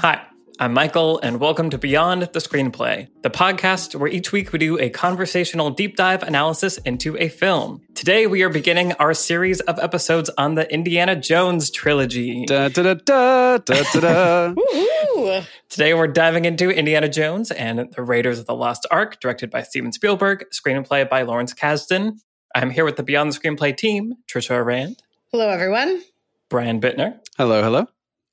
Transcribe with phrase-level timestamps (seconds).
[0.00, 0.22] Hi,
[0.60, 4.78] I'm Michael, and welcome to Beyond the Screenplay, the podcast where each week we do
[4.78, 7.80] a conversational deep dive analysis into a film.
[7.94, 12.44] Today we are beginning our series of episodes on the Indiana Jones trilogy.
[12.46, 15.40] Da, da, da, da, da, da, da.
[15.68, 19.62] Today we're diving into Indiana Jones and the Raiders of the Lost Ark, directed by
[19.62, 22.18] Steven Spielberg, screenplay by Lawrence Kasdan.
[22.54, 25.02] I'm here with the Beyond the Screenplay team, Trisha Rand,
[25.32, 26.00] Hello, everyone.
[26.48, 27.86] Brian Bittner, hello, hello.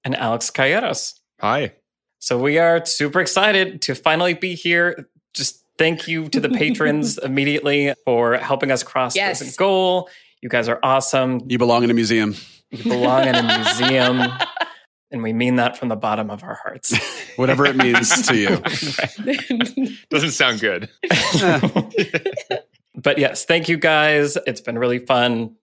[0.06, 1.16] and Alex Calleros.
[1.40, 1.74] Hi.
[2.20, 5.08] So we are super excited to finally be here.
[5.34, 9.40] Just thank you to the patrons immediately for helping us cross Yes.
[9.40, 10.10] this goal.
[10.42, 11.42] You guys are awesome.
[11.48, 12.36] You belong in a museum.
[12.72, 14.22] You belong in a museum.
[15.12, 16.94] And we mean that from the bottom of our hearts.
[17.38, 18.58] Whatever it means to you.
[20.10, 20.90] Doesn't sound good.
[22.96, 24.36] but yes, thank you guys.
[24.48, 25.56] It's been really fun.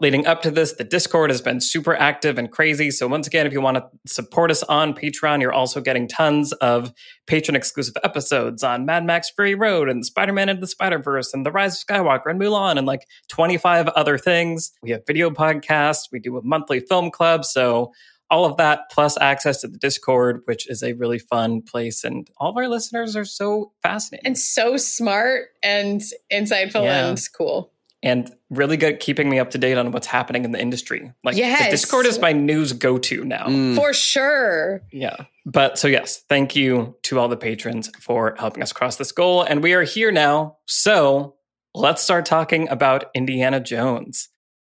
[0.00, 2.90] Leading up to this, the Discord has been super active and crazy.
[2.90, 6.52] So, once again, if you want to support us on Patreon, you're also getting tons
[6.54, 6.92] of
[7.26, 11.32] patron exclusive episodes on Mad Max Fury Road and Spider Man and the Spider Verse
[11.32, 14.72] and The Rise of Skywalker and Mulan and like 25 other things.
[14.82, 17.46] We have video podcasts, we do a monthly film club.
[17.46, 17.92] So,
[18.30, 22.04] all of that plus access to the Discord, which is a really fun place.
[22.04, 24.26] And all of our listeners are so fascinating.
[24.26, 27.08] and so smart and insightful Yeah.
[27.08, 27.72] and cool.
[28.02, 31.12] And really good at keeping me up to date on what's happening in the industry.
[31.24, 31.64] Like Yes.
[31.64, 33.46] the Discord is my news go to now.
[33.46, 33.74] Mm.
[33.74, 34.82] For sure.
[34.92, 35.16] Yeah.
[35.44, 39.42] But so yes, thank you to all the patrons for helping us cross this goal.
[39.42, 40.58] And we are here now.
[40.66, 41.36] So
[41.74, 44.28] let's start talking about Indiana Jones.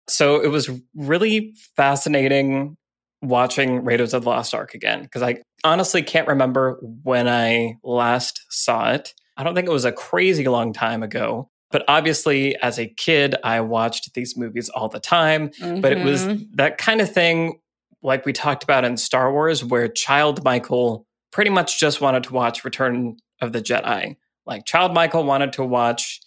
[0.07, 2.77] So it was really fascinating
[3.21, 8.41] watching Raiders of the Lost Ark again, because I honestly can't remember when I last
[8.49, 9.15] saw it.
[9.35, 11.49] I don't think it was a crazy long time ago.
[11.71, 16.25] But obviously, as a kid, I watched these movies all the time but it was
[16.25, 16.47] Mhm.
[16.55, 17.59] that kind of thing
[18.01, 22.33] like we talked about in Star Wars where child Michael pretty much just wanted to
[22.33, 24.15] watch Return of the Jedi.
[24.45, 26.21] Like child Michael wanted to watch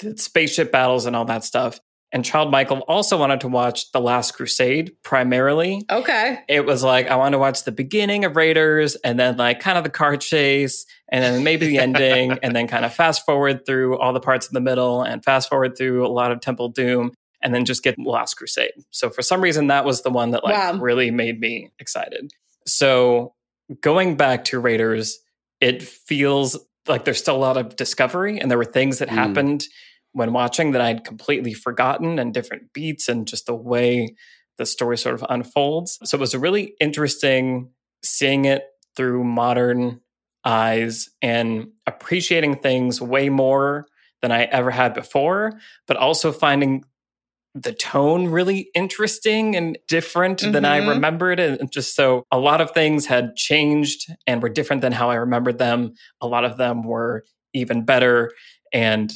[0.00, 1.80] the spaceship battles and all that stuff.
[2.10, 5.82] And child Michael also wanted to watch The Last Crusade primarily.
[5.90, 6.38] Okay.
[6.48, 9.76] It was like I want to watch the beginning of Raiders and then like kind
[9.76, 13.66] of the car chase and then maybe the ending and then kind of fast forward
[13.66, 16.70] through all the parts in the middle and fast forward through a lot of Temple
[16.70, 18.72] Doom and then just get Last Crusade.
[18.90, 20.78] So for some reason that was the one that like Wow.
[20.80, 22.30] really made me excited.
[22.66, 23.34] So
[23.82, 25.18] going back to Raiders,
[25.60, 29.14] it feels like there's still a lot of discovery and there were things that Mm.
[29.14, 29.64] happened
[30.12, 34.14] when watching that I'd completely forgotten and different beats and just the way
[34.56, 35.98] the story sort of unfolds.
[36.04, 37.70] So it was really interesting
[38.02, 38.64] seeing it
[38.96, 40.00] through modern
[40.44, 43.86] eyes and appreciating things way more
[44.22, 45.52] than I ever had before,
[45.86, 46.84] but also finding
[47.54, 50.88] the tone really interesting and different than I Mhm.
[50.88, 51.40] remembered.
[51.40, 55.16] And just so a lot of things had changed and were different than how I
[55.16, 55.94] remembered them.
[56.20, 58.30] A lot of them were even better.
[58.72, 59.12] And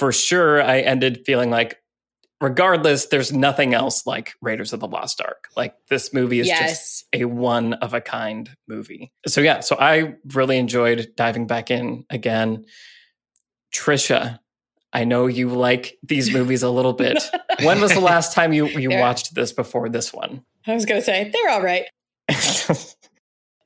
[0.00, 1.76] for sure, I ended feeling like,
[2.40, 5.48] regardless, there's nothing else like Raiders of the Lost Ark.
[5.58, 9.12] Like this movie is just a one of a kind movie.
[9.26, 12.64] So yeah, so I really enjoyed diving back in again.
[13.74, 14.38] Trisha,
[14.94, 17.22] I know you like these movies a little bit.
[17.62, 20.42] when was the last time you you watched this before this one?
[20.66, 21.84] I was going to say, they're all right.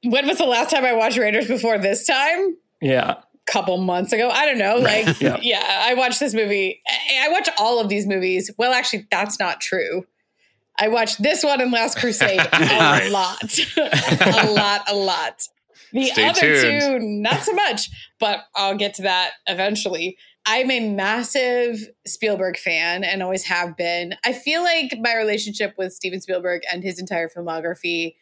[0.06, 2.58] When was the last time I watched Raiders before this time?
[2.82, 3.22] yeah.
[3.46, 4.30] Couple months ago.
[4.30, 4.76] I don't know.
[4.76, 5.38] Like, Yeah.
[5.42, 5.82] yeah.
[5.86, 6.80] I watched this movie.
[6.88, 8.50] I I watch all of these movies.
[8.58, 10.04] Well, actually, that's not true.
[10.78, 13.42] I watched this one and Last Crusade a lot,
[13.76, 15.42] a lot, a lot.
[15.92, 16.80] The Stay other tuned.
[16.80, 17.88] two, not so much,
[18.18, 20.16] but I'll get to that eventually.
[20.46, 24.14] I'm a massive Spielberg fan and always have been.
[24.26, 28.16] I feel like my relationship with Steven Spielberg and his entire filmography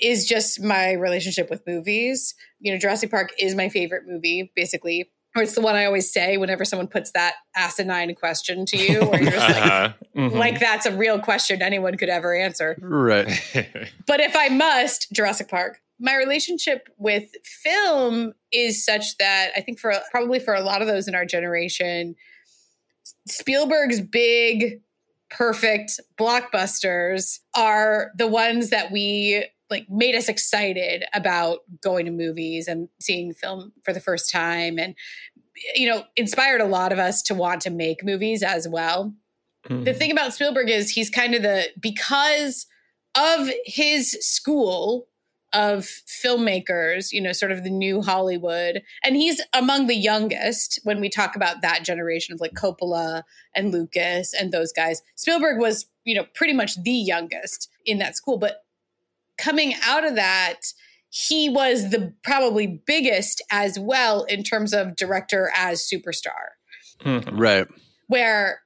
[0.00, 2.34] is just my relationship with movies.
[2.58, 5.10] You know, Jurassic Park is my favorite movie, basically.
[5.36, 9.00] Or it's the one I always say whenever someone puts that asinine question to you,
[9.06, 9.92] where you're just like, Uh-huh.
[10.16, 10.32] Mhm.
[10.34, 12.76] like that's a real question anyone could ever answer.
[12.80, 13.28] Right.
[14.06, 15.80] But if I must, Jurassic Park.
[16.02, 20.88] My relationship with film is such that I think for probably for a lot of
[20.88, 22.16] those in our generation,
[23.28, 24.80] Spielberg's big,
[25.30, 32.66] perfect blockbusters are the ones that we like made us excited about going to movies
[32.68, 34.94] and seeing film for the first time and
[35.74, 39.12] you know inspired a lot of us to want to make movies as well
[39.68, 39.84] Mhm.
[39.84, 42.66] the thing about Spielberg is he's kind of the because
[43.14, 45.06] of his school
[45.52, 45.84] of
[46.24, 51.08] filmmakers, you know, sort of the new Hollywood, and he's among the youngest when we
[51.10, 53.24] talk about that generation of like Coppola
[53.54, 55.02] and Lucas and those guys.
[55.16, 58.62] Spielberg was, you know, pretty much the youngest in that school, but
[59.40, 60.60] coming out of that,
[61.08, 66.50] he was the probably biggest as well in terms of director as superstar,
[67.04, 67.28] Mhm.
[67.32, 67.66] Right.
[68.06, 68.60] where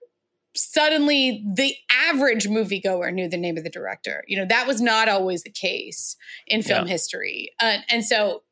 [0.57, 4.23] suddenly the average moviegoer knew the name of the director.
[4.29, 6.17] You know, that was not always the case
[6.47, 6.93] in film Yeah.
[6.93, 7.51] history.
[7.61, 8.45] Uh, and so,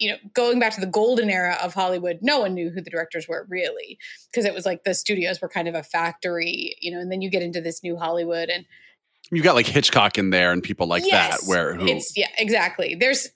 [0.00, 2.90] you know, going back to the golden era of Hollywood, no one knew who the
[2.90, 3.98] directors were really,
[4.30, 7.22] because it was like the studios were kind of a factory, you know, and then
[7.22, 8.64] you get into this new Hollywood and
[9.30, 12.28] You got like Hitchcock in there and people like Yes, that where who it's yeah,
[12.38, 12.94] exactly.
[12.94, 13.28] There's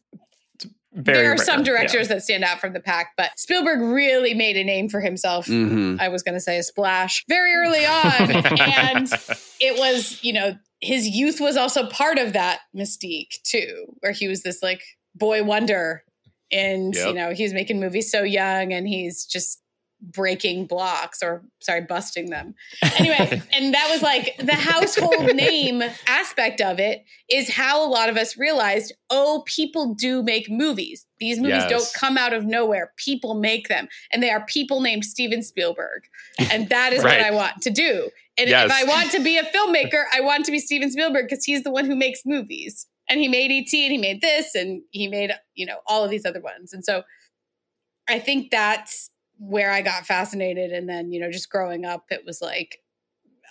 [0.92, 1.64] Very there are rare, some yeah.
[1.64, 5.46] directors that stand out from the pack, but Spielberg really made a name for himself.
[5.46, 6.00] Mhm.
[6.00, 8.60] I was going to say a splash very early on.
[8.60, 9.08] and
[9.60, 14.28] it was, you know, his youth was also part of that mystique too, where he
[14.28, 14.82] was this like
[15.14, 16.04] boy wonder.
[16.50, 19.60] And, you know, he was making movies so young and he's just
[20.00, 22.54] breaking blocks or sorry, busting them.
[22.98, 28.08] Anyway, and that was like the household name aspect of it is how a lot
[28.08, 31.06] of us realized, oh, people do make movies.
[31.20, 31.70] These movies Yes.
[31.70, 32.92] don't come out of nowhere.
[32.96, 33.88] People make them.
[34.12, 36.02] And they are people named Steven Spielberg.
[36.50, 38.10] And that is what I want to do.
[38.36, 38.66] And Yes.
[38.66, 41.62] if I want to be a filmmaker, I want to be Steven Spielberg because he's
[41.62, 42.86] the one who makes movies.
[43.10, 43.84] And he made E.T.
[43.84, 46.72] and he made this and he made, you know, all of these other ones.
[46.72, 47.02] And so
[48.08, 50.72] I think that's where I got fascinated.
[50.72, 52.80] And then, you know, just growing up, it was like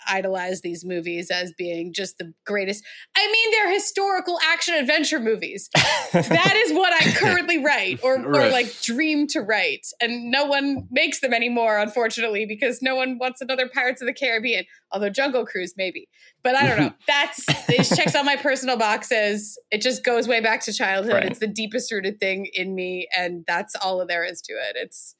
[0.08, 2.84] idolize these movies as being just the greatest.
[3.16, 5.68] I mean, they're historical action adventure movies.
[6.12, 9.86] That is what I currently write or, or like dream to write.
[10.00, 14.14] And no one makes them anymore, unfortunately, because no one wants another Pirates of the
[14.14, 16.08] Caribbean, although Jungle Cruise, maybe.
[16.42, 16.92] But I don't know.
[17.06, 19.58] That's it checks all my personal boxes.
[19.70, 21.14] It just goes way back to childhood.
[21.14, 21.26] Right.
[21.26, 23.08] It's the deepest rooted thing in me.
[23.16, 24.76] And that's all there is to it.
[24.76, 25.14] It's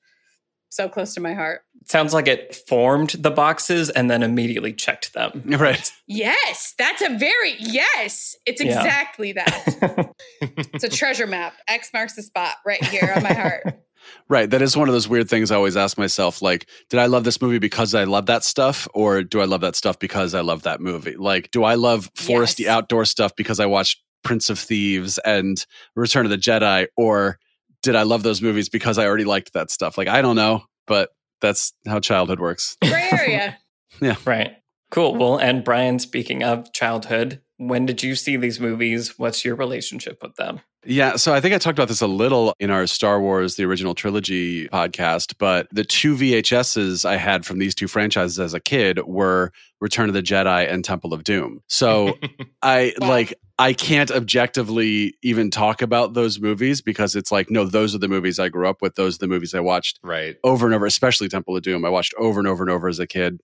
[0.70, 1.62] so close to my heart.
[1.86, 5.42] Sounds like it formed the boxes and then immediately checked them.
[5.58, 5.90] Right.
[6.06, 8.36] Yes, that's a very yes.
[8.46, 8.76] It's Yeah.
[8.78, 10.12] exactly that.
[10.40, 11.54] It's a treasure map.
[11.68, 13.62] X marks the spot right here on my heart.
[14.28, 14.48] Right.
[14.48, 17.24] That is one of those weird things I always ask myself like, did I love
[17.24, 20.40] this movie because I love that stuff or do I love that stuff because I
[20.40, 21.16] love that movie?
[21.16, 22.68] Like, do I love foresty Yes.
[22.70, 25.62] outdoor stuff because I watched Prince of Thieves and
[25.94, 27.38] Return of the Jedi or
[27.82, 29.98] did I love those movies because I already liked that stuff?
[29.98, 31.10] Like, I don't know, but
[31.40, 32.76] that's how childhood works.
[32.82, 33.58] Gray area.
[34.00, 34.16] yeah.
[34.24, 34.56] right.
[34.90, 35.16] Cool.
[35.16, 39.18] Well, and Brian, speaking of childhood, when did you see these movies?
[39.18, 40.60] What's your relationship with them?
[40.86, 43.64] Yeah, so I think I talked about this a little in our Star Wars, the
[43.64, 48.60] original trilogy podcast, but the two VHSs I had from these two franchises as a
[48.60, 51.60] kid were Return of the Jedi and Temple of Doom.
[51.66, 52.16] So
[52.62, 53.08] I Wow.
[53.08, 57.98] like I can't objectively even talk about those movies because it's like no, those are
[57.98, 60.36] the movies I grew up with, those are the movies I watched right.
[60.44, 61.84] over and over, especially Temple of Doom.
[61.84, 63.40] I watched over and over and over as a kid.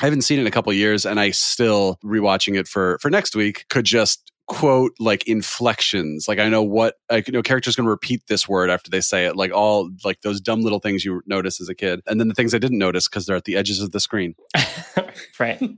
[0.00, 2.98] I haven't seen it in a couple of years, and I still rewatching it for
[3.00, 6.26] for next week could just quote like inflections.
[6.26, 9.00] Like I know what I you know characters going to repeat this word after they
[9.00, 9.36] say it.
[9.36, 12.34] Like all like those dumb little things you notice as a kid, and then the
[12.34, 14.34] things I didn't notice because they're at the edges of the screen.
[15.38, 15.60] right.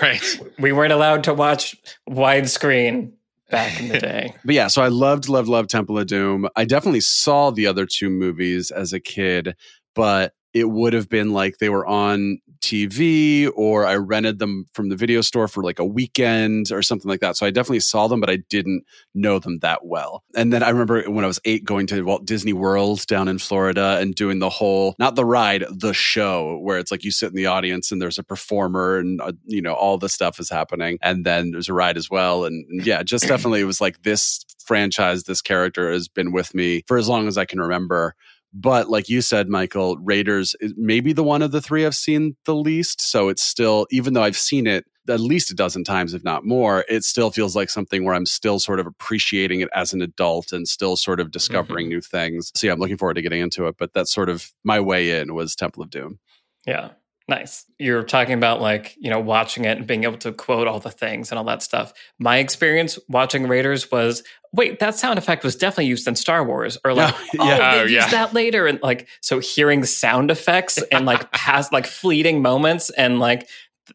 [0.00, 0.40] Right.
[0.58, 1.76] We weren't allowed to watch
[2.08, 3.12] widescreen
[3.50, 4.34] back in the day.
[4.44, 6.48] But yeah, so I loved, loved, loved Temple of Doom.
[6.56, 9.54] I definitely saw the other two movies as a kid,
[9.94, 14.88] but it would have been like they were on TV or I rented them from
[14.88, 17.36] the video store for like a weekend or something like that.
[17.36, 20.22] So I definitely saw them, but I didn't know them that well.
[20.34, 23.38] And then I remember when I was eight going to Walt Disney World down in
[23.38, 27.28] Florida and doing the whole, not the ride, the show where it's like you sit
[27.28, 30.48] in the audience and there's a performer and, uh, you know, all the stuff is
[30.48, 30.98] happening.
[31.02, 32.44] And then there's a ride as well.
[32.44, 36.54] And, and yeah, just definitely it was like this franchise, this character has been with
[36.54, 38.14] me for as long as I can remember.
[38.54, 42.36] But like you said, Michael, Raiders is maybe the one of the three I've seen
[42.44, 43.00] the least.
[43.00, 46.44] So it's still, even though I've seen it at least a dozen times, if not
[46.44, 50.02] more, it still feels like something where I'm still sort of appreciating it as an
[50.02, 51.94] adult and still sort of discovering mm-hmm.
[51.94, 52.52] new things.
[52.54, 53.76] So yeah, I'm looking forward to getting into it.
[53.78, 56.18] But that's sort of my way in was Temple of Doom.
[56.66, 56.90] Yeah.
[57.32, 57.64] Nice.
[57.78, 60.90] You're talking about like, you know, watching it and being able to quote all the
[60.90, 61.94] things and all that stuff.
[62.18, 64.22] My experience watching Raiders was,
[64.52, 66.76] wait, that sound effect was definitely used in Star Wars.
[66.84, 67.74] Or like, oh, Yeah.
[67.74, 68.08] they Oh, used yeah.
[68.10, 68.66] that later.
[68.66, 73.48] And like, so hearing sound effects and like past like fleeting moments and like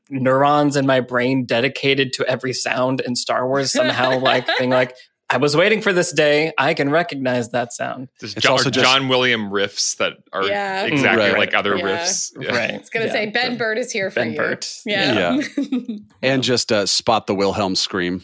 [0.09, 4.95] neurons in my brain dedicated to every sound in Star Wars somehow like being like,
[5.29, 6.53] I was waiting for this day.
[6.57, 8.07] I can recognize that sound.
[8.21, 10.83] There's It's John, also just- John William riffs that are Yeah.
[10.85, 11.37] exactly Right.
[11.37, 11.83] like other Yeah.
[11.83, 12.31] riffs.
[12.39, 12.55] Yeah.
[12.55, 12.71] Right.
[12.71, 13.11] It's gonna Yeah.
[13.11, 14.37] say Ben Burtt is here for Ben you.
[14.37, 14.73] Burtt.
[14.85, 15.41] Yeah.
[16.23, 18.21] And just uh, spot the Wilhelm scream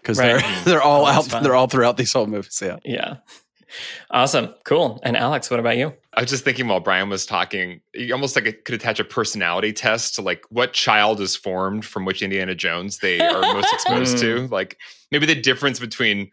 [0.00, 0.40] because Right.
[0.40, 1.42] they're they're all Oh, out fun.
[1.42, 2.60] they're all throughout these whole movies.
[2.62, 2.76] Yeah.
[2.84, 3.14] Yeah.
[4.10, 4.54] Awesome.
[4.64, 5.00] Cool.
[5.02, 5.92] And Alex, what about you?
[6.14, 9.04] I was just thinking while Brian was talking, you almost like it could attach a
[9.04, 13.72] personality test to like what child is formed from which Indiana Jones they are most
[13.72, 14.40] exposed to.
[14.40, 14.50] Mm.
[14.50, 14.78] Like
[15.10, 16.30] maybe the difference between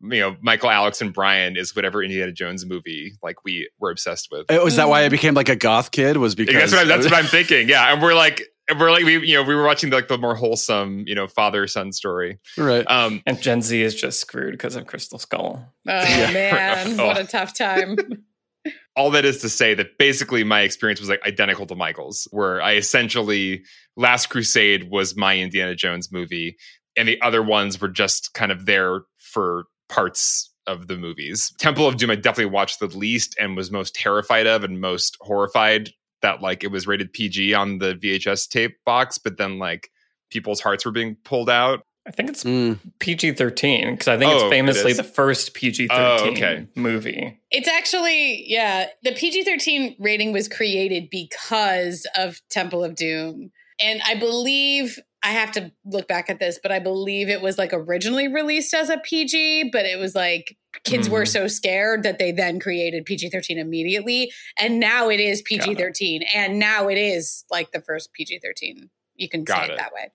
[0.00, 4.28] you know Michael, Alex, and Brian is whatever Indiana Jones movie like we were obsessed
[4.30, 4.46] with.
[4.50, 5.12] Oh, is that why I mm.
[5.12, 6.16] became like a goth kid?
[6.16, 7.68] Was because that's what, I, that's what I'm thinking.
[7.68, 8.48] Yeah, and we're like and
[8.78, 11.66] we're like we you know we were watching like the more wholesome you know father
[11.66, 12.38] son story.
[12.56, 12.84] right.
[12.88, 15.62] Um, And Gen Z is just screwed because of Crystal Skull.
[15.86, 16.30] Oh Yeah.
[16.32, 17.06] man, Oh.
[17.08, 17.96] what a tough time.
[18.96, 22.62] all that is to say that basically my experience was like identical to Michael's, where
[22.62, 23.62] I essentially
[23.96, 26.56] Last Crusade was my Indiana Jones movie,
[26.96, 31.52] and the other ones were just kind of there for parts of the movies.
[31.58, 35.18] Temple of Doom, I definitely watched the least and was most terrified of and most
[35.20, 35.90] horrified
[36.24, 39.90] that like it was rated PG on the VHS tape box, but then like
[40.30, 41.82] people's hearts were being pulled out.
[42.06, 42.78] I think it's Mm.
[42.98, 44.96] PG 13 because I think Oh, it's famously is?
[44.98, 46.66] the first PG 13 Oh, okay.
[46.74, 47.38] movie.
[47.50, 53.50] It's actually, yeah, the PG 13 rating was created because of Temple of Doom.
[53.80, 57.56] And I believe, I have to look back at this, but I believe it was
[57.56, 61.28] like originally released as a PG, but it was like kids were Mhm.
[61.28, 64.30] so scared that they then created PG 13 immediately.
[64.58, 66.22] And now it is PG 13.
[66.34, 68.90] And now it is like the first PG 13.
[69.16, 69.78] You can Got say it, it.
[69.78, 70.10] that way.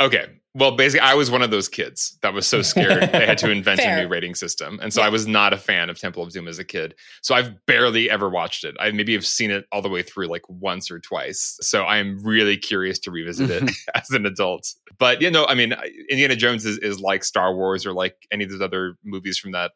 [0.00, 0.26] Okay.
[0.52, 3.50] Well, basically, I was one of those kids that was so scared they had to
[3.50, 4.80] invent a new rating system.
[4.82, 5.06] And so Yeah.
[5.06, 6.94] I was not a fan of Temple of Doom as a kid.
[7.22, 8.74] So I've barely ever watched it.
[8.80, 11.56] I maybe have seen it all the way through like once or twice.
[11.60, 14.66] So I'm really curious to revisit it as an adult.
[14.98, 15.72] But, you know, I mean,
[16.10, 19.52] Indiana Jones is, is like Star Wars or like any of those other movies from
[19.52, 19.70] that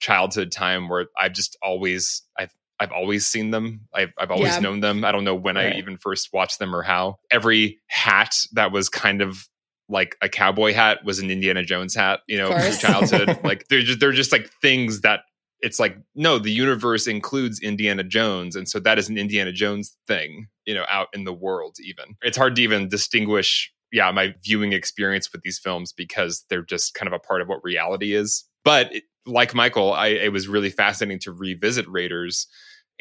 [0.00, 3.80] childhood time where I've just always, I've, I've always seen them.
[3.94, 4.60] I've, I've always Yeah.
[4.60, 5.04] known them.
[5.04, 5.74] I don't know when Right.
[5.74, 7.18] I even first watched them or how.
[7.32, 9.48] Every hat that was kind of
[9.88, 13.38] like a cowboy hat was an Indiana Jones hat, you know, from childhood.
[13.44, 15.20] like they're just they're just like things that
[15.60, 19.96] it's like no, the universe includes Indiana Jones, and so that is an Indiana Jones
[20.06, 21.76] thing, you know, out in the world.
[21.82, 26.64] Even it's hard to even distinguish, yeah, my viewing experience with these films because they're
[26.64, 28.44] just kind of a part of what reality is.
[28.64, 32.46] But it, like Michael, I it was really fascinating to revisit Raiders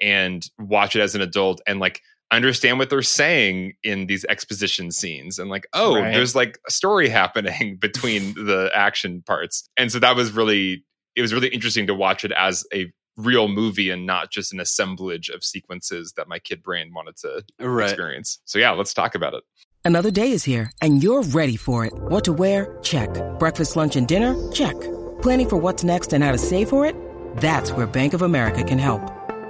[0.02, 2.02] and watch it as an adult and like
[2.36, 6.14] understand what they're saying in these exposition scenes and like oh Right.
[6.14, 10.84] there's like a story happening between the action parts and so that was really
[11.16, 14.60] it was really interesting to watch it as a real movie and not just an
[14.60, 17.90] assemblage of sequences that my kid brain wanted to Right.
[17.90, 19.44] experience so yeah let's talk about it
[19.86, 21.92] Another day is here, and you're ready for it.
[22.08, 22.78] What to wear?
[22.84, 23.10] Check.
[23.38, 24.34] Breakfast, lunch, and dinner?
[24.54, 24.80] Check.
[25.22, 26.96] Planning for what's next and how to save for it?
[27.36, 29.02] That's where Bank of America can help.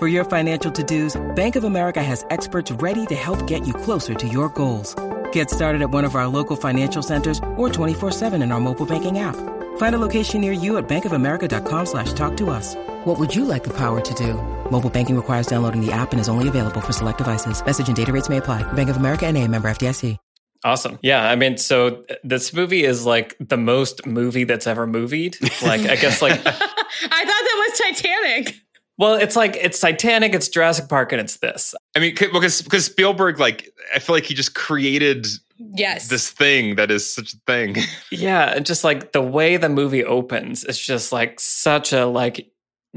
[0.03, 4.13] For your financial to-dos, Bank of America has experts ready to help get you closer
[4.13, 4.93] to your goals.
[5.31, 9.19] Get started at one of our local financial centers or 24-7 in our mobile banking
[9.19, 9.37] app.
[9.77, 12.75] Find a location near you at bankofamerica.com slash talk to us.
[13.05, 14.33] What would you like the power to do?
[14.69, 17.63] Mobile banking requires downloading the app and is only available for select devices.
[17.65, 18.61] Message and data rates may apply.
[18.73, 20.17] Bank of America and a member FDIC.
[20.65, 20.99] Awesome.
[21.01, 21.25] Yeah.
[21.25, 25.37] I mean, so uh, this movie is like the most movie that's ever movied.
[25.61, 28.55] Like, I guess, like, I thought that was Titanic.
[28.97, 31.73] Well, it's like, it's Titanic, it's Jurassic Park, and it's this.
[31.95, 36.07] i mean because because spielberg like i feel like he just created Yes.
[36.09, 37.75] this thing that is such a thing
[38.11, 38.53] Yeah.
[38.55, 42.49] and Just like the way the movie opens, it's just like such a, like,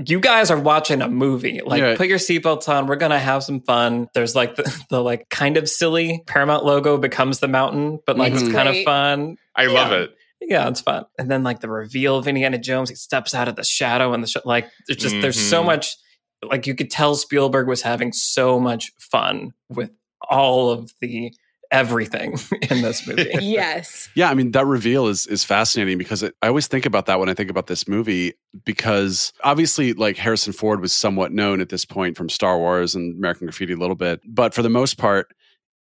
[0.04, 1.60] you guys are watching a movie.
[1.64, 1.96] Like, Yeah.
[1.96, 2.86] put your seatbelts on.
[2.86, 4.08] We're gonna have some fun.
[4.14, 8.32] There's like the, the like kind of silly Paramount logo becomes the mountain, but like
[8.32, 8.40] Mhm.
[8.42, 9.36] it's kind of fun.
[9.54, 11.06] i love it Yeah, it's fun.
[11.18, 14.22] And then like the reveal of Indiana Jones, he steps out of the shadow and
[14.22, 14.68] the sh- like.
[14.86, 15.66] There's just there's so Mhm.
[15.66, 15.96] much.
[16.44, 19.90] Like you could tell Spielberg was having so much fun with
[20.28, 21.32] all of the
[21.72, 22.38] everything
[22.70, 23.28] in this movie.
[23.40, 24.08] yes.
[24.14, 27.18] Yeah, I mean that reveal is is fascinating because it, I always think about that
[27.18, 31.70] when I think about this movie because obviously like Harrison Ford was somewhat known at
[31.70, 34.96] this point from Star Wars and American Graffiti a little bit, but for the most
[34.98, 35.32] part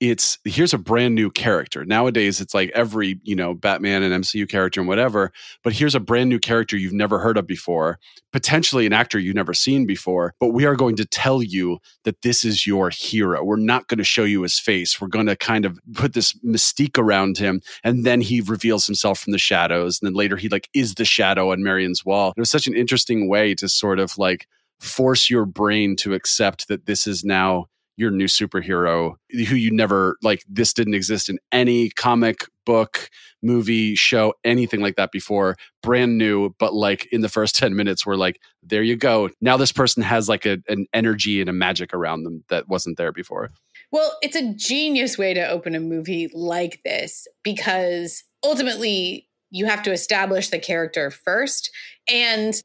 [0.09, 1.85] it's here's a brand new character.
[1.85, 5.31] Nowadays it's like every, you know, Batman and MCU character and whatever,
[5.63, 7.99] but here's a brand new character you've never heard of before,
[8.33, 12.21] potentially an actor you've never seen before, but we are going to tell you that
[12.21, 13.45] this is your hero.
[13.45, 14.99] We're not going to show you his face.
[14.99, 19.19] We're going to kind of put this mystique around him and then he reveals himself
[19.19, 22.33] from the shadows and then later he like is the shadow on Marion's wall.
[22.35, 24.47] It was such an interesting way to sort of like
[24.81, 30.17] force your brain to accept that this is now your new superhero who you never
[30.23, 33.09] like this didn't exist in any comic book
[33.41, 35.55] movie show anything like that before.
[35.81, 39.29] Brand new but like in the first 10 minutes we're like there you go.
[39.41, 42.97] Now this person has like a, an energy and a magic around them that wasn't
[42.97, 43.49] there before.
[43.91, 49.83] Well, it's a genius way to open a movie like this because ultimately you have
[49.83, 51.69] to establish the character first.
[52.11, 52.55] And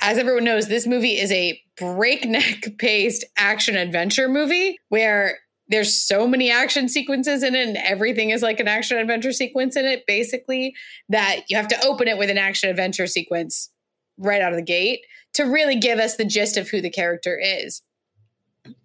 [0.00, 5.38] as everyone knows, this movie is a breakneck paced action adventure movie where
[5.68, 9.76] there's so many action sequences in it and everything is like an action adventure sequence
[9.76, 10.74] in it basically
[11.08, 13.70] that you have to open it with an action adventure sequence
[14.18, 15.00] right out of the gate
[15.32, 17.82] to really give us the gist of who the character is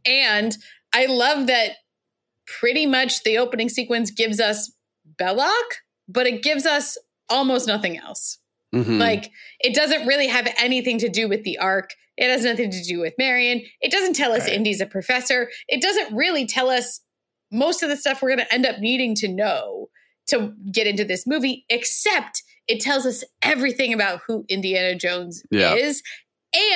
[0.06, 0.58] and
[0.94, 1.72] i love that
[2.46, 4.72] pretty much the opening sequence gives us
[5.20, 5.52] belloq
[6.08, 6.98] but it gives us
[7.30, 8.38] almost nothing else
[8.76, 9.00] Mhm.
[9.00, 11.92] like it doesn't really have anything to do with the ark.
[12.18, 13.62] It has nothing to do with Marion.
[13.82, 14.54] It doesn't tell us Right.
[14.54, 15.50] Indy's a professor.
[15.68, 17.02] It doesn't really tell us
[17.52, 19.90] most of the stuff we're going to end up needing to know
[20.28, 25.76] to get into this movie, except it tells us everything about who Indiana Jones Yeah.
[25.76, 26.02] is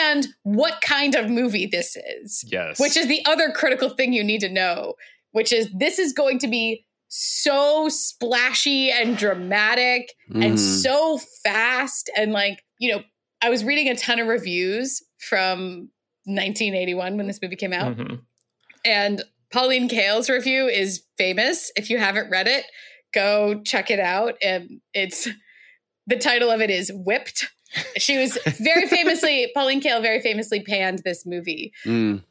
[0.06, 2.80] and what kind of movie this is, Yes.
[2.80, 4.94] which is the other critical thing you need to know,
[5.32, 10.82] which is this is going to be so splashy and dramatic and Mhm.
[10.82, 13.04] so fast and like you know
[13.42, 15.90] i was reading a ton of reviews from
[16.26, 17.98] 1981 when this movie came out.
[17.98, 18.20] Mhm.
[18.86, 21.72] and pauline kael's review is famous.
[21.76, 22.66] If you haven't read it
[23.14, 24.38] go check it out.
[24.42, 25.28] And it's
[26.08, 27.46] the title of it is whipped.
[27.98, 31.74] She was very famously pauline kael very famously panned this movie.
[31.86, 32.24] Mm.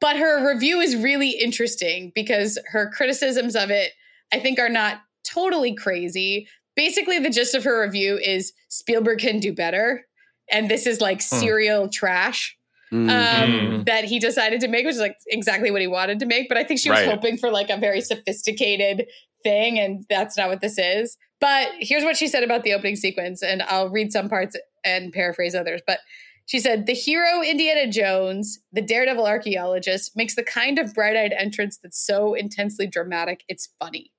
[0.00, 3.92] but her review is really interesting because her criticisms of it
[4.32, 6.48] i think are not totally crazy.
[6.74, 10.06] Basically the gist of her review is spielberg can do better
[10.52, 11.36] and this is like Hmm.
[11.40, 12.56] serial trash
[12.92, 13.08] Mm.
[13.08, 13.86] um, Mm.
[13.86, 16.58] that he decided to make which is like exactly what he wanted to make but
[16.58, 17.08] i think she was Right.
[17.08, 19.06] hoping for like a very sophisticated
[19.42, 22.96] thing and that's not what this is but here's what she said about the opening
[22.96, 24.54] sequence and i'll read some parts
[24.84, 26.00] and paraphrase others but
[26.44, 31.32] she said, The hero Indiana Jones, the daredevil archaeologist, makes the kind of bright eyed
[31.32, 34.10] entrance that's so intensely dramatic, it's funny.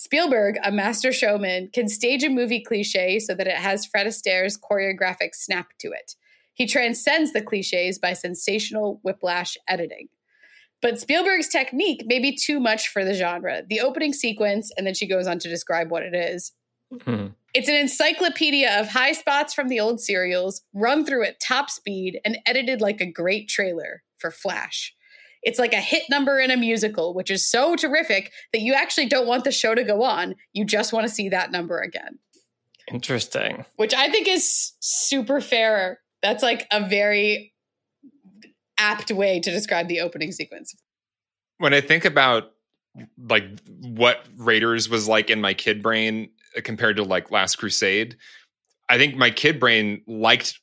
[0.00, 4.58] Spielberg, a master showman, can stage a movie cliche so that it has Fred Astaire's
[4.58, 6.14] choreographic snap to it.
[6.54, 10.08] He transcends the cliches by sensational whiplash editing.
[10.80, 13.62] But Spielberg's technique may be too much for the genre.
[13.68, 16.52] The opening sequence, and then she goes on to describe what it is,
[16.94, 17.34] Mhm.
[17.52, 22.22] it's an encyclopedia of high spots from the old serials, run through at top speed
[22.24, 24.94] and edited like a great trailer for Flash.
[25.42, 29.06] It's like a hit number in a musical, which is so terrific that you actually
[29.06, 30.34] don't want the show to go on.
[30.52, 32.18] You just want to see that number again,
[32.92, 33.64] Interesting.
[33.76, 36.00] which I think is super fair.
[36.22, 37.54] That's like a very
[38.78, 40.74] apt way to describe the opening sequence.
[41.58, 42.52] when I think about
[43.28, 43.44] like
[43.82, 48.16] what Raiders was like in my kid brain uh, compared to like Last Crusade,
[48.88, 50.58] I think my kid brain liked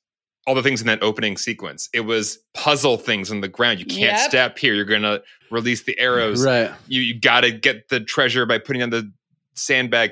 [0.48, 1.90] all the things in that opening sequence.
[1.94, 3.80] It was puzzle things on the ground.
[3.80, 4.30] You can't Yep.
[4.30, 4.74] step here.
[4.74, 6.44] You're gonna release the arrows.
[6.46, 6.72] Right.
[6.88, 9.12] You you got to get the treasure by putting on the
[9.56, 10.12] sandbag.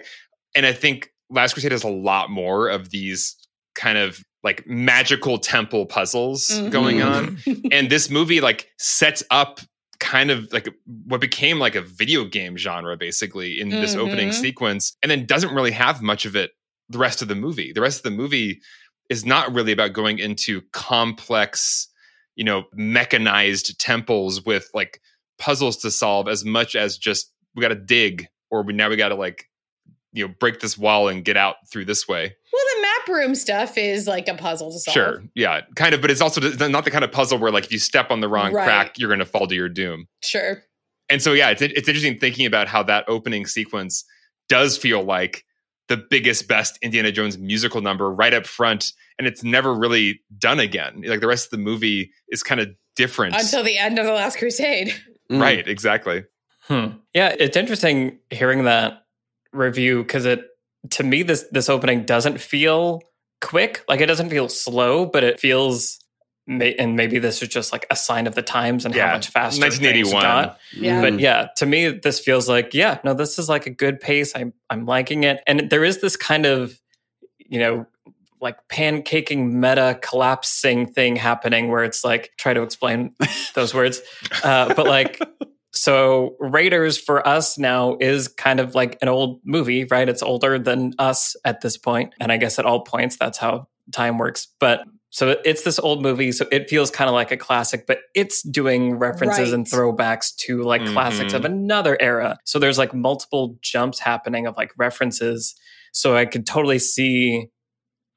[0.53, 3.35] And I think Last Crusade has a lot more of these
[3.75, 6.69] kind of like magical temple puzzles Mhm.
[6.69, 7.37] going on
[7.71, 9.59] and this movie like sets up
[9.99, 10.67] kind of like
[11.07, 14.33] what became like a video game genre basically in this opening Mhm.
[14.33, 16.51] sequence and then doesn't really have much of it
[16.89, 18.61] the rest of the movie the rest of the movie
[19.09, 21.87] is not really about going into complex
[22.35, 24.99] you know mechanized temples with like
[25.37, 28.95] puzzles to solve as much as just we got to dig or we now we
[28.95, 29.49] got to like
[30.13, 33.35] you know break this wall and get out through this way Well, the map room
[33.35, 34.93] stuff is like a puzzle to solve.
[34.93, 35.23] Sure.
[35.35, 35.61] Yeah.
[35.75, 38.11] Kind of, but it's also not the kind of puzzle where like if you step
[38.11, 38.63] on the wrong Right.
[38.65, 40.07] crack, you're going to fall to your doom.
[40.23, 40.63] Sure.
[41.09, 44.05] And so yeah, it's it's interesting thinking about how that opening sequence
[44.49, 45.45] does feel like
[45.87, 50.59] the biggest best Indiana Jones musical number right up front and it's never really done
[50.59, 51.03] again.
[51.05, 53.35] Like the rest of the movie is kind of different.
[53.35, 54.93] Until the end of The Last Crusade.
[55.31, 55.41] Mm.
[55.41, 56.23] right, exactly.
[56.67, 56.97] Hmm.
[57.13, 59.05] Yeah, it's interesting hearing that
[59.53, 60.45] review because it
[60.91, 63.01] to me this this opening doesn't feel
[63.41, 63.83] quick.
[63.87, 65.99] Like it doesn't feel slow, but it feels.
[66.47, 69.13] May- And maybe this is just like a sign of the times and Yeah, how
[69.15, 70.21] much faster things 1981.
[70.21, 70.59] got.
[70.73, 71.01] Yeah.
[71.01, 74.33] But yeah, to me, this feels like yeah, no, this is like a good pace.
[74.35, 76.79] I'm I'm liking it, and there is this kind of
[77.39, 77.85] you know
[78.41, 83.15] like pancaking meta collapsing thing happening where it's like try to explain
[83.55, 84.01] those words,
[84.43, 85.19] uh, but like
[85.73, 90.07] so Raiders for us now is kind of like an old movie, right?
[90.07, 93.67] It's older than us at this point, and I guess at all points that's how
[93.91, 94.47] time works.
[94.59, 94.83] But
[95.15, 98.41] so it's this old movie, so it feels kind of like a classic, but it's
[98.41, 101.37] doing references and throwbacks to like classics Mhm.
[101.37, 102.37] of another era.
[102.43, 105.55] So there's like multiple jumps happening of like references.
[105.93, 107.47] So I could totally see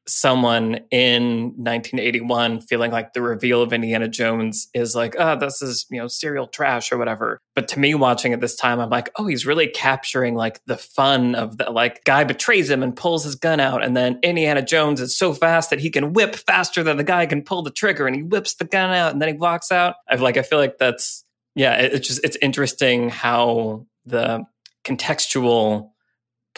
[0.09, 5.87] someone in 1981 feeling like the reveal of Indiana Jones is like, oh, this is,
[5.91, 7.41] you know, serial trash or whatever.
[7.55, 10.77] But to me, watching it this time, I'm like, oh, he's really capturing like the
[10.77, 13.85] fun of the like guy betrays him and pulls his gun out.
[13.85, 17.27] And then Indiana Jones is so fast that he can whip faster than the guy
[17.27, 19.97] can pull the trigger and he whips the gun out and then he walks out.
[20.09, 24.45] I've like, I feel like that's, yeah, it's just, it's interesting how the
[24.85, 25.91] contextual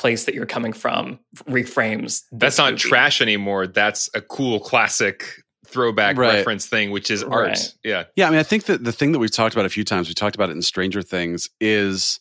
[0.00, 2.22] place that you're coming from reframes.
[2.32, 2.88] That's not movie.
[2.88, 3.66] trash anymore.
[3.66, 6.36] That's a cool classic throwback Right.
[6.36, 7.50] reference thing, which is Right.
[7.50, 7.74] art.
[7.84, 8.04] Yeah.
[8.16, 10.08] Yeah, I mean, I think that the thing that we've talked about a few times,
[10.08, 12.18] we talked about it in Stranger Things, is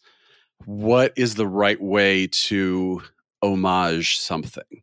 [0.65, 3.01] what is the right way to
[3.41, 4.81] homage something?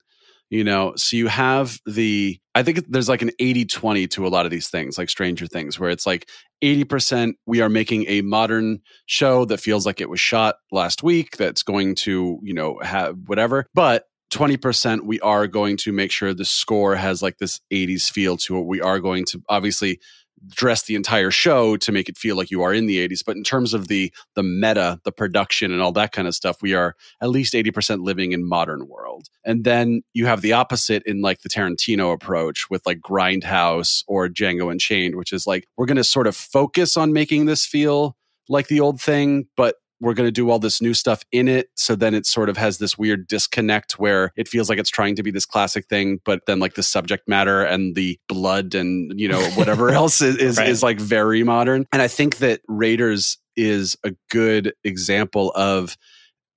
[0.49, 4.29] You know, so you have the, I think there's like an 80 20 to a
[4.29, 6.29] lot of these things, like Stranger Things, where it's like
[6.63, 11.37] 80% we are making a modern show that feels like it was shot last week,
[11.37, 13.67] that's going to, you know, have whatever.
[13.75, 18.37] But 20% we are going to make sure the score has like this 80s feel
[18.39, 18.67] to it.
[18.67, 20.01] We are going to obviously
[20.49, 23.37] dress the entire show to make it feel like you are in the 80s but
[23.37, 26.75] in terms of the the meta the production and all that kind of stuff we
[26.75, 29.29] are at least 80% living in modern world.
[29.45, 34.29] And then you have the opposite in like the tarantino approach with like grindhouse or
[34.29, 38.17] django unchained which is like we're going to sort of focus on making this feel
[38.49, 41.69] like the old thing but we're going to do all this new stuff in it
[41.75, 45.17] so then it sort of has this weird disconnect where it feels like it's trying
[45.17, 49.19] to be this classic thing but then like the subject matter and the blood and
[49.19, 50.69] you know whatever else is is, Right.
[50.69, 55.97] is like very modern and i think that raiders is a good example of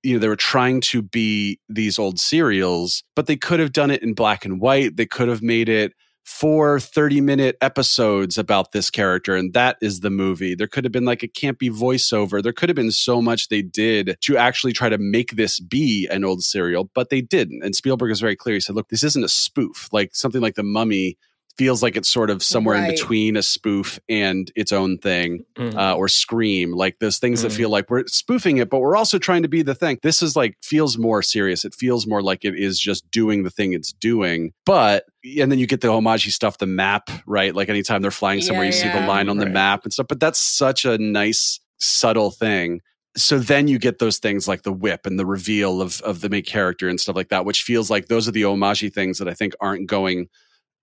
[0.02, 3.90] you know they were trying to be these old serials but they could have done
[3.90, 5.92] it in black and white they could have made it
[6.30, 10.54] four 30 minute episodes about this character and that is the movie.
[10.54, 12.40] There could have been like a campy voiceover.
[12.42, 16.06] There could have been so much they did to actually try to make this be
[16.10, 17.64] an old serial but they didn't.
[17.64, 18.54] And spielberg is very clear.
[18.54, 21.18] He said look this isn't a spoof like something like the mummy
[21.60, 25.74] feels like it's sort of somewhere in between a spoof and its own thing Mhm.
[25.76, 27.56] uh, or scream like those things that Mm.
[27.56, 30.34] feel like we're spoofing it but we're also trying to be the thing this is
[30.36, 33.92] like feels more serious it feels more like it is just doing the thing it's
[33.92, 35.04] doing but
[35.38, 38.64] and then you get the homage stuff the map right like anytime they're flying somewhere
[38.64, 39.52] Yeah, you see the line on the Right.
[39.54, 42.80] map and stuff but that's such a nice subtle thing
[43.16, 46.28] so then you get those things like the whip and the reveal of of the
[46.30, 49.28] main character and stuff like that which feels like those are the homage things that
[49.28, 50.26] i think aren't going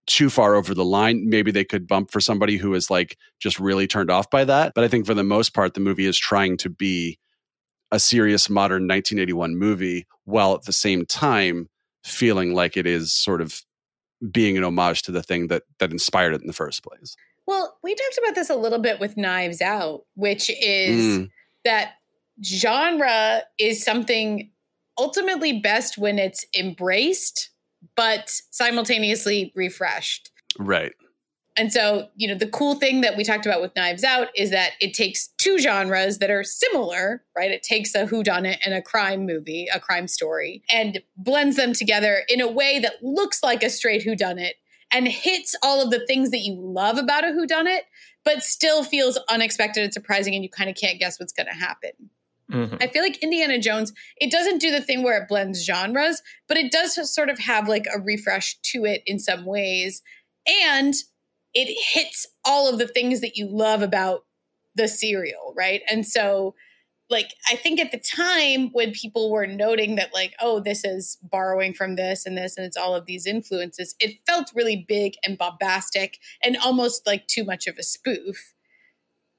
[0.07, 1.29] too far over the line.
[1.29, 4.73] Maybe they could bump for somebody who is like just really turned off by that.
[4.73, 7.19] But I think for the most part, the movie is trying to be
[7.91, 11.69] a serious modern 1981 movie while at the same time
[12.03, 13.61] feeling like it is sort of
[14.31, 17.15] being an homage to the thing that that inspired it in the first place.
[17.45, 21.29] Well, we talked about this a little bit with Knives Out, which is Mm,
[21.63, 21.93] that
[22.43, 24.51] genre is something
[24.97, 27.49] ultimately best when it's embraced,
[27.95, 30.31] but simultaneously refreshed.
[30.59, 30.93] right.
[31.57, 34.51] And so, you know, the cool thing that we talked about with Knives Out is
[34.51, 37.49] that it takes two genres that are similar, right?
[37.49, 42.21] It takes a whodunit and a crime movie, a crime story, and blends them together
[42.29, 44.51] in a way that looks like a straight whodunit
[44.91, 47.81] and hits all of the things that you love about a whodunit,
[48.23, 51.55] but still feels unexpected and surprising, and you kind of can't guess what's going to
[51.55, 51.91] happen.
[52.51, 52.81] Mhm.
[52.81, 56.57] I feel like Indiana Jones, it doesn't do the thing where it blends genres, but
[56.57, 60.01] it does sort of have like a refresh to it in some ways.
[60.47, 60.93] And
[61.53, 64.25] it hits all of the things that you love about
[64.75, 65.81] the serial, right?
[65.89, 66.55] And so,
[67.09, 71.17] like, I think at the time when people were noting that, like, oh, this is
[71.23, 75.13] borrowing from this and this, and it's all of these influences, it felt really big
[75.25, 78.53] and bombastic and almost like too much of a spoof.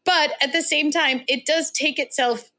[0.05, 2.51] But at the same time, it does take itself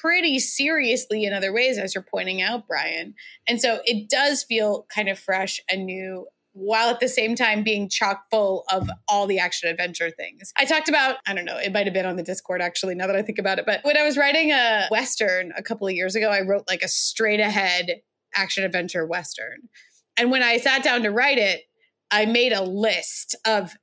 [0.00, 3.14] pretty seriously in other ways, as you're pointing out, Brian.
[3.46, 7.62] And so it does feel kind of fresh and new while at the same time
[7.62, 10.52] being chock full of all the action adventure things.
[10.56, 13.06] I talked about, I don't know, it might have been on the Discord actually, now
[13.06, 13.66] that I think about it.
[13.66, 16.82] But when I was writing a Western a couple of years ago, I wrote like
[16.82, 18.00] a straight ahead
[18.34, 19.68] action adventure Western.
[20.16, 21.62] And when I sat down to write it,
[22.10, 23.76] I made a list of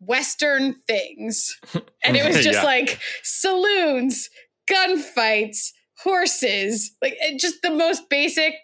[0.00, 1.56] Western things.
[2.02, 2.64] And it was just Yeah.
[2.64, 4.30] like saloons,
[4.70, 8.54] gunfights, horses, like it- just the most basic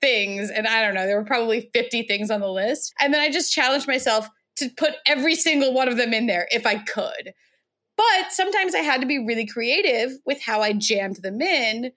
[0.00, 0.50] things.
[0.50, 2.92] And I don't know, there were probably 50 things on the list.
[3.00, 6.48] And then I just challenged myself to put every single one of them in there
[6.50, 7.32] if I could.
[7.96, 11.92] But sometimes I had to be really creative with how I jammed them in.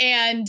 [0.00, 0.46] And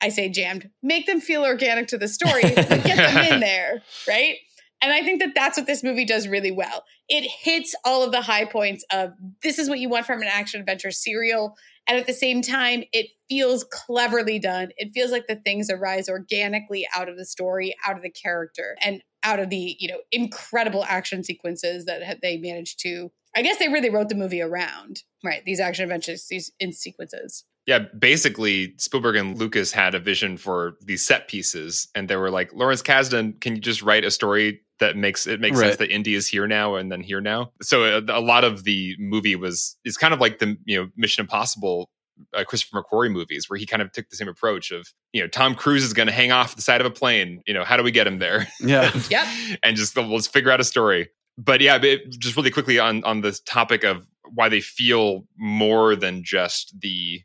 [0.00, 3.82] I say jammed, make them feel organic to the story, but get them in there,
[4.08, 4.36] right?
[4.80, 6.84] And I think that that's what this movie does really well.
[7.08, 9.12] It hits all of the high points of
[9.42, 11.56] this is what you want from an action adventure serial.
[11.88, 14.68] And at the same time, it feels cleverly done.
[14.76, 18.76] It feels like the things arise organically out of the story, out of the character,
[18.82, 23.10] and out of the, you know, incredible action sequences that they managed to.
[23.34, 25.42] I guess they really wrote the movie around, right?
[25.44, 30.78] These action adventures, these in sequences yeah, basically Spielberg and Lucas had a vision for
[30.80, 34.62] these set pieces, and they were like, Lawrence Kasdan, can you just write a story
[34.80, 35.66] that makes it makes right.
[35.66, 37.52] sense that Indy is here now and then here now?
[37.62, 40.80] So a, uh, a, lot of the movie was is kind of like the you
[40.80, 41.90] know Mission Impossible.
[42.34, 45.28] Uh, Christopher McQuarrie movies, where he kind of took the same approach of, you know,
[45.28, 47.44] Tom Cruise is going to hang off the side of a plane.
[47.46, 48.48] You know, how do we get him there?
[48.58, 49.24] Yeah, yep.
[49.62, 51.10] And just let's figure out a story.
[51.36, 55.94] But yeah, but just really quickly on on this topic of why they feel more
[55.94, 57.22] than just the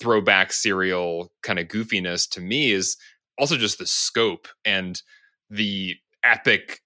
[0.00, 2.96] throwback serial kind of goofiness to me is
[3.38, 5.02] also just the scope and
[5.50, 6.80] the epic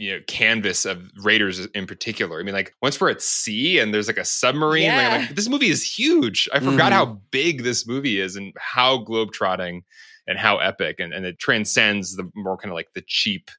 [0.00, 3.92] you know canvas of raiders in particular i mean like once we're at sea and
[3.92, 5.08] there's like a submarine yeah.
[5.08, 6.94] like, like, this movie is huge i forgot mm.
[6.94, 9.80] how big this movie is and how globetrotting
[10.26, 13.50] and how epic and, and it transcends the more kind of like the cheap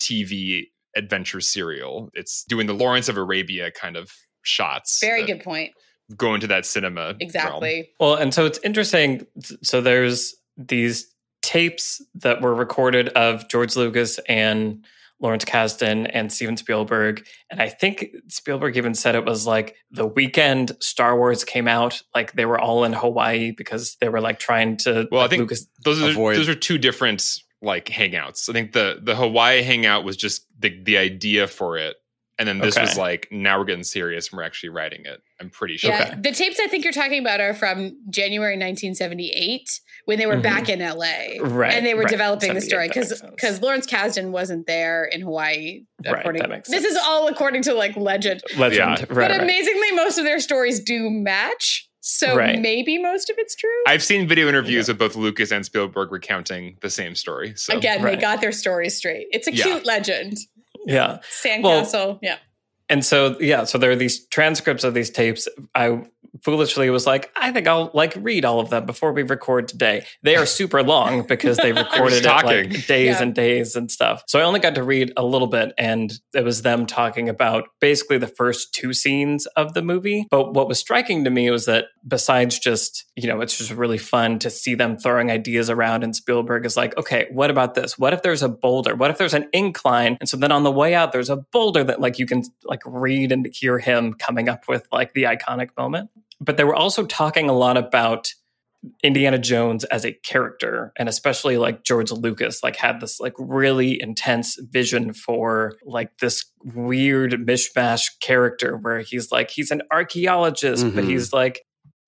[0.00, 0.64] tv
[0.96, 4.12] adventure serial it's doing the lawrence of arabia kind of
[4.42, 5.72] shots very good point
[6.16, 7.84] go into that cinema exactly realm.
[7.98, 9.26] well and so it's interesting
[9.62, 11.13] so there's these
[11.44, 14.84] tapes that were recorded of george lucas and
[15.20, 17.24] lawrence kasdan and steven spielberg.
[17.50, 22.02] And i think spielberg even said it was like the weekend star wars came out
[22.14, 25.28] like they were all in hawaii because they were like trying to well like, i
[25.28, 26.36] think lucas those are avoid.
[26.36, 27.22] those are two different
[27.64, 28.48] like hangouts.
[28.48, 31.96] I think the the hawaii hangout was just the the idea for it
[32.38, 32.84] and then this okay.
[32.84, 35.22] was like, now we're getting serious and we're actually writing it.
[35.40, 35.90] I'm pretty sure.
[35.90, 36.20] Yeah, okay.
[36.20, 40.42] the tapes I think you're talking about are from January 1978 when they were mm-hmm.
[40.42, 41.40] back in LA.
[41.40, 41.72] Right.
[41.72, 42.10] And they were right.
[42.10, 45.84] developing the story because because Lawrence Kasdan wasn't there in Hawaii.
[46.04, 48.42] According, right, this is all according to like legend.
[48.56, 49.00] Legend.
[49.00, 49.06] Yeah.
[49.08, 51.88] Right, but amazingly, most of their stories do match.
[52.06, 52.60] So right.
[52.60, 53.70] maybe most of it's true.
[53.86, 54.92] I've seen video interviews yeah.
[54.92, 57.54] of both Lucas and Spielberg recounting the same story.
[57.56, 57.78] So.
[57.78, 58.16] Again, right.
[58.16, 59.28] they got their stories straight.
[59.32, 59.64] It's a yeah.
[59.64, 60.36] cute legend.
[60.86, 61.18] Yeah.
[61.30, 61.92] Sandcastle.
[61.92, 62.38] Well, yeah.
[62.88, 65.48] And so yeah, so there are these transcripts of these tapes.
[65.74, 66.04] I
[66.42, 70.04] foolishly was like, I think I'll like read all of them before we record today.
[70.22, 73.22] They are super long because they recorded it like days yeah.
[73.22, 74.24] and days and stuff.
[74.26, 77.68] So I only got to read a little bit and it was them talking about
[77.80, 80.26] basically the first two scenes of the movie.
[80.30, 83.98] But what was striking to me was that besides just, you know, it's just really
[83.98, 87.98] fun to see them throwing ideas around and Spielberg is like, okay, what about this?
[87.98, 88.94] What if there's a boulder?
[88.94, 90.16] What if there's an incline?
[90.20, 92.73] And so then on the way out, there's a boulder that like you can like
[92.84, 96.10] read and hear him coming up with like the iconic moment.
[96.40, 98.32] But they were also talking a lot about
[99.02, 104.00] Indiana Jones as a character and especially like George Lucas like had this like really
[104.00, 110.94] intense vision for like this weird mishmash character where he's like he's an archaeologist mm-hmm.
[110.94, 111.62] but he's like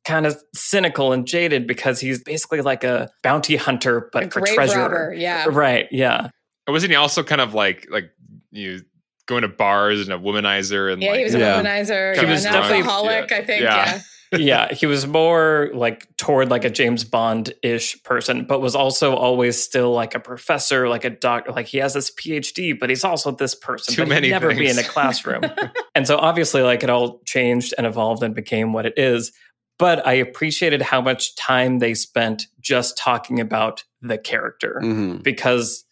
[0.05, 4.41] kind of cynical and jaded because he's basically like a bounty hunter but a for
[4.43, 4.79] treasure.
[4.79, 5.47] robber, yeah.
[5.49, 6.29] Right yeah.
[6.69, 8.11] Wasn't he also kind of like like
[8.51, 8.83] you
[9.27, 11.63] going to bars and a womanizer and yeah like, he was a yeah.
[11.63, 13.37] womanizer he was definitely alcoholic yeah.
[13.37, 13.95] I think yeah.
[13.95, 14.01] yeah
[14.37, 19.15] yeah, he was more like toward like a James Bond ish person, but was also
[19.15, 21.53] always still like a professor, like a doctor.
[21.53, 23.95] Like he has this PhD, but he's also this person.
[23.95, 24.59] Too but many never things.
[24.59, 25.43] be in a classroom.
[25.95, 29.33] and so obviously, like it all changed and evolved and became what it is.
[29.79, 35.19] But I appreciated how much time they spent just talking about the character mm-hmm.
[35.19, 35.85] because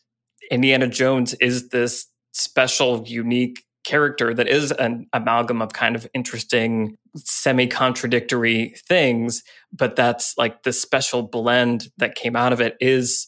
[0.51, 6.97] Indiana Jones is this special, unique character that is an amalgam of kind of interesting
[7.17, 9.43] semi contradictory things
[9.75, 13.27] but that's like the special blend that came out of it is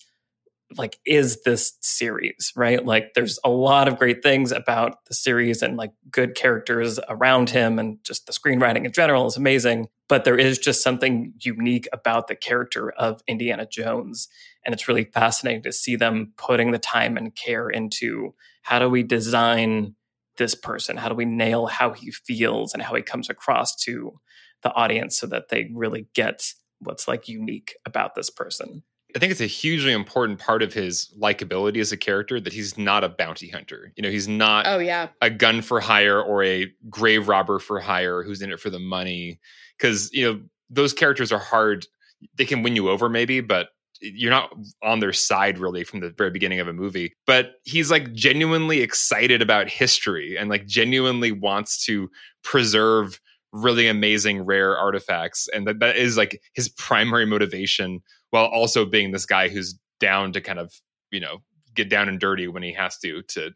[0.77, 2.85] like is this series right?
[2.85, 7.51] Like there's a lot of great things about the series and like good characters around
[7.51, 11.89] him and just the screenwriting in general is amazing but there is just something unique
[11.93, 14.29] about the character of Indiana Jones
[14.67, 18.91] and it's really fascinating to see them putting the time and care into how do
[18.91, 19.95] we design
[20.37, 20.97] this person?
[20.97, 24.19] How do we nail how he feels and how he comes across to
[24.63, 28.83] the audience so that they really get what's like unique about this person?
[29.15, 32.77] I think it's a hugely important part of his likability as a character that he's
[32.77, 33.93] not a bounty hunter.
[33.97, 37.79] You know, he's not oh yeah a gun for hire or a grave robber for
[37.79, 39.41] hire who's in it for the money.
[39.79, 41.87] Because you know those characters are hard.
[42.35, 43.69] They can win you over maybe, but
[44.01, 47.91] you're not on their side really from the very beginning of a movie but he's
[47.91, 52.09] like genuinely excited about history and like genuinely wants to
[52.43, 53.21] preserve
[53.53, 59.13] really amazing rare artifacts and that, that is like his primary motivation while also being
[59.13, 60.73] this guy who's down to kind of
[61.11, 61.39] you know
[61.75, 63.51] get down and dirty when he has to to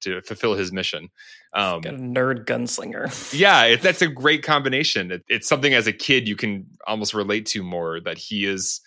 [0.00, 1.08] to fulfill his mission.
[1.54, 3.32] Um, Got a nerd gunslinger.
[3.38, 5.10] yeah, it, that's a great combination.
[5.10, 8.00] It, it's something as a kid you can almost relate to more.
[8.00, 8.80] That he is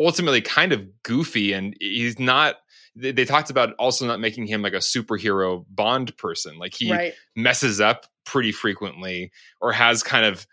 [0.00, 2.56] ultimately kind of goofy, and he's not.
[2.94, 6.58] They, they talked about also not making him like a superhero Bond person.
[6.58, 7.14] Like he right.
[7.36, 9.30] messes up pretty frequently,
[9.60, 10.46] or has kind of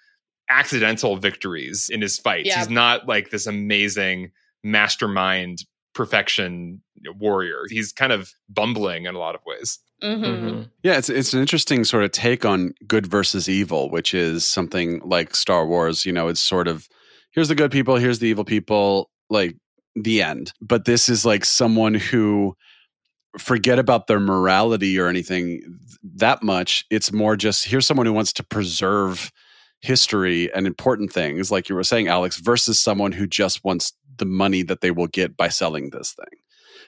[0.49, 2.49] accidental victories in his fights.
[2.49, 2.59] Yeah.
[2.59, 4.31] He's not like this amazing
[4.63, 6.81] mastermind perfection
[7.17, 7.63] warrior.
[7.69, 9.79] He's kind of bumbling in a lot of ways.
[10.01, 10.69] hmm Mhm.
[10.83, 15.01] Yeah, it's it's an interesting sort of take on good versus evil, which is something
[15.03, 16.05] like Star Wars.
[16.05, 16.87] You know, it's sort of
[17.31, 19.55] here's the good people, here's the evil people, like
[19.95, 20.53] the end.
[20.61, 22.55] But this is like someone who
[23.37, 25.61] forget about their morality or anything
[26.15, 26.85] that much.
[26.89, 29.31] It's more just here's someone who wants to preserve
[29.81, 34.25] history and important things, like you were saying, Alex, versus someone who just wants the
[34.25, 36.39] money that they will get by selling this thing.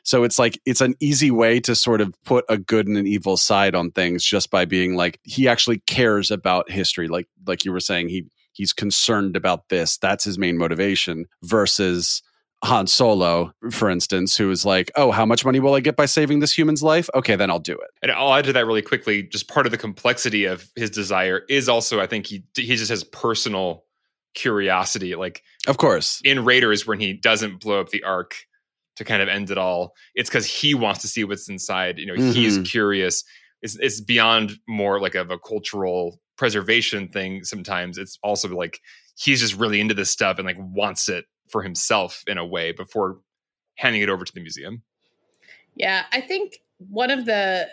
[0.03, 3.07] So it's like it's an easy way to sort of put a good and an
[3.07, 7.65] evil side on things just by being like he actually cares about history like like
[7.65, 12.21] you were saying he he's concerned about this that's his main motivation versus
[12.67, 16.05] Han Solo for instance who is like oh how much money will I get by
[16.05, 18.81] saving this human's life okay then I'll do it And I'll add to that really
[18.81, 19.23] quickly.
[19.23, 22.89] Just part of the complexity of his desire is also, I think he he just
[22.89, 23.83] has personal
[24.35, 25.15] curiosity.
[25.15, 28.35] Like of course in Raiders, when he doesn't blow up the Ark
[28.97, 31.97] to kind of end it all, it's because he wants to see what's inside.
[31.99, 32.65] You know, he's Mhm.
[32.65, 33.23] curious.
[33.61, 37.43] It's it's beyond more like of a cultural preservation thing.
[37.43, 38.79] Sometimes it's also like
[39.17, 42.71] he's just really into this stuff and like wants it for himself in a way
[42.71, 43.19] before
[43.75, 44.83] handing it over to the museum.
[45.75, 47.67] Yeah, I think one of the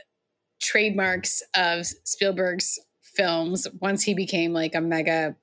[0.61, 5.37] trademarks of Spielberg's films, once he became like a mega,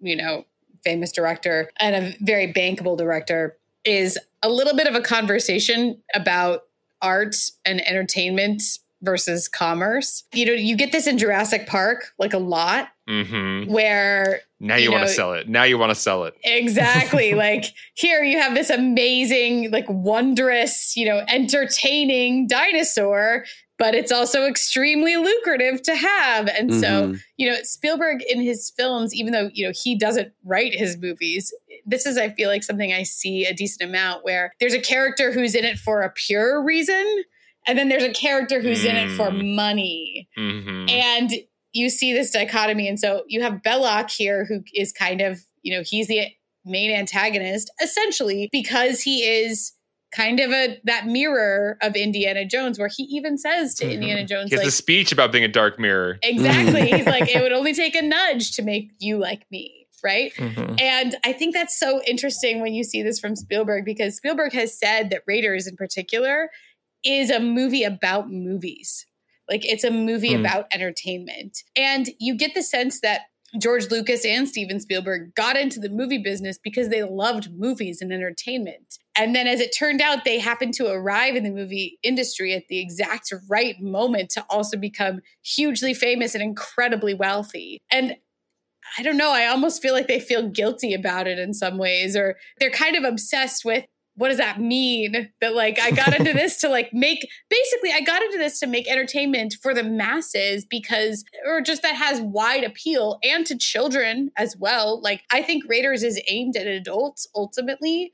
[0.00, 0.44] you know,
[0.84, 6.62] famous director and a very bankable director, is a little bit of a conversation about
[7.02, 8.62] art and entertainment
[9.02, 10.24] versus commerce.
[10.32, 14.84] You know, you get this in Jurassic Park like a lot hmm where Now you,
[14.84, 15.48] You want to sell it.
[15.48, 16.34] Now you want to sell it.
[16.42, 17.34] Exactly.
[17.46, 23.44] like here you have this amazing, like wondrous, you know, entertaining dinosaur,
[23.78, 26.48] but it's also extremely lucrative to have.
[26.48, 27.20] And so, Mhm.
[27.36, 31.52] you know, Spielberg in his films, even though, you know, he doesn't write his movies,
[31.84, 35.32] this is, I feel like, something I see a decent amount where there's a character
[35.32, 37.24] who's in it for a pure reason.
[37.66, 39.54] And then there's a character who's in it for Mm.
[39.56, 41.30] money hmm and
[41.74, 45.74] you see this dichotomy and so you have belloq here who is kind of you
[45.76, 46.22] know he's the
[46.64, 49.72] main antagonist essentially because he is
[50.14, 53.92] kind of a that mirror of indiana jones where he even says to Mhm.
[53.94, 56.18] indiana jones He has like a speech about being a dark mirror.
[56.22, 60.32] exactly he's like it would only take a nudge to make you like me right
[60.36, 60.80] Mhm.
[60.80, 64.78] and I think that's so interesting when you see this from Spielberg because Spielberg has
[64.78, 66.50] said that Raiders in particular
[67.04, 69.06] is a movie about movies.
[69.48, 70.40] Like it's a movie Hmm.
[70.40, 71.58] about entertainment.
[71.76, 73.22] And you get the sense that
[73.60, 78.12] George Lucas and Steven Spielberg got into the movie business because they loved movies and
[78.12, 78.98] entertainment.
[79.16, 82.66] And then as it turned out, they happened to arrive in the movie industry at
[82.68, 87.78] the exact right moment to also become hugely famous and incredibly wealthy.
[87.92, 88.16] And
[88.98, 92.16] I don't know, I almost feel like they feel guilty about it in some ways,
[92.16, 93.84] or they're kind of obsessed with
[94.16, 95.30] what does that mean?
[95.40, 98.66] That like I got into this to like make basically I got into this to
[98.66, 104.30] make entertainment for the masses because or just that has wide appeal and to children
[104.36, 105.00] as well.
[105.02, 108.12] Like I think Raiders is aimed at adults ultimately,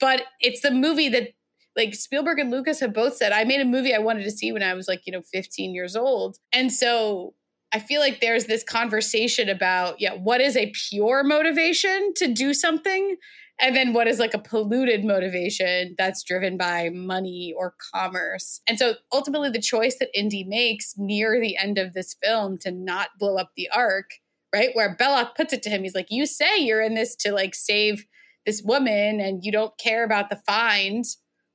[0.00, 1.30] but it's the movie that
[1.76, 4.52] like Spielberg and Lucas have both said I made a movie I wanted to see
[4.52, 6.36] when I was like, you know, 15 years old.
[6.52, 7.34] And so
[7.72, 12.54] I feel like there's this conversation about, yeah, what is a pure motivation to do
[12.54, 13.16] something?
[13.60, 18.60] And then what is like a polluted motivation that's driven by money or commerce?
[18.68, 22.70] And so ultimately, the choice that Indy makes near the end of this film to
[22.70, 24.10] not blow up the ark,
[24.54, 24.70] right?
[24.74, 27.54] Where Belloq puts it to him, he's like, You say you're in this to like
[27.54, 28.06] save
[28.46, 31.04] this woman and you don't care about the find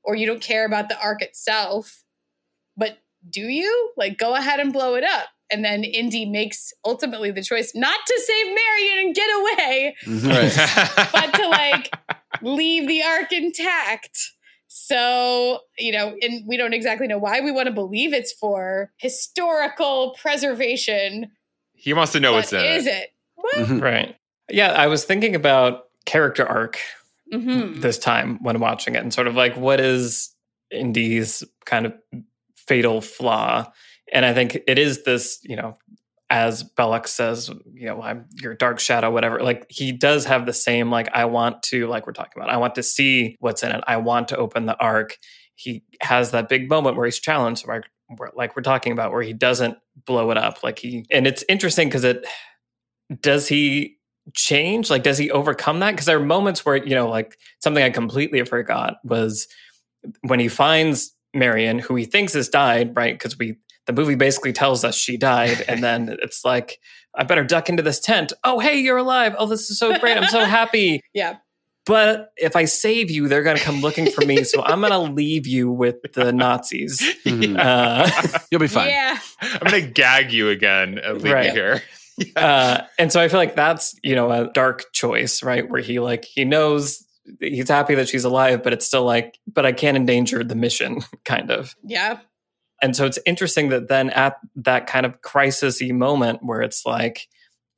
[0.03, 2.03] or you don't care about the ark itself,
[2.75, 2.97] but
[3.29, 3.91] do you?
[3.95, 5.27] Like, go ahead and blow it up.
[5.53, 11.09] And then Indy makes ultimately the choice not to save Marion and get away, Right.
[11.13, 11.93] but to like
[12.41, 14.17] leave the ark intact.
[14.67, 18.91] So, you know, and we don't exactly know why we want to believe it's for
[18.97, 21.31] historical preservation.
[21.75, 22.91] he wants to know what's in is it.
[22.93, 23.09] it?
[23.35, 23.55] What?
[23.55, 23.81] Mhm.
[23.81, 24.15] Right.
[24.49, 26.79] Yeah, I was thinking about character arc
[27.31, 27.81] Mhm.
[27.81, 30.33] this time when watching it and sort of like what is
[30.71, 31.93] Indy's kind of
[32.55, 33.71] fatal flaw.
[34.11, 35.77] And I think it is this, you know,
[36.29, 39.43] as Belloq says, you know, I'm your dark shadow, whatever.
[39.43, 42.57] Like he does have the same, like, I want to, like we're talking about, I
[42.57, 43.83] want to see what's in it.
[43.85, 45.17] I want to open the ark.
[45.55, 47.83] He has that big moment where he's challenged, where
[48.33, 50.63] like we're talking about, where he doesn't blow it up.
[50.63, 52.25] Like he, and it's interesting because it,
[53.21, 53.97] does he
[54.33, 54.89] change?
[54.89, 55.91] Like, does he overcome that?
[55.91, 59.47] Because there are moments where, you know, like something I completely forgot was
[60.21, 63.13] when he finds Marion, who he thinks has died, right?
[63.13, 66.79] Because we the movie basically tells us she died, and then it's like,
[67.15, 68.33] I better duck into this tent.
[68.43, 69.35] Oh, hey, you're alive.
[69.37, 70.17] Oh, this is so great.
[70.17, 71.01] I'm so happy.
[71.13, 71.37] Yeah.
[71.85, 74.45] But if I save you, they're going to come looking for me.
[74.45, 77.01] So I'm going to leave you with the Nazis.
[77.25, 77.59] Mhm.
[77.59, 78.87] Uh, You'll be fine.
[78.89, 79.17] Yeah.
[79.41, 81.45] I'm gonna gag you again and leave Right.
[81.47, 81.83] you here.
[82.37, 85.67] uh, and so I feel like that's you know a dark choice, right?
[85.69, 87.05] Where he like he knows
[87.41, 91.01] he's happy that she's alive, but it's still like, but I can't endanger the mission,
[91.25, 91.75] kind of.
[91.83, 92.19] Yeah.
[92.83, 97.29] And so it's interesting that then at that kind of crisisy moment where it's like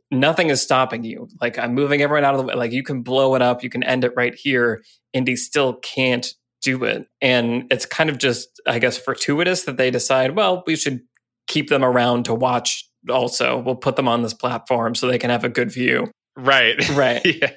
[0.09, 1.27] nothing is stopping you.
[1.39, 2.55] Like I'm moving everyone out of the way.
[2.55, 4.83] Like you can blow it up, you can end it right here.
[5.13, 6.33] Indy still can't
[6.63, 7.07] do it.
[7.21, 11.01] And it's kind of just, I guess, fortuitous that they decide, well, we should
[11.47, 13.59] keep them around to watch also.
[13.59, 16.09] We'll put them on this platform so they can have a good view.
[16.35, 16.75] Right.
[16.95, 17.23] Right.
[17.23, 17.51] yeah.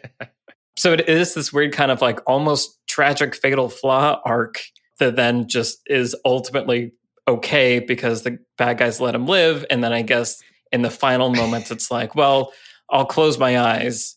[0.76, 4.60] So it is this weird kind of like almost tragic fatal flaw arc
[4.98, 6.92] that then just is ultimately
[7.28, 9.64] okay because the bad guys let him live.
[9.70, 12.52] And then I guess in the final moments, it's like, well,
[12.90, 14.16] I'll close my eyes.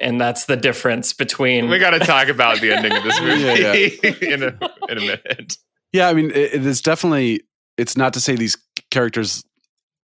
[0.00, 1.68] And that's the difference between.
[1.68, 5.00] We got to talk about the ending of this movie Yeah, in a in a
[5.00, 5.56] minute.
[5.92, 7.42] Yeah, I mean, it, it is definitely.
[7.76, 8.56] It's not to say these
[8.90, 9.44] characters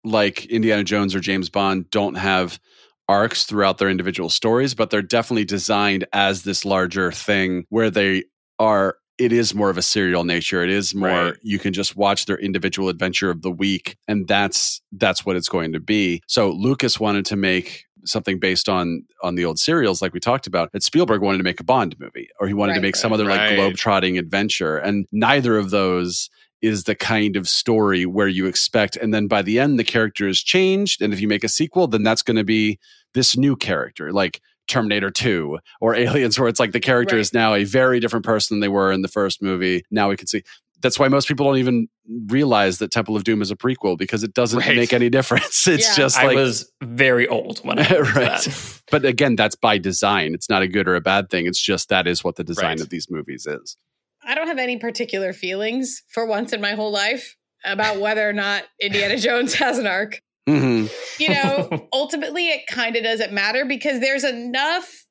[0.03, 2.59] like Indiana Jones or James Bond don't have
[3.07, 8.23] arcs throughout their individual stories, but they're definitely designed as this larger thing where they
[8.59, 8.97] are.
[9.19, 10.63] It is more of a serial nature.
[10.63, 11.33] It is more Right.
[11.43, 15.49] you can just watch their individual adventure of the week, and that's that's what it's
[15.49, 16.21] going to be.
[16.27, 20.47] So Lucas wanted to make something based on on the old serials like we talked
[20.47, 23.11] about that Spielberg wanted to make a Bond movie or he wanted to make some
[23.11, 23.55] right, other like right.
[23.55, 26.29] globe-trotting adventure and neither of those
[26.61, 30.27] is the kind of story where you expect and then by the end the character
[30.29, 32.79] is changed and if you make a sequel then that's going to be
[33.13, 37.21] this new character like Terminator 2 or Aliens where it's like the character Right.
[37.21, 40.15] is now a very different person than they were in the first movie now we
[40.15, 40.43] can see
[40.81, 41.89] that's why most people don't even
[42.29, 44.75] realize that Temple of Doom is a prequel because it doesn't Right.
[44.77, 45.95] make any difference it's Yeah.
[46.03, 48.41] just I was very old when I heard Right.
[48.41, 48.81] that.
[48.91, 51.89] but again that's by design it's not a good or a bad thing it's just
[51.89, 52.81] that is what the design Right.
[52.81, 53.75] of these movies is
[54.23, 58.33] I don't have any particular feelings for once in my whole life about whether or
[58.33, 60.21] not Indiana Jones has an arc.
[60.49, 60.85] Hmm
[61.19, 65.05] You know, ultimately, it kind of doesn't matter because there's enough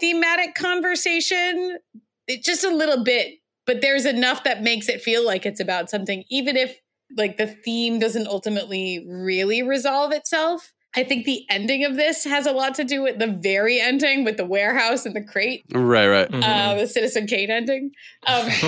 [0.00, 1.78] thematic conversation,
[2.26, 3.34] it, just a little bit,
[3.66, 6.76] but there's enough that makes it feel like it's about something, even if
[7.16, 10.72] like the theme doesn't ultimately really resolve itself.
[10.94, 14.24] I think the ending of this has a lot to do with the very ending
[14.24, 16.42] with the warehouse and the crate, right right Mhm.
[16.44, 17.92] uh, the Citizen Kane ending.
[18.26, 18.46] Um,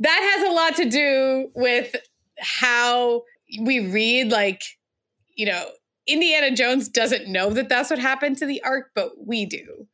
[0.00, 1.94] that has a lot to do with
[2.38, 3.22] how
[3.60, 4.62] we read like
[5.36, 5.66] you know
[6.06, 9.86] indiana jones doesn't know that that's what happened to the ark but we do.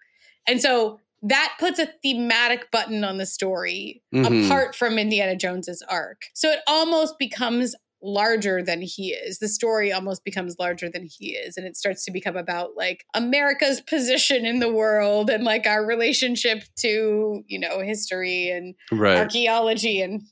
[0.49, 4.47] And so that puts a thematic button on the story Mhm.
[4.47, 9.41] apart from indiana jones's arc so it almost becomes larger than he is.
[9.41, 13.05] The story almost becomes larger than he is and it starts to become about like
[13.15, 19.19] america's position in the world and like our relationship to you know history and right.
[19.19, 20.23] archaeology and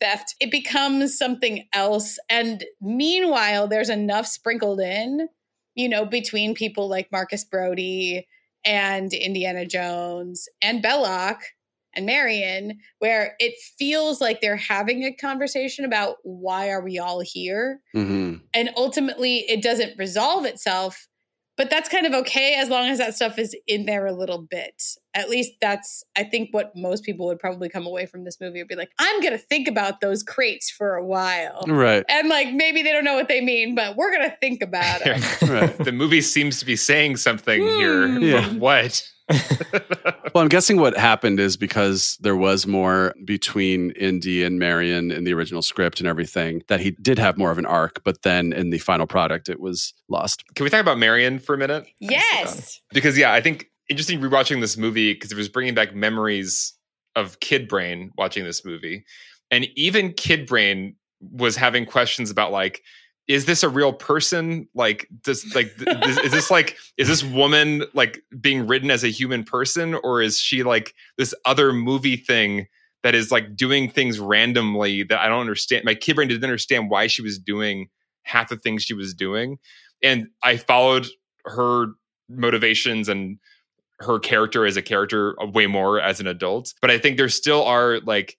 [0.00, 0.34] theft.
[0.40, 2.18] It becomes something else.
[2.28, 5.28] And meanwhile, there's enough sprinkled in,
[5.74, 8.26] you know, between people like Marcus Brody
[8.64, 11.38] and Indiana Jones and Belloq
[11.94, 17.20] and Marion, where it feels like they're having a conversation about why are we all
[17.20, 17.80] here?
[17.94, 21.08] hmm And ultimately, it doesn't resolve itself.
[21.56, 24.42] But that's kind of okay as long as that stuff is in there a little
[24.42, 24.82] bit.
[25.14, 28.60] At least that's, I think, what most people would probably come away from this movie
[28.60, 31.64] would be like, I'm going to think about those crates for a while.
[31.66, 34.60] right And like, maybe they don't know what they mean, but we're going to think
[34.60, 35.42] about it.
[35.48, 38.06] right the movie seems to be saying something here.
[38.08, 38.22] Hmm.
[38.22, 38.48] Yeah.
[38.48, 39.08] But What?
[39.28, 45.24] Well, I'm guessing what happened is because there was more between Indy and Marion in
[45.24, 48.52] the original script and everything that he did have more of an arc, but then
[48.52, 50.44] in the final product, it was lost.
[50.54, 51.86] Can we talk about Marion for a minute?
[52.00, 52.82] Yes.
[52.92, 56.74] Because yeah, I think interesting rewatching this movie because it was bringing back memories
[57.14, 59.06] of kid brain watching this movie,
[59.50, 60.96] and even kid brain
[61.32, 62.82] was having questions about like
[63.28, 64.68] is this a real person?
[64.74, 69.44] Like does like is this like is this woman like being written as a human
[69.44, 69.94] person?
[69.94, 72.66] Or is she like this other movie thing
[73.02, 75.84] that is like doing things randomly that i don't understand?
[75.84, 77.88] My kid brain didn't understand why she was doing
[78.22, 79.58] half the things she was doing.
[80.02, 81.06] And I followed
[81.44, 81.86] her
[82.28, 83.38] motivations and
[84.00, 86.74] her character as a character way more as an adult.
[86.80, 88.36] But I think there still are like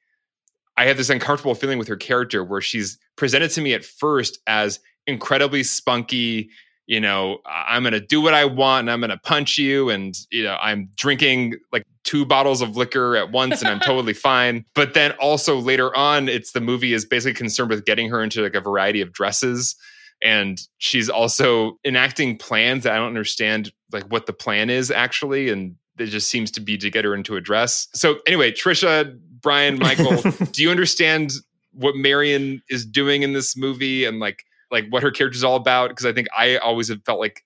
[0.77, 4.39] I have this uncomfortable feeling with her character where she's presented to me at first
[4.47, 6.49] as incredibly spunky,
[6.85, 9.89] you know, I'm going to do what I want and I'm going to punch you.
[9.89, 14.13] And, you know, I'm drinking like two bottles of liquor at once and I'm totally
[14.13, 14.65] fine.
[14.75, 18.41] But then also later on, it's the movie is basically concerned with getting her into
[18.41, 19.75] like a variety of dresses.
[20.23, 25.49] And she's also enacting plans that I don't understand like what the plan is actually.
[25.49, 27.87] And it just seems to be to get her into a dress.
[27.93, 30.21] So anyway, Trisha, Brian, Michael,
[30.51, 31.33] do you understand
[31.73, 35.89] what Marion is doing in this movie and like like what her character's all about
[35.89, 37.43] because I think I always have felt like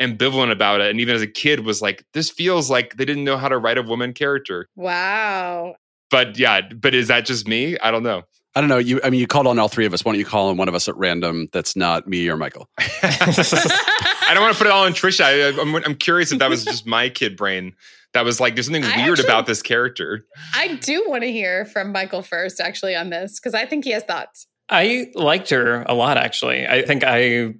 [0.00, 3.24] ambivalent about it and even as a kid was like this feels like they didn't
[3.24, 4.68] know how to write a woman character.
[4.76, 5.76] Wow.
[6.10, 7.78] But yeah, but is that just me?
[7.78, 8.24] I don't know.
[8.54, 8.78] I don't know.
[8.78, 10.04] You, I mean, you called on all three of us.
[10.04, 11.48] Why don't you call on one of us at random?
[11.52, 12.68] That's not me or Michael.
[12.78, 15.24] I don't want to put it all on Trisha.
[15.24, 17.74] I, I'm, I'm curious if that was just my kid brain.
[18.14, 20.26] That was like, there's something I weird actually- about this character.
[20.54, 23.90] I do want to hear from Michael first, actually, on this, because I think he
[23.92, 24.46] has thoughts.
[24.68, 26.66] I liked her a lot, actually.
[26.66, 27.54] I think I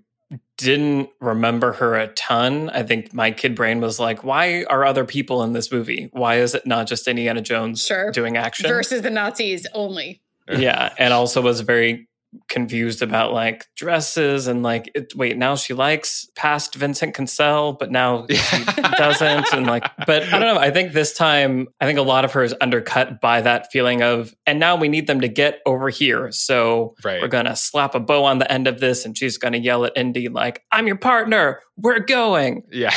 [0.58, 2.70] didn't remember her a ton.
[2.70, 6.08] I think my kid brain was like, why are other people in this movie?
[6.12, 8.10] Why is it not just Indiana Jones Sure.
[8.12, 8.68] doing action?
[8.68, 10.22] Versus the Nazis only.
[10.56, 10.92] yeah.
[10.98, 12.08] And also was very
[12.48, 17.90] confused about like dresses and like, it, wait, now she likes past Vincent Cancel, but
[17.90, 18.64] now she
[18.96, 19.52] doesn't.
[19.52, 20.58] And like, but I don't know.
[20.60, 24.02] I think this time, I think a lot of her is undercut by that feeling
[24.02, 26.30] of, and now we need them to get over here.
[26.32, 27.20] So Right.
[27.20, 29.58] we're going to slap a bow on the end of this and she's going to
[29.60, 31.60] yell at Indy, like, I'm your partner.
[31.76, 32.62] We're going.
[32.70, 32.94] Yeah.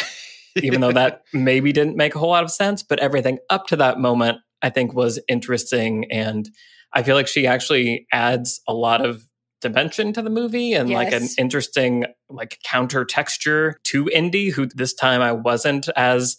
[0.55, 3.75] Even though that maybe didn't make a whole lot of sense, but everything up to
[3.75, 6.09] that moment, I think was interesting.
[6.11, 6.49] And
[6.95, 9.23] I feel like she actually adds a lot of
[9.61, 14.93] dimension to the movie and like an interesting like counter texture to Indy, who this
[14.93, 16.37] time I wasn't as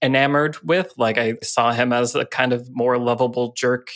[0.00, 0.92] enamored with.
[0.96, 3.90] Like I saw him as a kind of more lovable jerk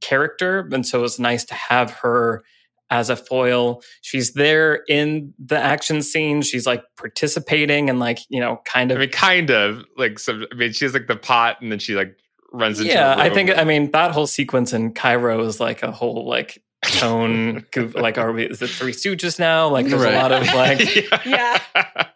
[0.00, 0.68] character.
[0.72, 2.44] And so it was nice to have her
[2.90, 3.82] as a foil.
[4.02, 6.42] She's there in the action scene.
[6.42, 10.44] She's like participating and like, you know, kind I of mean, kind of like some.
[10.52, 12.18] I mean, she has like the pot, and then she like
[12.52, 12.92] runs into.
[12.92, 16.62] yeah, I think I mean that whole sequence in Cairo is like a whole like
[16.84, 19.68] tone goof, like are we is it three stooges now?
[19.68, 20.14] Like there's Right.
[20.14, 21.58] a lot of like Yeah.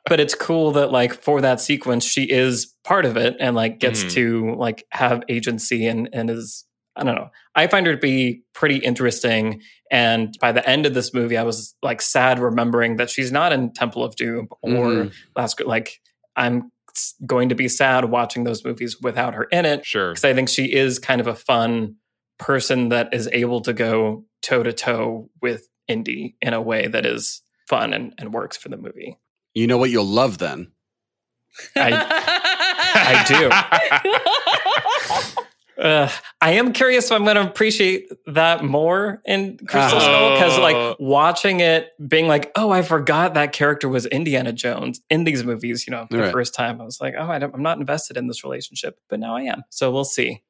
[0.09, 3.79] but it's cool that like for that sequence she is part of it and like
[3.79, 4.11] gets Mhm.
[4.13, 6.65] to like have agency and and is
[6.99, 7.29] I don't know.
[7.55, 9.61] I find her to be pretty interesting
[9.91, 13.53] and by the end of this movie I was like sad remembering that she's not
[13.53, 15.13] in Temple of Doom or Mhm.
[15.37, 16.01] Last like
[16.37, 20.11] I'm s- going to be sad watching those movies without her in it sure.
[20.11, 21.97] because I think she is kind of a fun
[22.39, 27.07] person that is able to go toe to toe with Indy in a way that
[27.07, 29.17] is fun and, and works for the movie.
[29.55, 30.73] You know what you'll love then?
[31.75, 33.25] I
[35.79, 36.09] Uh,
[36.41, 40.01] I am curious if I'm going to appreciate that more in Crystal Oh.
[40.01, 45.01] Skull because, like, watching it, being like, "Oh, I forgot that character was Indiana Jones
[45.11, 46.33] in these movies." You know, the Right.
[46.33, 49.21] first time I was like, "Oh, I don't, I'm not invested in this relationship," but
[49.21, 49.65] now I am.
[49.71, 50.43] So we'll see.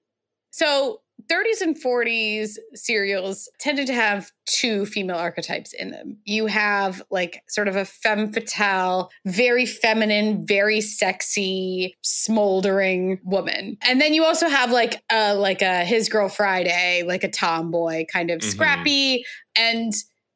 [0.51, 6.18] So 30s and 40s serials tended to have two female archetypes in them.
[6.24, 13.76] You have like sort of a femme fatale, very feminine, very sexy, smoldering woman.
[13.82, 18.04] And then you also have like a like a his girl Friday, like a tomboy,
[18.12, 18.44] kind of Mhm.
[18.44, 19.24] scrappy
[19.56, 19.92] and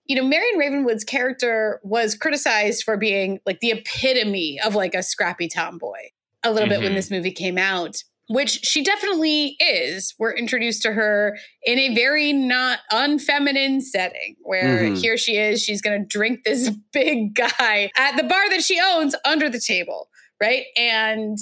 [0.06, 5.04] you know, Marion Ravenwood's character was criticized for being like the epitome of like a
[5.04, 5.98] scrappy tomboy
[6.42, 6.96] a little bit when Mhm.
[6.96, 10.14] this movie came out, which she definitely is.
[10.18, 15.00] We're introduced to her in a very not unfeminine setting where Mhm.
[15.00, 15.60] here she is.
[15.62, 19.60] She's going to drink this big guy at the bar that she owns under the
[19.60, 20.08] table,
[20.40, 20.64] right?
[20.76, 21.38] And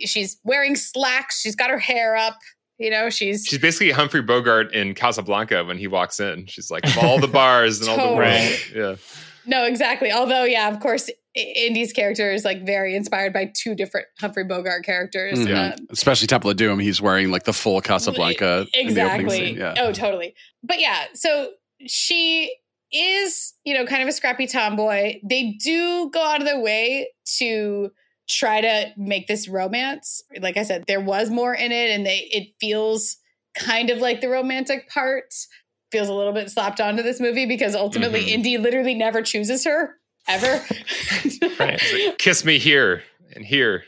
[0.00, 1.40] she's wearing slacks.
[1.40, 2.36] She's got her hair up.
[2.78, 6.46] You know, she's She's basically Humphrey Bogart in Casablanca when he walks in.
[6.46, 8.58] She's like all the bars and all the.
[8.74, 8.96] Yeah.
[9.46, 10.10] no, exactly.
[10.10, 14.84] Although, yeah, of course, Indy's character is like very inspired by two different Humphrey Bogart
[14.84, 15.38] characters.
[15.38, 15.72] Mhm.
[15.80, 16.78] Um, Especially Temple of Doom.
[16.78, 19.58] He's wearing like the full Casablanca in the opening exactly.
[19.58, 19.74] Yeah.
[19.78, 21.50] oh totally but yeah so
[21.86, 22.54] she
[22.92, 27.08] is you know kind of a scrappy tomboy they do go out of their way
[27.38, 27.90] to
[28.28, 32.18] try to make this romance like i said there was more in it and they
[32.32, 33.16] it feels
[33.58, 35.34] kind of like the romantic part
[35.90, 38.28] feels a little bit slapped onto this movie because ultimately Mhm.
[38.28, 39.96] indy literally never chooses her
[40.28, 40.64] ever
[41.60, 41.80] Right.
[42.18, 43.02] Kiss me here
[43.34, 43.84] and here.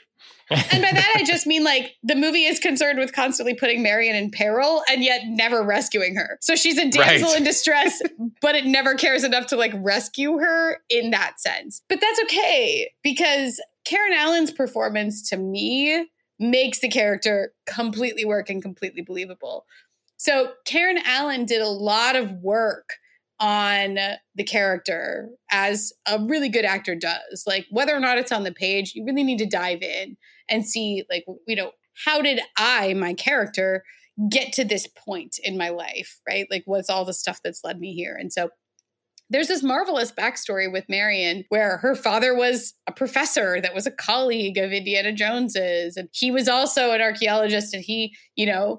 [0.51, 4.14] and by that I just mean like the movie is concerned with constantly putting Marion
[4.14, 6.39] in peril and yet never rescuing her.
[6.41, 7.39] So she's a damsel Right.
[7.39, 8.01] in distress,
[8.41, 11.82] but it never cares enough to like rescue her in that sense.
[11.89, 16.07] But that's okay because Karen Allen's performance to me
[16.39, 19.64] makes the character completely work and completely believable.
[20.18, 22.91] So Karen Allen did a lot of work
[23.39, 23.99] on
[24.34, 27.45] the character as a really good actor does.
[27.47, 30.16] Like whether or not it's on the page, you really need to dive in
[30.49, 31.72] and see like you know,
[32.05, 33.84] how did I, my character,
[34.30, 36.47] get to this point in my life, right?
[36.51, 38.16] Like what's all the stuff that's led me here?
[38.18, 38.51] And so
[39.28, 43.91] there's this marvelous backstory with Marion where her father was a professor that was a
[43.91, 45.97] colleague of Indiana Jones's.
[45.97, 47.74] And he was also an archaeologist.
[47.74, 48.78] And he, you know,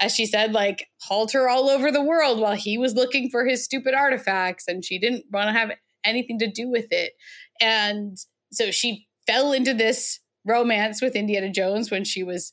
[0.00, 3.44] as she said, like hauled her all over the world while he was looking for
[3.44, 4.68] his stupid artifacts.
[4.68, 5.72] And she didn't want to have
[6.04, 7.12] anything to do with it.
[7.60, 8.16] And
[8.52, 12.52] so she fell into this romance with Indiana Jones when she was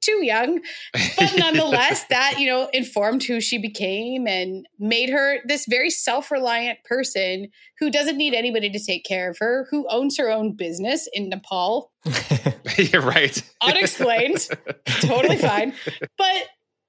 [0.00, 0.60] too young
[0.92, 6.78] but nonetheless that you know informed who she became and made her this very self-reliant
[6.84, 7.48] person
[7.80, 11.28] who doesn't need anybody to take care of her who owns her own business in
[11.28, 11.92] nepal
[12.78, 13.42] You're right.
[13.62, 14.48] unexplained
[15.00, 15.72] totally fine
[16.18, 16.44] but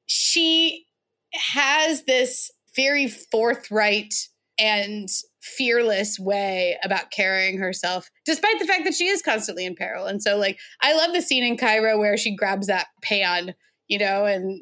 [0.07, 0.85] she
[1.33, 4.13] has this very forthright
[4.59, 5.07] and
[5.41, 10.05] fearless way about carrying herself despite the fact that she is constantly in peril.
[10.05, 13.53] And so like i love the scene in cairo where she grabs that pan
[13.87, 14.59] you know and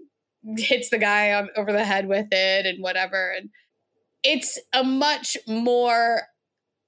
[0.57, 3.33] hits the guy on, over the head with it and whatever.
[3.35, 3.49] And
[4.23, 6.23] it's a much more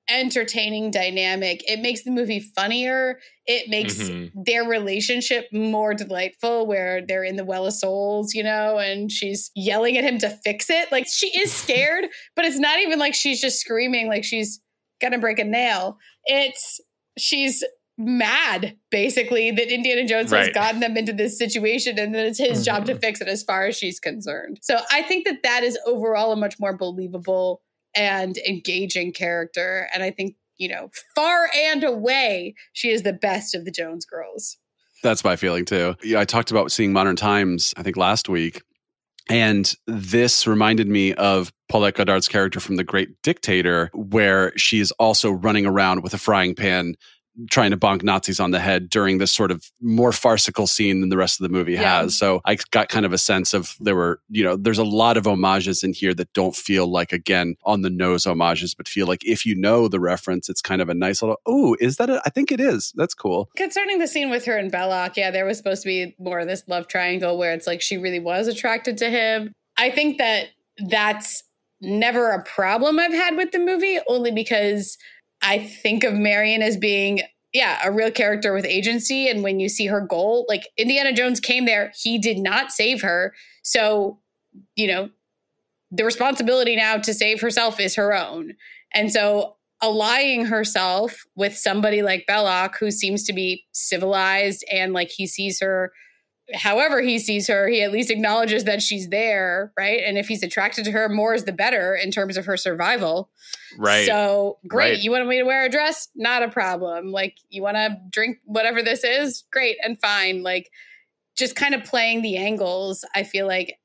[0.09, 1.63] entertaining dynamic.
[1.69, 3.19] It makes the movie funnier.
[3.45, 4.31] It makes Mhm.
[4.45, 9.51] their relationship more delightful where they're in the well of souls you know and she's
[9.55, 10.91] yelling at him to fix it.
[10.91, 12.05] Like she is scared
[12.35, 14.59] but it's not even like she's just screaming like she's
[15.01, 15.97] gonna break a nail.
[16.25, 16.79] It's
[17.17, 17.63] she's
[17.99, 22.63] mad basically that indiana jones has gotten them into this situation and that it's his
[22.63, 23.01] job to Mhm.
[23.01, 24.59] fix it as far as she's concerned.
[24.61, 27.61] So i think that that is overall a much more believable
[27.97, 33.53] and engaging character and i think you know far and away she is the best
[33.53, 34.57] of the jones girls
[35.03, 35.95] That's my feeling too.
[36.03, 38.63] Yeah, I talked about seeing Modern Times, I think last week.
[39.29, 44.91] And this reminded me of Paulette Goddard's character from The Great Dictator, where she is
[44.93, 46.95] also running around with a frying pan
[47.51, 51.09] trying to bonk Nazis on the head during this sort of more farcical scene than
[51.09, 52.01] the rest of the movie Yeah.
[52.01, 52.17] has.
[52.17, 55.17] So I got kind of a sense of there were, you know, there's a lot
[55.17, 59.05] of homages in here that don't feel like, again, on the nose homages, but feel
[59.07, 62.09] like if you know the reference, it's kind of a nice little, oh, is that
[62.09, 62.91] I think it is.
[62.95, 63.49] That's cool.
[63.55, 66.47] Concerning the scene with her and Belloq, yeah, there was supposed to be more of
[66.47, 69.53] this love triangle where it's like she really was attracted to him.
[69.77, 70.47] I think that
[70.88, 71.43] that's
[71.81, 74.97] never a problem I've had with the movie, only because
[75.41, 77.21] I think of Marion as being,
[77.53, 79.29] yeah, a real character with agency.
[79.29, 83.01] And when you see her goal, like Indiana Jones came there, he did not save
[83.01, 83.33] her.
[83.63, 84.19] So,
[84.75, 85.09] you know,
[85.91, 88.53] the responsibility now to save herself is her own.
[88.93, 95.09] And so allying herself with somebody like Belloq, who seems to be civilized and like
[95.09, 95.91] he sees her
[96.53, 100.01] however he sees her, he at least acknowledges that she's there, right?
[100.05, 103.29] And if he's attracted to her, more is the better in terms of her survival.
[103.77, 104.05] Right.
[104.05, 104.91] So great.
[104.91, 104.99] Right.
[104.99, 106.07] You want me to wear a dress?
[106.15, 107.11] Not a problem.
[107.11, 109.43] Like you want to drink whatever this is?
[109.51, 110.41] Great and fine.
[110.41, 110.71] Like
[111.37, 113.77] just kind of playing the angles, I feel like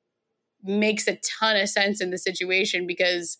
[0.62, 3.38] makes a ton of sense in the situation because,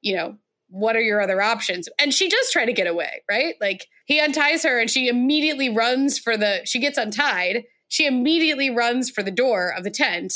[0.00, 0.36] you know,
[0.68, 1.88] what are your other options?
[2.00, 3.54] And she does try to get away, right?
[3.60, 7.64] Like he unties her and she immediately runs for the, she gets untied.
[7.88, 10.34] She immediately runs for the door of the tent.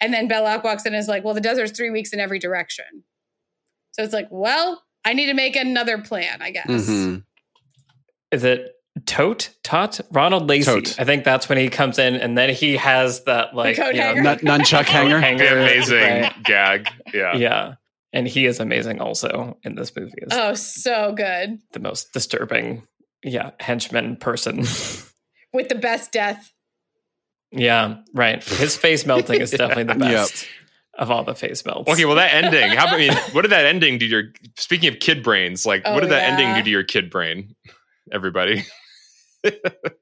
[0.00, 2.38] And then Belloq walks in and is like, well, the desert's three weeks in every
[2.38, 3.04] direction.
[3.92, 6.66] So it's like, well, I need to make another plan, I guess.
[6.66, 7.24] Mhm.
[8.30, 8.72] Is it
[9.06, 9.50] Tote?
[9.62, 10.00] Tot?
[10.10, 10.64] Ronald Lacey.
[10.70, 11.00] Tote.
[11.00, 14.00] I think that's when he comes in and then he has that like coat you
[14.00, 14.22] know, hanger.
[14.22, 15.20] Nun- nunchuck hanger.
[15.20, 16.42] hanger, the amazing right?
[16.44, 16.88] gag.
[17.14, 17.36] Yeah.
[17.36, 17.74] Yeah.
[18.12, 20.12] And he is amazing also in this movie.
[20.30, 21.58] Oh, so good.
[21.72, 22.82] the most disturbing,
[23.22, 24.58] yeah, henchman person.
[25.54, 26.52] With the best death.
[27.52, 28.42] Yeah, right.
[28.42, 30.12] His face melting is definitely the Yep.
[30.12, 30.46] best
[30.98, 31.90] of all the face melts.
[31.90, 32.70] Okay, well, that ending.
[32.70, 34.22] How about I mean, what did that ending do to your?
[34.58, 36.28] Speaking of kid brains, like, Oh, what did oh, that yeah.
[36.44, 37.54] ending do to your kid brain?
[38.12, 38.64] Everybody.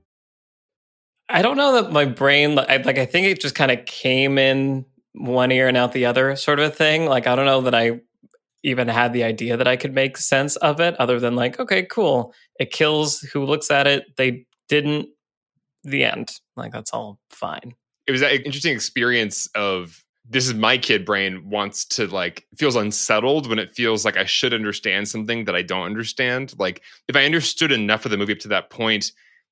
[1.31, 3.85] I don't know that my brain like I, like I think it just kind of
[3.85, 7.05] came in one ear and out the other sort of a thing.
[7.05, 8.01] Like I don't know that I
[8.63, 11.83] even had the idea that I could make sense of it other than like okay,
[11.83, 12.33] cool.
[12.59, 14.15] It kills who looks at it.
[14.17, 15.09] They didn't
[15.83, 16.33] the end.
[16.55, 17.75] Like that's all fine.
[18.07, 22.75] It was an interesting experience of this is my kid brain wants to like feels
[22.75, 26.53] unsettled when it feels like I should understand something that I don't understand.
[26.59, 29.11] Like if I understood enough of the movie up to that point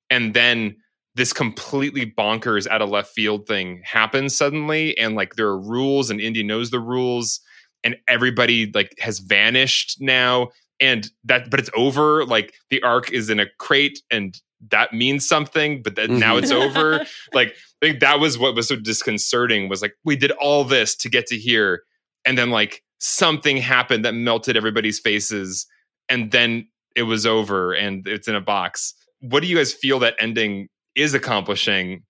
[0.09, 0.75] and then
[1.19, 6.09] this completely bonkers out of left field thing happens suddenly and like there are rules
[6.09, 7.41] and Indy knows the rules
[7.83, 10.49] and everybody like has vanished now
[10.79, 15.27] and that but it's over like the ark is in a crate and that means
[15.27, 16.77] something but then now it's mm-hmm.
[16.77, 17.05] over.
[17.33, 17.49] Like
[17.81, 21.09] i think that was what was so disconcerting was like we did all this to
[21.09, 21.83] get to here
[22.25, 25.67] and then like something happened that melted everybody's faces
[26.09, 28.93] and then it was over and it's in a box.
[29.21, 32.03] What do you guys feel that ending is accomplishing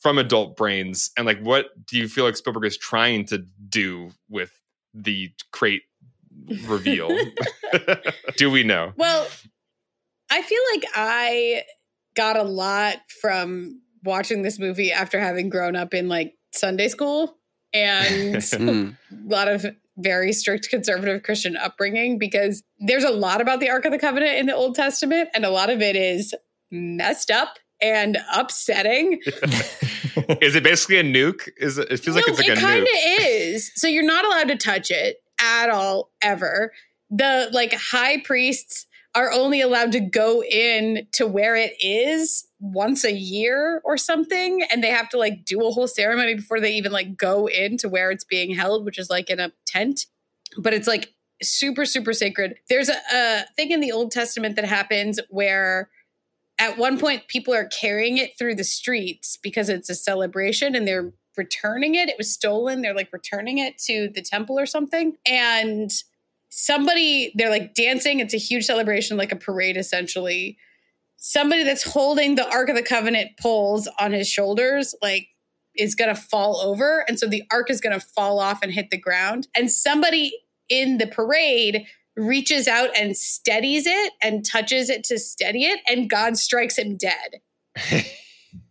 [0.00, 3.38] from adult brains and like what do you feel like spielberg is trying to
[3.68, 4.52] do with
[4.94, 5.82] the crate
[6.66, 7.08] reveal
[8.36, 9.26] do we know Well,
[10.30, 11.62] I feel like I
[12.14, 17.36] got a lot from watching this movie after having grown up in like Sunday school
[17.72, 18.96] and Mm.
[19.10, 19.66] a lot of
[19.96, 24.36] very strict conservative Christian upbringing because there's a lot about the Ark of the Covenant
[24.38, 26.34] in the Old Testament, and a lot of it is
[26.70, 29.20] messed up and upsetting.
[30.40, 32.82] is it basically a nuke is it, it feels like it's like it a kind
[32.82, 33.70] of is.
[33.74, 36.72] So you're not allowed to touch it at all, ever.
[37.10, 43.04] The like high priests are only allowed to go in to where it is once
[43.04, 46.74] a year or something, and they have to like do a whole ceremony before they
[46.74, 50.06] even like go into where it's being held, which is like in a tent.
[50.58, 52.56] But it's like super super sacred.
[52.68, 55.88] There's a, a thing in the Old Testament that happens where
[56.58, 60.86] at one point people are carrying it through the streets because it's a celebration and
[60.86, 62.08] they're returning it.
[62.08, 62.82] It was stolen.
[62.82, 65.16] They're like returning it to the temple or something.
[65.26, 65.90] And
[66.48, 68.20] somebody, they're like dancing.
[68.20, 70.58] It's a huge celebration, like a parade essentially.
[71.16, 75.28] Somebody that's holding the Ark of the Covenant poles on his shoulders, like,
[75.78, 77.04] is going to fall over.
[77.08, 79.46] And so the ark is going to fall off and hit the ground.
[79.54, 80.32] And somebody
[80.68, 81.86] in the parade
[82.18, 86.96] reaches out and steadies it and touches it to steady it, and God strikes him
[86.96, 87.40] dead.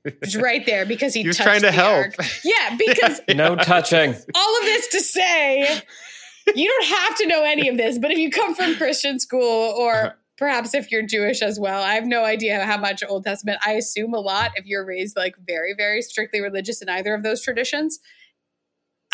[0.03, 2.05] It's right there because he, He was trying to the help.
[2.05, 2.15] ark.
[2.43, 4.15] Yeah, because no touching.
[4.35, 5.81] all of this to say,
[6.55, 9.73] you don't have to know any of this, but if you come from Christian school
[9.77, 10.11] or uh-huh.
[10.37, 13.59] perhaps if you're Jewish as well, I have no idea how much Old Testament.
[13.65, 17.23] I assume a lot if you're raised like very, very strictly religious in either of
[17.23, 17.99] those traditions.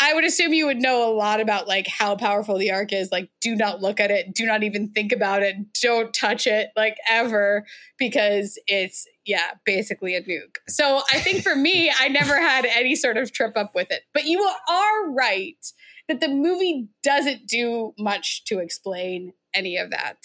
[0.04, 3.10] I would assume you would know a lot about like how powerful the ark is.
[3.10, 6.68] Like, do not look at it, do not even think about it, don't touch it,
[6.76, 7.64] like ever,
[7.98, 10.56] because it's yeah, basically a nuke.
[10.68, 14.02] So I think for me, I never had any sort of trip up with it.
[14.12, 15.64] But you are right
[16.08, 20.18] that the movie doesn't do much to explain any of that.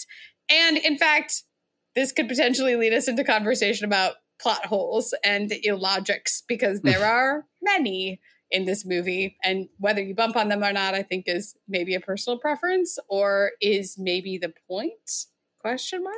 [0.50, 1.42] And in fact,
[1.94, 7.46] this could potentially lead us into conversation about plot holes and illogics because there are
[7.62, 8.20] many
[8.50, 9.36] in this movie.
[9.44, 12.98] And whether you bump on them or not i think is maybe a personal preference
[13.08, 15.26] or is maybe the point?
[15.60, 16.14] Question mark?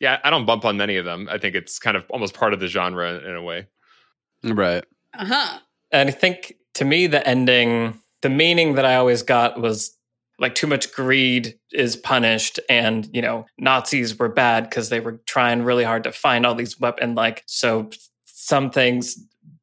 [0.00, 1.28] Yeah i don't bump on many of them.
[1.30, 3.66] I think it's kind of almost part of the genre in a way.
[4.42, 4.84] Right.
[5.18, 5.58] uh-huh.
[5.92, 9.96] And I think to me, the ending, the meaning that I always got was
[10.38, 15.20] like too much greed is punished, and you know Nazis were bad because they were
[15.26, 17.16] trying really hard to find all these weapons.
[17.16, 17.90] Like so,
[18.24, 19.16] some things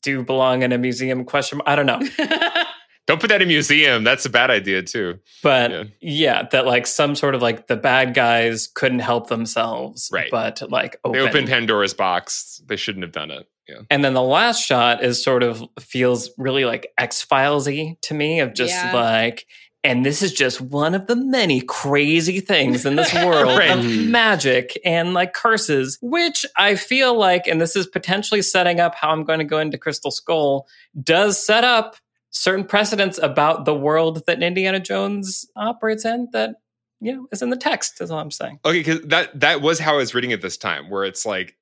[0.07, 1.25] do belong in a museum.
[1.25, 1.61] Question?
[1.65, 1.99] I don't know,
[3.07, 5.83] don't put that in a museum that's a bad idea too but Yeah.
[6.01, 6.43] yeah.
[6.51, 10.29] that like some sort of like the bad guys couldn't help themselves, Right.
[10.31, 14.21] But like they opened pandora's box they shouldn't have done it yeah And then the
[14.37, 18.93] last shot is sort of feels really like X Filesy to me of just Yeah.
[18.93, 19.45] like,
[19.87, 23.71] and this is just one of the many crazy things in this world Right.
[23.71, 24.09] of Mhm.
[24.09, 29.09] magic and like curses, which I feel like, and this is potentially setting up how
[29.09, 30.67] I'm going to go into Crystal Skull,
[31.01, 31.95] does set up
[32.29, 36.55] certain precedents about the world that Indiana Jones operates in that,
[36.99, 38.59] you know, is in the text, is all I'm saying.
[38.65, 41.55] okay because that that was how i was reading it this time where it's like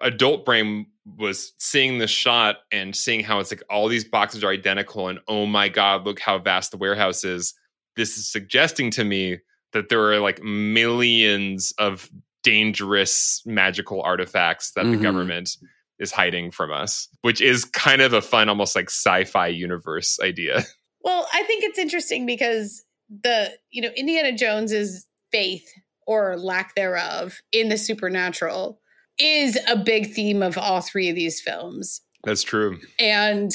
[0.00, 4.50] adult brain was seeing the shot and seeing how it's like all these boxes are
[4.50, 7.54] identical and oh my god look how vast the warehouse is
[7.96, 9.38] this is suggesting to me
[9.72, 12.08] that there are like millions of
[12.42, 15.02] dangerous magical artifacts that the Mhm.
[15.02, 15.50] government
[15.98, 20.62] is hiding from us which is kind of a fun almost like sci-fi universe idea
[21.02, 22.84] Well, I think it's interesting because
[23.22, 25.64] the, you know, Indiana Jones's faith
[26.04, 28.80] or lack thereof in the supernatural
[29.20, 32.00] is a big theme of all three of these films.
[32.24, 32.80] That's true.
[32.98, 33.52] And,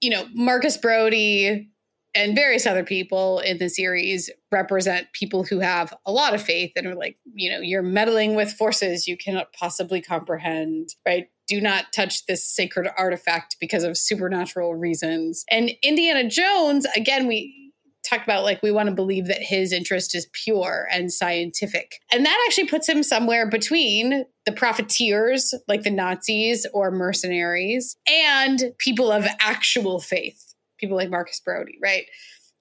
[0.00, 1.68] you know, Marcus Brody
[2.14, 6.72] and various other people in the series represent people who have a lot of faith
[6.76, 11.28] and are like, you know, you're meddling with forces you cannot possibly comprehend, right?
[11.46, 15.44] Do not touch this sacred artifact because of supernatural reasons.
[15.50, 17.68] And Indiana Jones, again, we
[18.08, 22.00] talked about like we want to believe that his interest is pure and scientific.
[22.12, 28.72] And that actually puts him somewhere between the profiteers, like the Nazis or mercenaries, and
[28.78, 30.47] people of actual faith,
[30.78, 32.06] people like Marcus Brody, right?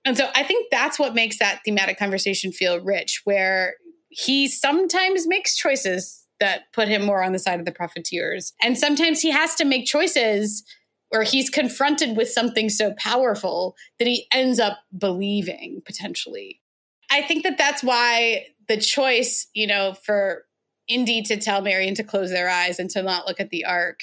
[0.06, 3.76] And so I think that's what makes that thematic conversation feel rich, where
[4.10, 8.54] he sometimes makes choices that put him more on the side of the profiteers.
[8.62, 10.64] And sometimes he has to make choices
[11.12, 16.62] or he's confronted with something so powerful that he ends up believing potentially.
[17.10, 20.44] I think that that's why the choice, you know, for
[20.88, 24.02] Indy to tell Marion to close their eyes and to not look at the ark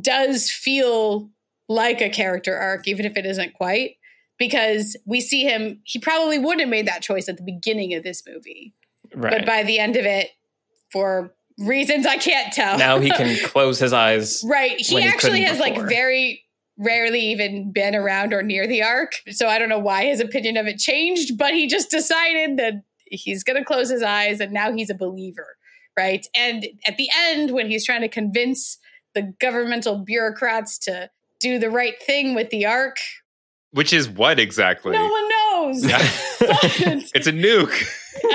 [0.00, 1.30] does feel
[1.68, 3.96] like a character arc, even if it isn't quite,
[4.38, 8.02] because we see him, he probably would have made that choice at the beginning of
[8.02, 8.74] this movie.
[9.14, 9.30] Right.
[9.30, 10.30] But by the end of it,
[10.90, 12.78] for reasons I can't tell.
[12.78, 14.42] now he can close his eyes.
[14.46, 14.76] right.
[14.78, 16.42] He actually has like very
[16.76, 19.12] rarely even been around or near the ark.
[19.30, 22.74] So I don't know why his opinion of it changed, but he just decided that
[23.06, 25.56] he's going to close his eyes and now he's a believer.
[25.96, 26.26] Right.
[26.34, 28.78] And at the end, when he's trying to convince
[29.14, 31.08] the governmental bureaucrats to
[31.44, 32.96] do the right thing with the ark,
[33.72, 34.92] Which is what exactly?
[34.92, 35.84] no one knows.
[35.84, 37.00] Yeah.
[37.14, 37.86] It's a nuke.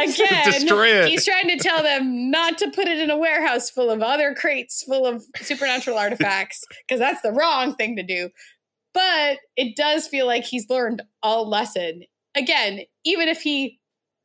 [0.02, 1.10] again Destroy it.
[1.10, 4.34] he's trying to tell them not to put it in a warehouse full of other
[4.34, 8.30] crates full of supernatural artifacts because that's the wrong thing to do
[8.94, 12.02] but it does feel like he's learned a lesson
[12.36, 13.80] again even if he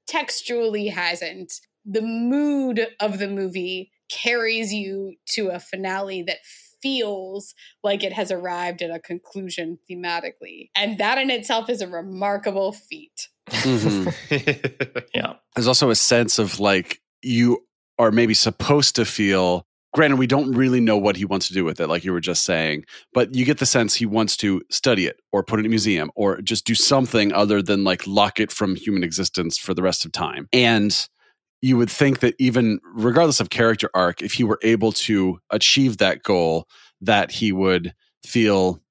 [0.06, 1.52] textually hasn't
[1.84, 6.38] the mood of the movie carries you to a finale that
[6.84, 11.88] feels like it has arrived at a conclusion thematically and that in itself is a
[11.88, 14.14] remarkable feat Mhm.
[15.14, 15.34] Yeah.
[15.54, 17.64] There's also a sense of like you
[17.98, 19.66] are maybe supposed to feel.
[19.92, 22.20] Granted, we don't really know what he wants to do with it, like you were
[22.20, 25.62] just saying, but you get the sense he wants to study it or put it
[25.62, 29.56] in a museum or just do something other than like lock it from human existence
[29.56, 30.48] for the rest of time.
[30.52, 30.90] And
[31.64, 35.96] you would think that even regardless of character arc, if he were able to achieve
[35.96, 36.68] that goal,
[37.00, 38.82] that he would feel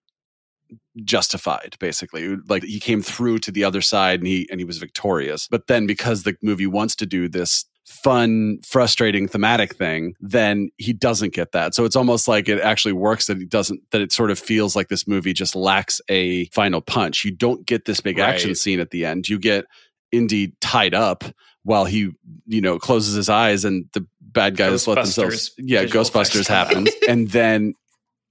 [1.04, 2.36] justified basically.
[2.50, 5.48] Like he came through to the other side and he and he was victorious.
[5.48, 10.94] But then because the movie wants to do this fun frustrating thematic thing then he
[10.94, 11.76] doesn't get that.
[11.76, 14.76] So it's almost like it actually works that he doesn't that it sort of feels
[14.76, 17.24] like this movie just lacks a final punch.
[17.24, 19.30] You don't get this big action scene at the end.
[19.30, 19.66] You get
[20.12, 21.24] indy tied up
[21.64, 22.12] while he
[22.46, 27.30] you know closes his eyes and the bad guys let themselves yeah ghostbusters happens and
[27.30, 27.74] then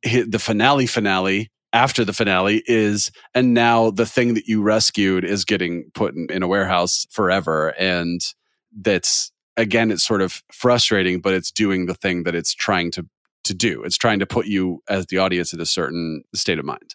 [0.03, 5.45] the finale finale after the finale is and now the thing that you rescued is
[5.45, 7.70] getting put in, in a warehouse forever.
[7.78, 8.20] And
[8.80, 13.07] that's again it's sort of frustrating but it's doing the thing that it's trying to
[13.45, 13.83] to do.
[13.83, 16.95] It's trying to put you as the audience in a certain state of mind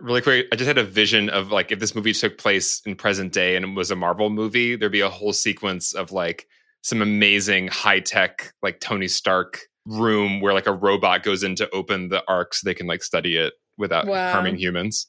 [0.00, 2.94] Really quick, I just had a vision of like if this movie took place in
[2.94, 6.46] present day and it was a Marvel movie, there'd be a whole sequence of like
[6.82, 11.68] some amazing high tech, like Tony Stark room where like a robot goes in to
[11.70, 14.30] open the ark so they can like study it without Wow.
[14.30, 15.08] harming humans.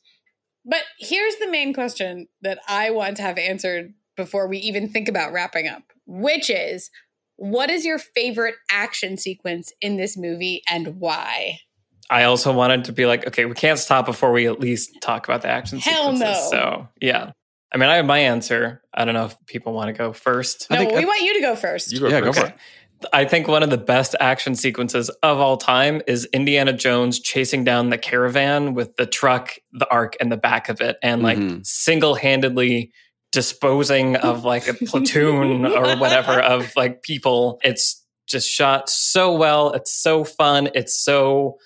[0.66, 5.08] But here's the main question that I want to have answered before we even think
[5.08, 6.90] about wrapping up, which is
[7.36, 11.60] what is your favorite action sequence in this movie and why?
[12.10, 15.28] I also wanted to be like, okay, we can't stop before we at least talk
[15.28, 16.52] about the action Hell sequences.
[16.52, 16.58] no.
[16.58, 17.32] So yeah.
[17.72, 18.82] I mean, I have my answer.
[18.94, 20.66] I don't know if people want to go first.
[20.72, 21.92] I No, think- we want you to go first.
[21.92, 22.40] You go Yeah, go first.
[22.40, 22.56] for it.
[23.14, 27.64] I think one of the best action sequences of all time is Indiana Jones chasing
[27.64, 31.38] down the caravan with the truck, the ark, and the back of it, and like
[31.38, 31.66] Mhm.
[31.66, 32.92] single handedly
[33.32, 37.60] disposing of like a platoon or whatever of like people.
[37.64, 39.72] It's just shot so well.
[39.74, 40.70] It's so fun.
[40.76, 41.58] It's so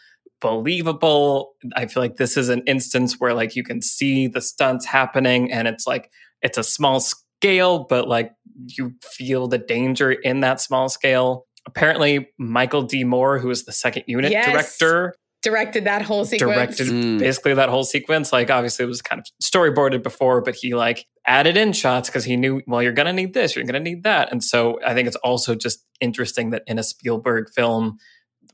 [0.43, 1.53] believable.
[1.75, 5.51] I feel like this is an instance where like you can see the stunts happening
[5.51, 8.31] and it's like it's a small scale, but like
[8.67, 11.45] you feel the danger in that small scale.
[11.65, 13.03] Apparently, Michael D.
[13.03, 14.51] Moore, who is the second unit Yes.
[14.51, 16.53] director, Directed that whole sequence.
[16.53, 17.19] directed Mm.
[17.19, 18.31] basically that whole sequence.
[18.31, 22.23] Like, obviously, it was kind of storyboarded before, but he like added in shots because
[22.25, 24.31] he knew, well, you're going to need this, you're going to need that.
[24.31, 27.97] And so I think it's also just interesting that in a Spielberg film,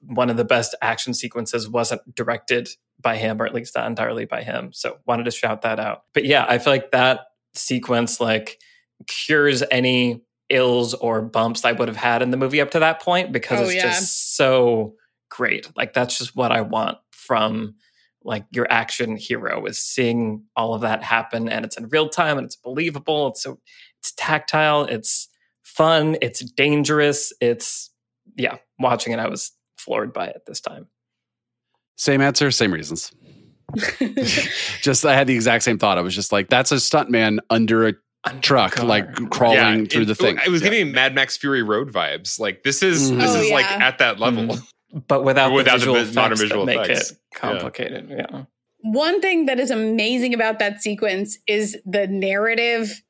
[0.02, 2.70] one of the best action sequences wasn't directed
[3.02, 4.72] by him, or at least not entirely by him.
[4.74, 6.04] So wanted to shout that out.
[6.14, 7.22] But yeah, I feel like that
[7.54, 8.60] sequence like
[9.08, 13.02] cures any ills or bumps I would have had in the movie up to that
[13.02, 13.84] point because Oh, it's yeah.
[13.84, 14.95] just so
[15.30, 15.70] great.
[15.76, 17.76] Like that's just what I want from
[18.24, 22.38] like your action hero is seeing all of that happen and it's in real time
[22.38, 23.60] and it's believable it's so
[24.00, 25.30] it's tactile it's
[25.64, 27.89] fun it's dangerous it's
[28.36, 30.88] yeah watching it i was floored by it this time
[31.97, 33.11] Same answer, same reasons.
[34.82, 35.97] just I had the exact same thought.
[35.97, 37.93] I was just like, that's a stuntman under a
[38.25, 38.86] Under truck, car.
[38.86, 40.38] like crawling through it- the thing.
[40.45, 40.69] It was Yeah.
[40.69, 42.39] giving me Mad Max Fury Road vibes.
[42.39, 43.19] Like this is Mhm.
[43.19, 44.43] this Oh, is like at that level.
[44.55, 44.67] Mhm.
[45.07, 47.11] but without, Without the the visual modern visual that make effects.
[47.11, 48.43] it complicated yeah.
[48.82, 53.01] One thing that is amazing about that sequence is the narrative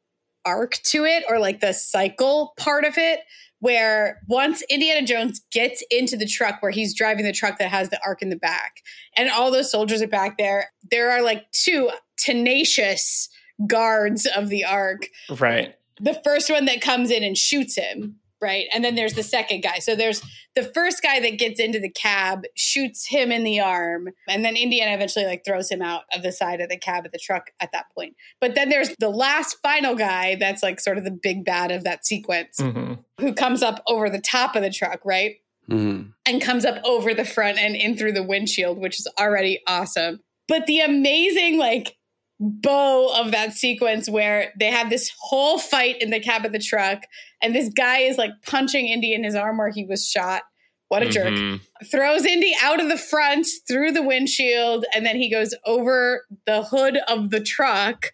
[0.46, 3.22] arc to it, or like the cycle part of it,
[3.60, 7.90] where once Indiana Jones gets into the truck where he's driving the truck that has
[7.90, 8.82] the ark in the back,
[9.18, 13.30] and all those soldiers are back there, there are like two tenacious
[13.68, 15.08] guards of the ark.
[15.38, 15.76] Right.
[16.00, 18.66] The first one that comes in and shoots him, right?
[18.74, 19.80] And then there's the second guy.
[19.80, 20.22] So there's
[20.56, 24.56] the first guy that gets into the cab, shoots him in the arm, and then
[24.56, 27.52] Indiana eventually like throws him out of the side of the cab of the truck
[27.60, 28.16] at that point.
[28.42, 31.84] But then there's the last final guy that's like sort of the big bad of
[31.84, 35.36] that sequence hmm who comes up over the top of the truck, right?
[35.70, 36.14] Mhm.
[36.26, 40.20] and comes up over the front and in through the windshield, which is already awesome.
[40.48, 41.96] But the amazing, like,
[42.40, 46.60] bow of that sequence where they have this whole fight in the cab of the
[46.60, 47.04] truck,
[47.42, 50.44] and this guy is like punching Indy in his arm where he was shot.
[50.88, 51.28] What a jerk.
[51.34, 51.60] Mhm.
[51.92, 56.64] Throws Indy out of the front through the windshield, and then he goes over the
[56.64, 58.12] hood of the truck,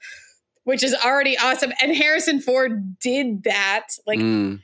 [0.65, 1.71] which is already awesome.
[1.81, 3.87] And Harrison Ford did that.
[4.05, 4.59] Like, Mm.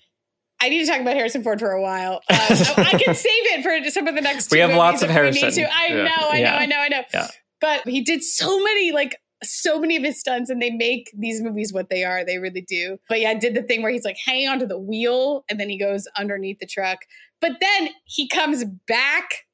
[0.59, 2.15] I need to talk about Harrison Ford for a while.
[2.29, 4.51] Um, I I can save it for some of the next.
[4.51, 5.63] We two have lots of if we need Harrison.
[5.63, 5.73] to.
[5.73, 6.03] I Yeah.
[6.03, 6.51] know, I Yeah.
[6.51, 7.01] know, I know, I know.
[7.13, 7.27] Yeah.
[7.61, 11.41] But he did so many, like so many of his stunts, and they make these
[11.41, 12.23] movies what they are.
[12.23, 12.99] They really do.
[13.09, 15.77] But yeah, did the thing where he's like hanging onto the wheel, and then he
[15.77, 16.99] goes underneath the truck.
[17.39, 19.47] But then he comes back,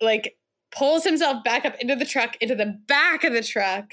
[0.00, 0.36] like
[0.70, 3.90] pulls himself back up into the truck, into the back of the truck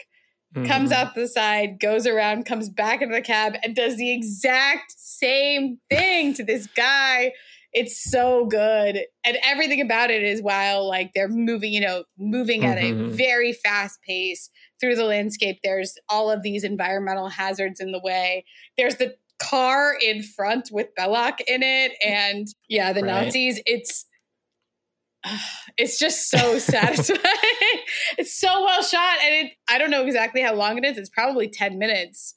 [0.65, 0.93] comes Mhm.
[0.95, 5.79] out the side, goes around, comes back into the cab, and does the exact same
[5.89, 7.31] thing to this guy.
[7.73, 9.05] It's so good.
[9.23, 13.09] And everything about it is while like they're moving, you know, moving at a Mhm.
[13.15, 14.49] very fast pace
[14.79, 15.59] through the landscape.
[15.63, 18.43] There's all of these environmental hazards in the way.
[18.77, 21.93] There's the car in front with Belloq in it.
[22.05, 23.23] And yeah, the Right.
[23.25, 23.61] Nazis.
[23.65, 24.05] It's
[25.77, 27.19] it's just so satisfying.
[28.17, 30.97] it's so well shot, and it, I don't know exactly how long it is.
[30.97, 32.35] It's probably ten minutes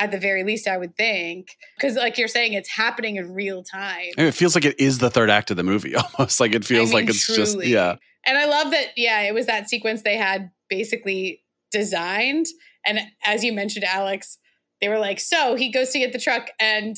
[0.00, 3.62] at the very least, I would think, because like you're saying, it's happening in real
[3.62, 4.10] time.
[4.16, 6.40] And it feels like it is the third act of the movie almost.
[6.40, 7.96] Like it feels I mean, like it's just yeah.
[8.26, 8.86] And I love that.
[8.96, 12.46] Yeah, it was that sequence they had basically designed,
[12.84, 14.38] and as you mentioned, Alex,
[14.80, 16.96] they were like, so he goes to get the truck, and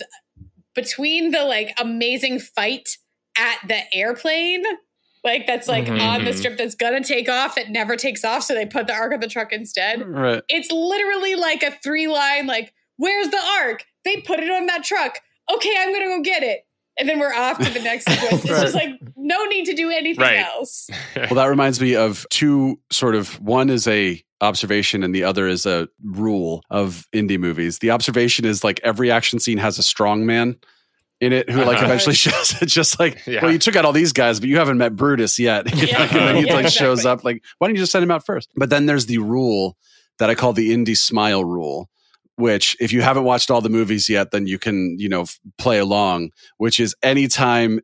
[0.74, 2.88] between the like amazing fight
[3.38, 4.62] at the airplane.
[5.24, 6.00] Like that's like Mhm.
[6.00, 8.94] on the strip that's gonna take off it never takes off, so they put the
[8.94, 10.04] ark of the truck instead.
[10.06, 10.42] Right.
[10.48, 12.72] It's literally like a three line, like,
[13.02, 13.84] where's the ark?
[14.04, 15.18] They put it on that truck.
[15.52, 16.60] Okay, I'm gonna go get it.
[16.98, 18.44] And then we're off to the next sequence.
[18.44, 20.44] It's just like no need to do anything Right.
[20.44, 20.88] else.
[21.16, 25.46] Well, that reminds me of two sort of one is a observation and the other
[25.46, 27.78] is a rule of Indy movies.
[27.78, 30.56] The observation is like every action scene has a strong man
[31.20, 31.86] in it who like Uh-huh.
[31.86, 33.42] eventually shows it's just like Yeah.
[33.42, 35.98] well you took out all these guys but you haven't met Brutus yet You Yeah.
[35.98, 38.10] know, and then he Yeah, like shows up like why don't you just send him
[38.10, 39.76] out first but then there's the rule
[40.18, 41.88] that I call the Indy smile rule
[42.36, 45.24] which if you haven't watched all the movies yet then you can you know
[45.58, 47.80] play along which is anytime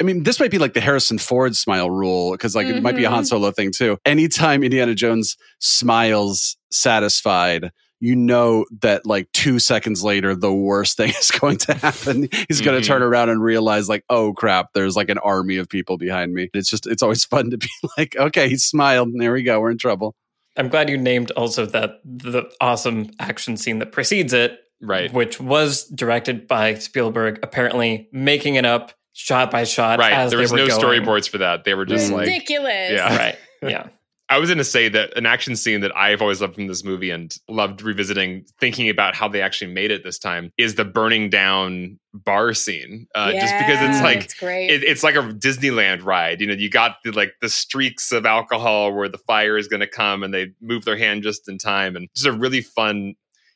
[0.00, 2.94] I mean, this might be like the Harrison Ford smile rule because, like, it might
[2.94, 3.26] be a Han Mhm.
[3.26, 3.98] Solo thing too.
[4.06, 11.08] Anytime Indiana Jones smiles satisfied, you know that like two seconds later, the worst thing
[11.20, 12.28] is going to happen.
[12.46, 12.82] He's going Mhm.
[12.82, 16.32] to turn around and realize, like, oh crap, there's like an army of people behind
[16.32, 16.48] me.
[16.54, 17.68] It's just, it's always fun to be
[17.98, 19.08] like, okay, he smiled.
[19.18, 19.60] There we go.
[19.60, 20.14] We're in trouble.
[20.58, 25.12] I'm glad you named also that the awesome action scene that precedes it, right.
[25.12, 29.98] which was directed by Spielberg, apparently making it up shot by shot.
[29.98, 30.12] Right.
[30.12, 30.80] As There they was were no going.
[30.80, 31.64] storyboards for that.
[31.64, 32.14] They were just Mm.
[32.14, 32.90] like Ridiculous.
[32.92, 33.16] Yeah.
[33.16, 33.36] Right.
[33.62, 33.88] Yeah.
[34.30, 36.84] I was going to say that an action scene that I've always loved from this
[36.84, 40.84] movie and loved revisiting, thinking about how they actually made it this time, is the
[40.84, 43.06] burning down bar scene.
[43.14, 46.42] Uh, just because it's like it's it, it's like a Disneyland ride.
[46.42, 49.80] You know, you got the, like the streaks of alcohol where the fire is going
[49.80, 53.14] to come, and they move their hand just in time, and just a really fun.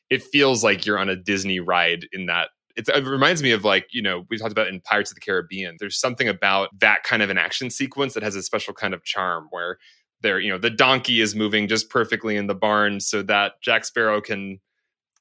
[0.08, 2.48] It feels like you're on a Disney ride in that.
[2.74, 5.20] It's, it reminds me of like you know we talked about in Pirates of the
[5.20, 5.76] Caribbean.
[5.78, 9.04] There's something about that kind of an action sequence that has a special kind of
[9.04, 9.76] charm where
[10.22, 13.84] there you know the donkey is moving just perfectly in the barn so that Jack
[13.84, 14.58] Sparrow can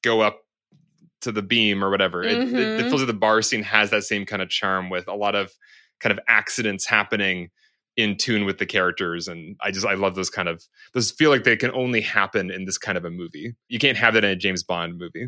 [0.04, 0.42] go up
[1.22, 2.24] to the beam or whatever.
[2.24, 2.90] It, it, it Mhm.
[2.90, 5.52] feels like the bar scene has that same kind of charm with a lot of
[6.00, 7.50] kind of accidents happening
[7.98, 11.30] in tune with the characters and i just i love those kind of those feel
[11.30, 14.24] like they can only happen in this kind of a movie you can't have that
[14.24, 15.28] in a james bond movie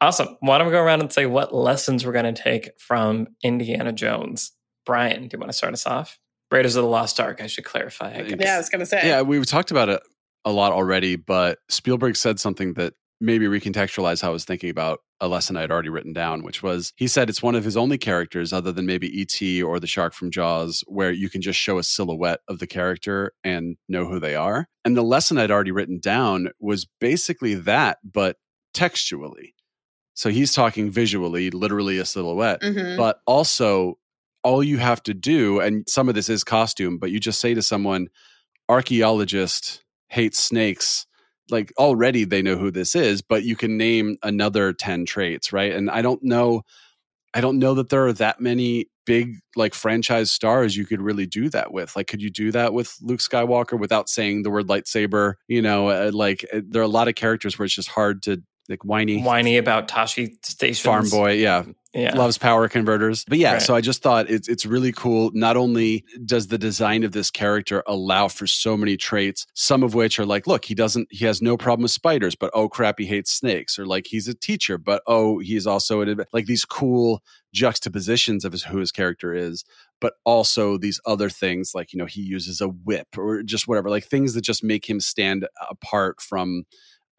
[0.00, 0.36] Awesome.
[0.40, 3.92] Why don't we go around and say what lessons we're going to take from Indiana
[3.92, 4.52] Jones?
[4.86, 6.18] Brian, do you want to start us off?
[6.50, 8.12] Raiders of the Lost Ark, I should clarify.
[8.12, 9.06] I yeah, I was going to say.
[9.06, 10.00] Yeah, we've talked about it
[10.44, 15.00] a lot already, but Spielberg said something that maybe recontextualized how I was thinking about
[15.20, 17.76] a lesson I had already written down, which was he said it's one of his
[17.76, 19.62] only characters, other than maybe E.T.
[19.62, 23.32] or the shark from Jaws, where you can just show a silhouette of the character
[23.44, 24.66] and know who they are.
[24.84, 28.36] And the lesson I'd already written down was basically that, but
[28.72, 29.54] textually.
[30.14, 32.96] So he's talking visually, literally a silhouette, Mhm.
[32.96, 33.98] but also
[34.42, 37.54] all you have to do, and some of this is costume, but you just say
[37.54, 38.08] to someone,
[38.68, 41.06] archaeologist hates snakes.
[41.50, 45.72] Like already they know who this is, but you can name another 10 traits, right?
[45.72, 46.62] And I don't know,
[47.34, 51.26] I don't know that there are that many big like franchise stars you could really
[51.26, 51.96] do that with.
[51.96, 55.34] Like, could you do that with Luke Skywalker without saying the word lightsaber?
[55.48, 58.22] You know, uh, like uh, there are a lot of characters where it's just hard
[58.24, 58.40] to
[58.70, 60.88] like whiny Whiny about Tosche Station.
[60.90, 61.32] farm boy.
[61.32, 62.14] Yeah, Yeah.
[62.16, 63.24] loves power converters.
[63.28, 63.62] But yeah, Right.
[63.62, 65.30] so I just thought it's it's really cool.
[65.34, 69.94] Not only does the design of this character allow for so many traits, some of
[69.94, 72.98] which are like, look, he doesn't he has no problem with spiders, but oh crap,
[72.98, 76.64] he hates snakes, or like he's a teacher, but oh, he's also an like these
[76.64, 79.64] cool juxtapositions of his, who his character is.
[80.00, 83.90] But also these other things like you know he uses a whip or just whatever
[83.90, 86.64] like things that just make him stand apart from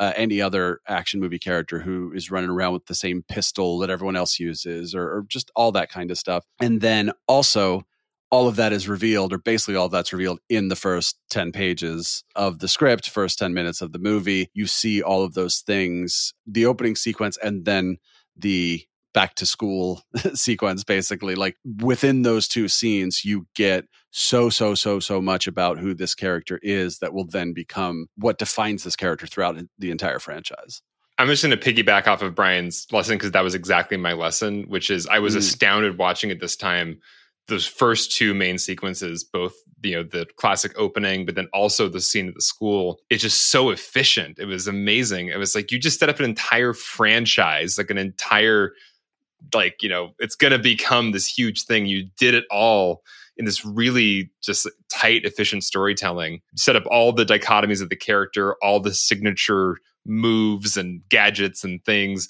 [0.02, 3.91] uh, any other action movie character who is running around with the same pistol that
[3.91, 6.43] everyone else uses, or, or just all that kind of stuff.
[6.60, 7.84] And then also,
[8.32, 11.52] all of that is revealed, or basically all of that's revealed in the first 10
[11.52, 14.49] pages of the script, first 10 minutes of the movie.
[14.56, 17.97] You see all of those things, the opening sequence, and then
[18.36, 18.84] the
[19.14, 20.01] back to school
[20.34, 25.78] sequence basically like within those two scenes you get so so so so much about
[25.80, 30.20] who this character is that will then become what defines this character throughout the entire
[30.20, 30.82] franchise
[31.18, 34.64] I'm just going to piggyback off of Brian's lesson because that was exactly my lesson,
[34.70, 35.39] which is I was Mm.
[35.39, 36.99] astounded watching at this time
[37.47, 39.53] those first two main sequences, both
[39.84, 42.99] you know the classic opening, but then also the scene at the school.
[43.12, 44.39] It's just so efficient.
[44.39, 45.28] It was amazing.
[45.28, 48.72] It was like you just set up an entire franchise, like an entire
[49.54, 51.86] like you know it's going to become this huge thing.
[51.86, 53.02] You did it all
[53.38, 56.42] in this really just tight, efficient storytelling.
[56.56, 61.84] Set up all the dichotomies of the character, all the signature moves and gadgets and
[61.86, 62.28] things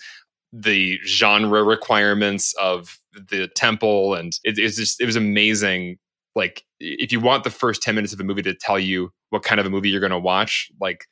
[0.54, 3.00] the genre requirements of
[3.30, 5.98] the temple and it, it's just it was amazing
[6.36, 9.44] like if you want the first 10 minutes of a movie to tell you what
[9.44, 11.06] kind of a movie you're going to watch like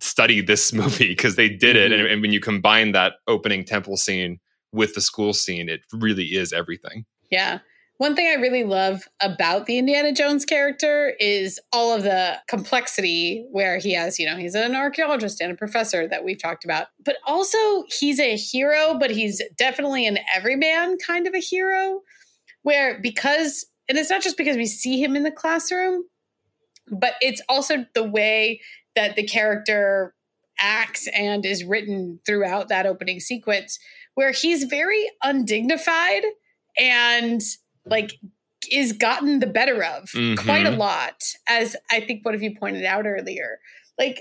[0.00, 2.00] study this movie because they did it mm-hmm.
[2.00, 4.40] and, and when you combine that opening temple scene
[4.72, 7.60] with the school scene it really is everything Yeah.
[7.96, 13.46] One thing I really love about the Indiana Jones character is all of the complexity
[13.52, 16.88] where he has, you know, he's an archaeologist and a professor that we've talked about,
[17.04, 22.00] but also he's a hero, but he's definitely an everyman kind of a hero
[22.62, 26.02] where because, and it's not just because we see him in the classroom,
[26.90, 28.60] but it's also the way
[28.96, 30.14] that the character
[30.58, 33.78] acts and is written throughout that opening sequence
[34.14, 36.22] where he's very undignified
[36.78, 37.40] and
[37.86, 38.12] like
[38.70, 40.78] is gotten the better of quite a Mhm.
[40.78, 43.58] lot as i think one of you pointed out earlier
[43.98, 44.20] like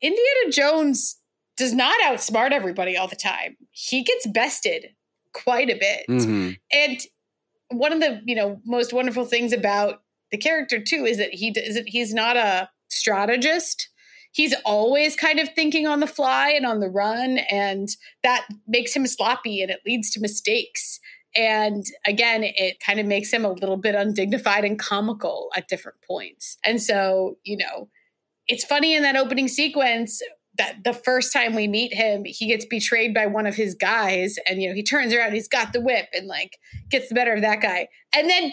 [0.00, 1.20] indiana jones
[1.56, 4.86] does not outsmart everybody all the time he gets bested
[5.34, 6.56] quite a bit Mhm.
[6.72, 7.00] and
[7.70, 11.50] one of the you know most wonderful things about the character too is that he
[11.50, 13.88] does he's not a strategist
[14.38, 17.88] he's always kind of thinking on the fly and on the run and
[18.22, 21.00] that makes him sloppy and it leads to mistakes.
[21.36, 25.98] And again it kind of makes him a little bit undignified and comical at different
[26.08, 26.56] points.
[26.64, 27.88] And so you know
[28.46, 30.22] it's funny in that opening sequence
[30.56, 34.36] that the first time we meet him he gets betrayed by one of his guys
[34.48, 36.58] and you know he turns around he's got the whip and like
[36.90, 37.88] gets the better of that guy.
[38.14, 38.52] And then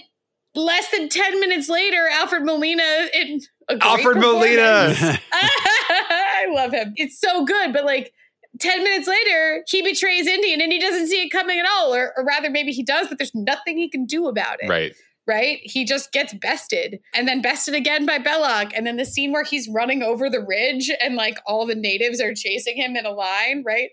[0.55, 5.19] less than 10 minutes later alfred molina in a great alfred molina
[6.35, 6.93] I love him.
[6.95, 8.13] It's so good, but like
[8.59, 11.93] 10 minutes later, he betrays Indian and he doesn't see it coming at all.
[11.93, 14.69] Or, or rather, maybe he does, but there's nothing he can do about it.
[14.69, 14.95] right
[15.27, 15.57] right?
[15.63, 18.71] He just gets bested and then bested again by Belloq.
[18.75, 22.21] And then the scene where he's running over the ridge and like all the natives
[22.21, 23.89] are chasing him in a line, right?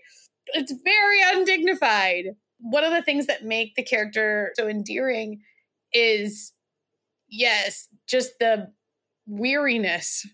[0.53, 2.35] It's very undignified.
[2.59, 5.41] One of the things that make the character so endearing
[5.91, 6.52] is,
[7.33, 8.71] yes, just the
[9.27, 10.25] weariness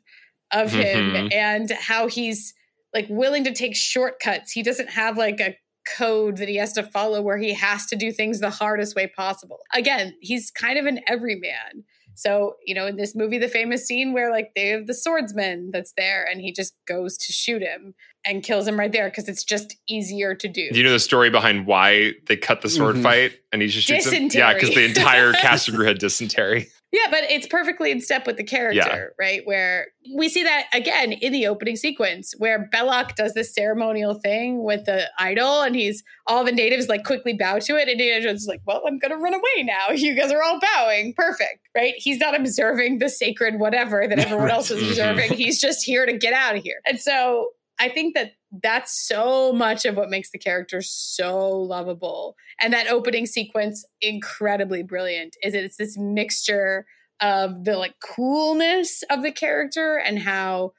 [0.52, 1.34] of him Mhm.
[1.34, 2.54] and how he's
[2.94, 4.52] like willing to take shortcuts.
[4.52, 5.56] He doesn't have like a
[5.98, 9.08] code that he has to follow where he has to do things the hardest way
[9.08, 9.60] possible.
[9.74, 11.84] Again, he's kind of an everyman.
[12.16, 15.70] So, you know, in this movie, the famous scene where like they have the swordsman
[15.72, 17.94] that's there and he just goes to shoot him
[18.26, 20.70] and kills him right there because it's just easier to do.
[20.72, 23.04] Do you know the story behind why they cut the sword Mhm.
[23.04, 24.30] fight and he just shoots him?
[24.34, 26.68] Yeah, because the entire cast crew had dysentery.
[26.92, 29.42] Yeah, but it's perfectly in step with the character, right?
[29.46, 34.64] Where we see that again in the opening sequence where Belloq does this ceremonial thing
[34.64, 37.84] with the idol and he's all the natives like quickly bow to it.
[37.84, 39.94] And Indiana Jones is like, well, I'm going to run away now.
[40.00, 41.14] You guys are all bowing.
[41.14, 41.94] Perfect, right?
[41.98, 45.32] He's not observing the sacred whatever that everyone else is observing.
[45.32, 45.36] Mm-hmm.
[45.36, 46.80] He's just here to get out of here.
[46.88, 47.50] And so
[47.80, 52.36] I think that that's so much of what makes the character so lovable.
[52.60, 56.86] And that opening sequence, incredibly brilliant, is it's this mixture
[57.22, 60.74] of the like coolness of the character and how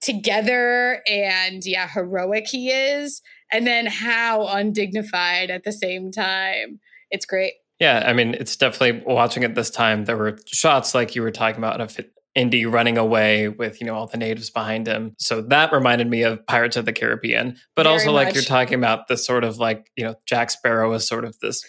[0.00, 3.22] together and yeah, heroic he is,
[3.52, 6.80] and then how undignified at the same time.
[7.10, 7.54] It's great.
[7.80, 10.04] Yeah, I mean, it's definitely watching it this time.
[10.04, 11.90] There were shots like you were talking about of
[12.34, 15.14] Indy running away with you know all the natives behind him.
[15.18, 17.56] So that reminded me of Pirates of the Caribbean.
[17.76, 20.92] But Very also, like you're talking about this sort of like you know Jack Sparrow
[20.94, 21.64] is sort of this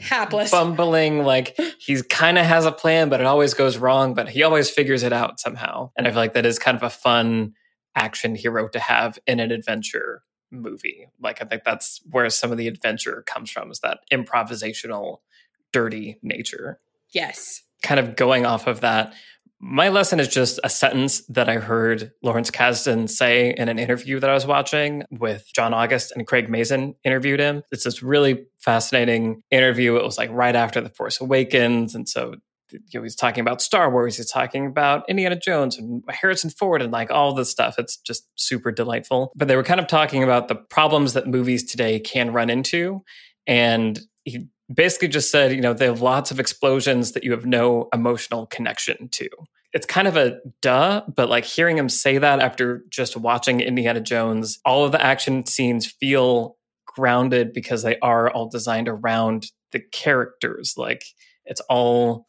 [0.00, 0.50] Hapless.
[0.50, 4.14] bumbling like he's kind of has a plan, but it always goes wrong.
[4.14, 5.90] But he always figures it out somehow.
[5.96, 7.52] And I feel like that is kind of a fun
[7.94, 11.06] action hero to have in an adventure movie.
[11.20, 15.18] Like I think that's where some of the adventure comes from is that improvisational,
[15.72, 16.80] dirty nature
[17.10, 17.62] Yes.
[17.82, 19.12] kind of going off of that,
[19.64, 24.18] my lesson is just a sentence that I heard Lawrence Kasdan say in an interview
[24.18, 27.62] that I was watching with John August and Craig Mazin interviewed him.
[27.70, 29.96] It's this really fascinating interview.
[29.96, 31.94] It was like right after The Force Awakens.
[31.94, 32.34] And so
[32.72, 36.82] you know, he's talking about Star Wars, he's talking about Indiana Jones and Harrison Ford
[36.82, 37.76] and like all this stuff.
[37.78, 39.30] It's just super delightful.
[39.36, 43.04] But they were kind of talking about the problems that movies today can run into.
[43.46, 47.46] And he basically just said, you know, they have lots of explosions that you have
[47.46, 49.28] no emotional connection to.
[49.72, 54.00] It's kind of a duh, but like hearing him say that after just watching Indiana
[54.00, 59.80] Jones, all of the action scenes feel grounded because they are all designed around the
[59.80, 60.74] characters.
[60.76, 61.04] Like
[61.46, 62.26] it's all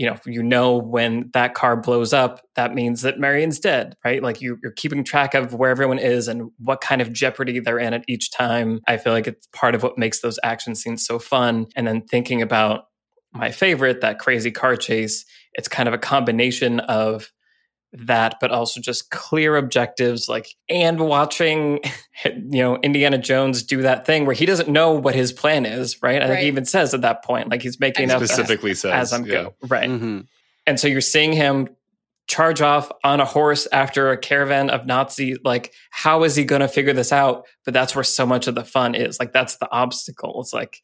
[0.00, 4.22] you know, you know when that car blows up, that means that Marion's dead, right?
[4.22, 7.78] Like you, you're keeping track of where everyone is and what kind of jeopardy they're
[7.78, 8.80] in at each time.
[8.88, 11.66] I feel like it's part of what makes those action scenes so fun.
[11.76, 12.84] And then thinking about
[13.34, 17.30] my favorite, that crazy car chase, it's kind of a combination of
[17.92, 21.80] that, but also just clear objectives, like and watching,
[22.24, 26.02] you know, Indiana Jones do that thing where he doesn't know what his plan is,
[26.02, 26.22] right?
[26.22, 29.12] I think he even says at that point, like he's making up Specifically says as
[29.12, 29.42] I'm yeah.
[29.42, 29.88] go right.
[29.88, 30.26] Mhm.
[30.66, 31.68] And so you're seeing him
[32.30, 35.36] charge off on a horse after a caravan of Nazi.
[35.42, 37.44] Like, how is he going to figure this out?
[37.64, 39.18] But that's where so much of the fun is.
[39.18, 40.40] Like, that's the obstacle.
[40.40, 40.80] It's like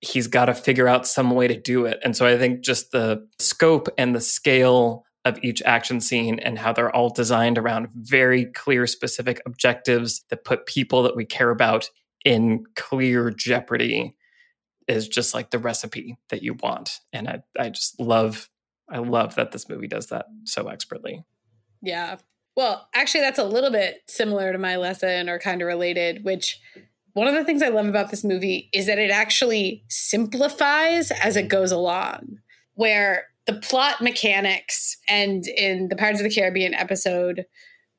[0.00, 1.98] he's got to figure out some way to do it.
[2.04, 6.58] And so I think just the scope and the scale of each action scene and
[6.58, 11.50] how they're all designed around very clear, specific objectives that put people that we care
[11.50, 11.88] about
[12.24, 14.16] in clear jeopardy
[14.88, 16.98] is just like the recipe that you want.
[17.12, 18.50] And I, I just love,
[18.90, 21.24] I love that this movie does that so expertly.
[21.82, 22.16] Yeah.
[22.56, 26.60] Well, actually, that's a little bit similar to my lesson or kind of related, which
[27.14, 31.36] one of the things I love about this movie is that it actually simplifies as
[31.36, 32.38] it goes along,
[32.74, 37.44] where the plot mechanics and in the Pirates of the Caribbean episode,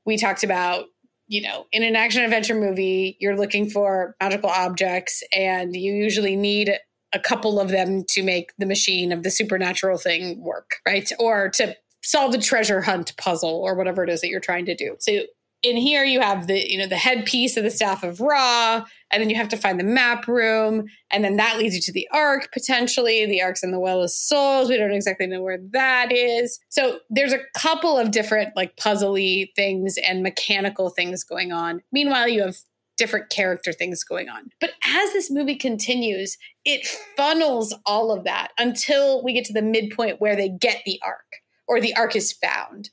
[0.05, 0.85] we talked about,
[1.27, 6.35] you know, in an action adventure movie, you're looking for magical objects and you usually
[6.35, 6.73] need
[7.13, 11.11] a couple of them to make the machine of the supernatural thing work, right?
[11.19, 14.75] Or to solve the treasure hunt puzzle or whatever it is that you're trying to
[14.75, 14.95] do.
[14.99, 15.21] So
[15.63, 19.21] in here you have the you know the headpiece of the staff of Ra, and
[19.21, 22.07] then you have to find the map room, and then that leads you to the
[22.11, 23.25] Ark potentially.
[23.25, 24.69] The Ark's in the Well of Souls.
[24.69, 26.59] We don't exactly know where that is.
[26.69, 31.81] So there's a couple of different like puzzly things and mechanical things going on.
[31.91, 32.57] Meanwhile, you have
[32.97, 34.49] different character things going on.
[34.59, 36.85] But as this movie continues, it
[37.17, 41.25] funnels all of that until we get to the midpoint where they get the Ark
[41.67, 42.89] or the Ark is found.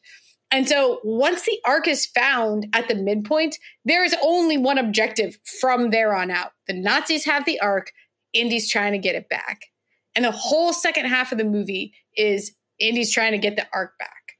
[0.52, 5.39] And so once the ark is found at the midpoint, there is only one objective
[5.60, 6.52] from there on out.
[6.66, 7.93] The Nazis have the ark,
[8.32, 9.66] Indy's trying to get it back.
[10.16, 13.93] And the whole second half of the movie is Indy's trying to get the ark
[13.98, 14.32] back.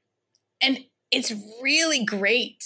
[0.61, 0.79] And
[1.11, 2.63] it's really great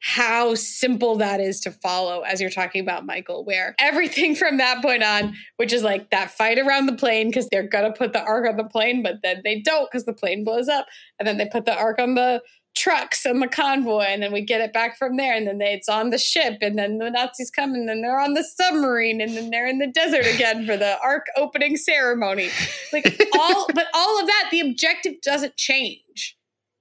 [0.00, 4.82] how simple that is to follow as you're talking about Michael, where everything from that
[4.82, 8.22] point on, which is like that fight around the plane because they're gonna put the
[8.22, 10.86] ark on the plane, but then they don't because the plane blows up,
[11.18, 12.42] and then they put the ark on the
[12.76, 15.72] trucks and the convoy, and then we get it back from there, and then they,
[15.72, 19.20] it's on the ship, and then the Nazis come, and then they're on the submarine,
[19.20, 22.50] and then they're in the desert again for the ark opening ceremony.
[22.92, 26.36] Like all, but all of that, the objective doesn't change.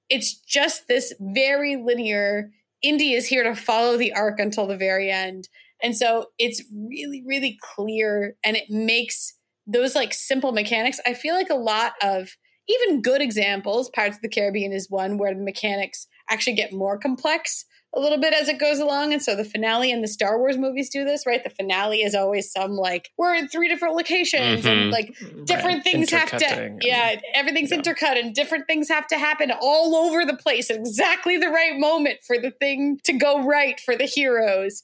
[0.10, 2.52] It's just this very linear
[2.82, 5.48] Indy is here to follow the ark until the very end.
[5.82, 9.34] And so it's really, really clear and it makes
[9.68, 11.00] those like simple mechanics.
[11.06, 12.30] I feel like a lot of
[12.68, 16.98] even good examples, Pirates of the Caribbean is one where the mechanics actually get more
[16.98, 19.14] complex a little bit as it goes along.
[19.14, 21.44] And so the finale and the Star Wars movies do this, right?
[21.44, 24.92] The finale is always some like, we're in three different locations and Mhm.
[24.92, 25.84] like different Right.
[25.84, 27.78] things have to, yeah, everything's Yeah.
[27.78, 31.78] intercut and different things have to happen all over the place at exactly the right
[31.78, 34.84] moment for the thing to go right for the heroes.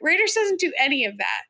[0.00, 1.42] Raiders doesn't do any of that.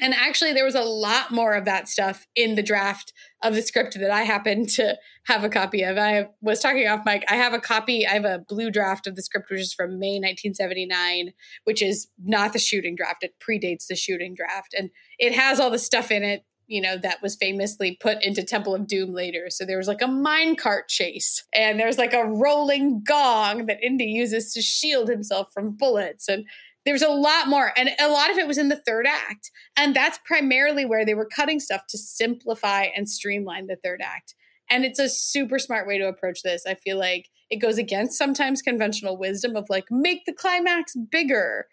[0.00, 3.12] And actually, there was a lot more of that stuff in the draft
[3.42, 4.96] of the script that I happened to
[5.26, 5.96] have a copy of.
[5.96, 7.24] I was talking off mic.
[7.28, 10.00] I have a copy, I have a blue draft of the script, which is from
[10.00, 13.22] May 1979, which is not the shooting draft.
[13.22, 14.74] It predates the shooting draft.
[14.76, 18.42] And it has all the stuff in it, you know, that was famously put into
[18.42, 19.46] Temple of Doom later.
[19.48, 24.06] So there was like a minecart chase, and there's like a rolling gong that Indy
[24.06, 26.28] uses to shield himself from bullets.
[26.28, 26.46] And
[26.84, 27.72] there's a lot more.
[27.76, 29.50] And a lot of it was in the third act.
[29.76, 34.34] And that's primarily where they were cutting stuff to simplify and streamline the third act.
[34.70, 36.64] And it's a super smart way to approach this.
[36.66, 41.66] I feel like it goes against sometimes conventional wisdom of like, make the climax bigger.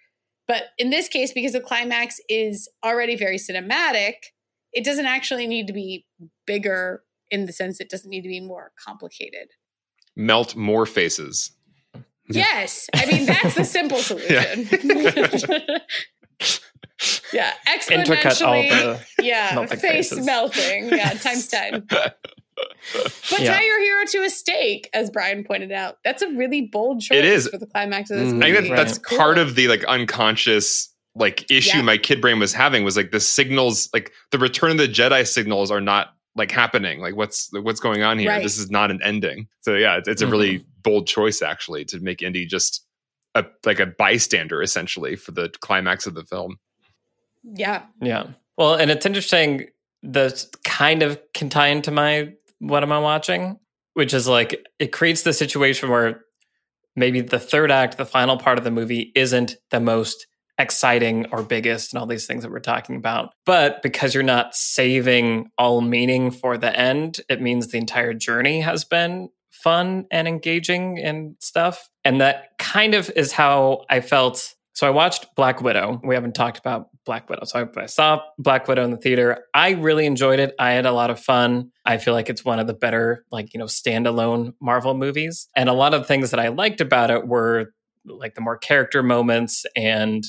[0.47, 4.15] But in this case, because the climax is already very cinematic,
[4.73, 6.05] it doesn't actually need to be
[6.45, 9.49] bigger in the sense it doesn't need to be more complicated.
[10.15, 11.51] Melt more faces.
[12.36, 12.90] Yes.
[12.95, 14.70] I mean, that's the simple solution.
[17.34, 17.53] yeah.
[17.68, 18.99] Exponentially.
[19.22, 19.66] yeah.
[19.66, 20.26] face faces.
[20.26, 20.90] melting.
[20.90, 21.12] Yeah.
[21.14, 21.88] Times 10.
[22.94, 23.56] But Yeah.
[23.58, 25.98] tie your hero to a stake, as Brian pointed out.
[26.03, 27.48] That's a really bold choice It is.
[27.48, 28.34] for the climax of this Mm.
[28.36, 28.52] movie.
[28.52, 31.84] I think that, that's part of the like unconscious like issue Yeah.
[31.84, 35.26] my kid brain was having was like the signals like the return of the Jedi
[35.28, 36.99] signals are not like happening.
[36.99, 38.30] Like what's what's going on here?
[38.30, 38.44] Right.
[38.44, 39.48] This is not an ending.
[39.62, 42.86] So yeah, it's, it's a really bold choice actually to make Indy just
[43.36, 46.58] a like a bystander essentially for the climax of the film.
[47.44, 47.84] Yeah.
[48.02, 48.28] Yeah.
[48.58, 49.68] Well, and it's interesting.
[50.03, 53.60] The kind of can tie into my what am I watching,
[53.94, 56.24] which is like it creates the situation where
[56.95, 60.28] maybe the third act, the final part of the movie, isn't the most
[60.58, 63.34] exciting or biggest and all these things that we're talking about.
[63.45, 68.62] But because you're not saving all meaning for the end, it means the entire journey
[68.62, 69.30] has been
[69.61, 71.89] fun and engaging and stuff.
[72.03, 74.55] And that kind of is how I felt.
[74.73, 75.99] So I watched Black Widow.
[76.03, 77.43] We haven't talked about Black Widow.
[77.45, 79.45] So I, I saw Black Widow in the theater.
[79.53, 80.53] I really enjoyed it.
[80.59, 81.71] I had a lot of fun.
[81.85, 85.47] I feel like it's one of the better, like, you know, standalone Marvel movies.
[85.55, 87.73] And a lot of things that I liked about it were
[88.05, 90.23] like the more character moments and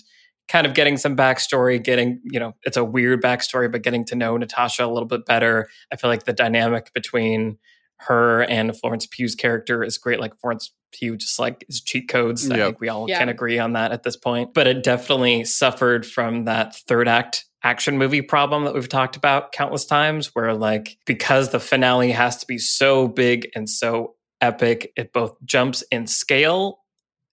[0.49, 4.15] kind of getting some backstory, getting, you know, it's a weird backstory, but getting to
[4.15, 5.69] know Natasha a little bit better.
[5.93, 7.59] I feel like the dynamic between
[8.03, 10.21] her and Florence Pugh's character is great.
[10.21, 12.51] Like Florence Pugh just like is cheat codes.
[12.51, 13.19] I think we all Yeah.
[13.19, 14.53] can agree on that at this point.
[14.55, 19.53] But it definitely suffered from that third act action movie problem that we've talked about
[19.53, 24.93] countless times, where like because the finale has to be so big and so epic,
[24.97, 26.79] it both jumps in scale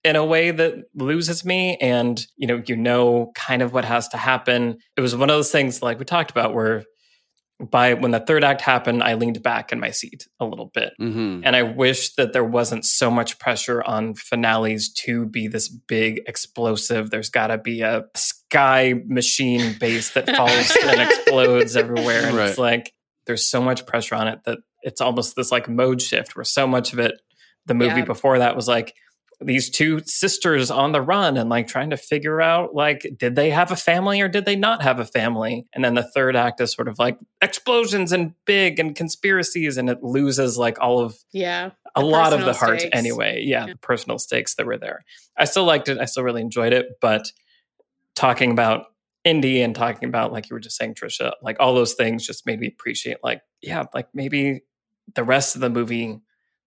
[0.04, 4.08] in a way that loses me and you know you know kind of what has
[4.08, 6.84] to happen it was one of those things like we talked about where
[7.70, 10.92] by when the third act happened i leaned back in my seat a little bit.
[10.98, 15.68] Hmm and i wish that there wasn't so much pressure on finales to be this
[15.68, 22.26] big explosive there's got to be a sky machine base that falls and explodes everywhere.
[22.26, 22.92] And it's like
[23.26, 26.66] there's so much pressure on it that it's almost this like mode shift where so
[26.66, 27.20] much of it
[27.66, 28.04] the movie Yeah.
[28.06, 28.94] before that was like
[29.42, 33.48] these two sisters on the run and like trying to figure out like did they
[33.50, 36.60] have a family or did they not have a family and then the third act
[36.60, 41.16] is sort of like explosions and big and conspiracies and it loses like all of
[41.32, 41.70] Yeah.
[41.94, 42.96] a lot of the heart stakes.
[42.96, 43.72] anyway yeah, Yeah.
[43.72, 45.04] the personal stakes that were there
[45.38, 47.32] i still liked it i still really enjoyed it but
[48.14, 48.86] talking about
[49.24, 52.44] Indy and talking about like you were just saying trisha like all those things just
[52.46, 54.62] made me appreciate like yeah like maybe
[55.14, 56.20] the rest of the movie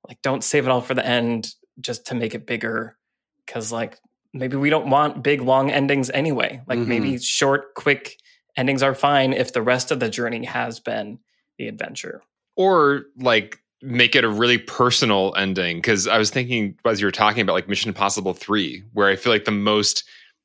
[0.08, 2.98] like don't save it all for the end just to make it bigger
[3.46, 4.00] because like
[4.34, 6.88] maybe we don't want big long endings anyway like Mhm.
[6.88, 8.18] maybe short quick
[8.58, 11.20] endings are fine if the rest of the journey has been
[11.58, 12.22] the adventure.
[12.56, 17.12] or like make it a really personal ending because i was thinking as you were
[17.12, 20.04] talking about like mission impossible 3 where i feel like the most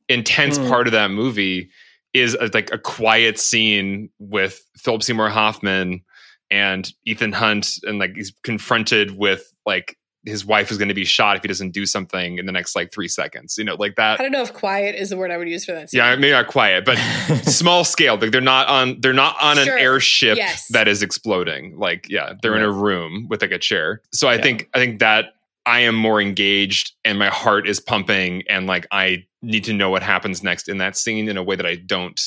[0.08, 0.68] intense Hmm.
[0.68, 1.68] part of that movie
[2.14, 6.02] is a, like a quiet scene with philip seymour hoffman
[6.50, 11.04] and ethan hunt and like he's confronted with like his wife is going to be
[11.04, 13.94] shot if he doesn't do something in the next like three seconds you know like
[13.96, 15.90] that I don't know if quiet is the word I would use for that.
[15.90, 15.98] scene.
[15.98, 16.96] yeah maybe not quiet but
[17.44, 19.76] small scale like they're not on they're not on Sure.
[19.76, 20.66] an airship Yes.
[20.68, 24.34] that is exploding like yeah they're in a room with like a chair so i
[24.34, 24.42] Yeah.
[24.42, 25.26] think i think that
[25.66, 29.88] i am more engaged and my heart is pumping and like i need to know
[29.88, 32.20] what happens next in that scene in a way that i don't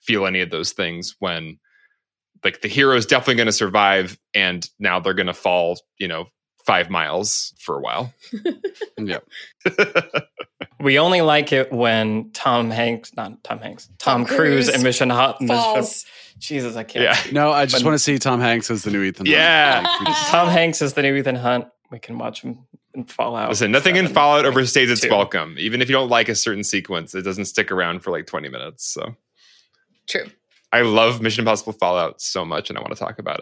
[0.00, 1.58] feel any of those things when
[2.44, 6.06] like the hero is definitely going to survive and now they're going to fall you
[6.08, 6.26] know
[6.66, 8.12] five miles for a while
[8.98, 9.18] Yeah.
[10.80, 14.36] We only like it when Tom Hanks, not Tom Hanks, Tom, Tom Cruise,
[14.66, 15.38] Cruise and Mission Hot.
[15.46, 16.04] Falls.
[16.38, 17.04] Jesus, I can't.
[17.04, 19.26] yeah No, I just But- want to see Tom Hanks as the new Ethan.
[19.26, 19.28] Hunt.
[19.36, 19.82] Yeah.
[20.00, 21.66] Like, just- Tom Hanks as the new Ethan Hunt.
[21.92, 22.58] We can watch him
[22.94, 23.48] in Fallout.
[23.50, 25.10] Listen, nothing in Fallout like, overstays its two.
[25.10, 25.54] welcome.
[25.58, 28.48] Even if you don't like a certain sequence, it doesn't stick around for like 20
[28.48, 28.84] minutes.
[28.92, 29.14] So
[30.08, 30.24] True.
[30.72, 33.40] I love Mission Impossible Fallout so much and I want to talk about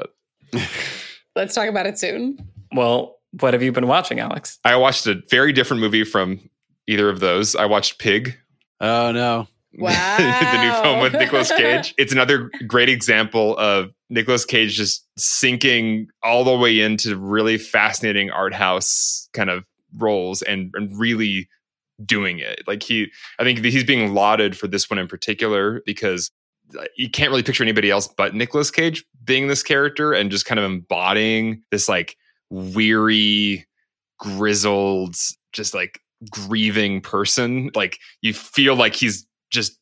[0.52, 0.68] it.
[1.36, 2.38] Let's talk about it soon.
[2.72, 4.58] Well, what have you been watching, Alex?
[4.64, 6.40] I watched a very different movie from
[6.86, 7.54] either of those.
[7.54, 8.36] I watched Pig,
[8.80, 9.46] oh no.
[9.74, 10.16] Wow.
[10.18, 11.94] the new film with Nicolas Cage.
[11.98, 18.30] It's another great example of Nicolas Cage just sinking all the way into really fascinating
[18.30, 19.64] art house kind of
[19.96, 21.48] roles and, and really
[22.04, 22.62] doing it.
[22.66, 26.30] Like he, I think he's being lauded for this one in particular because
[26.96, 30.58] you can't really picture anybody else but Nicolas Cage being this character and just kind
[30.58, 32.16] of embodying this like
[32.50, 33.66] weary,
[34.18, 35.16] grizzled,
[35.52, 36.00] just like
[36.30, 37.70] grieving person.
[37.74, 39.78] Like you feel like he's just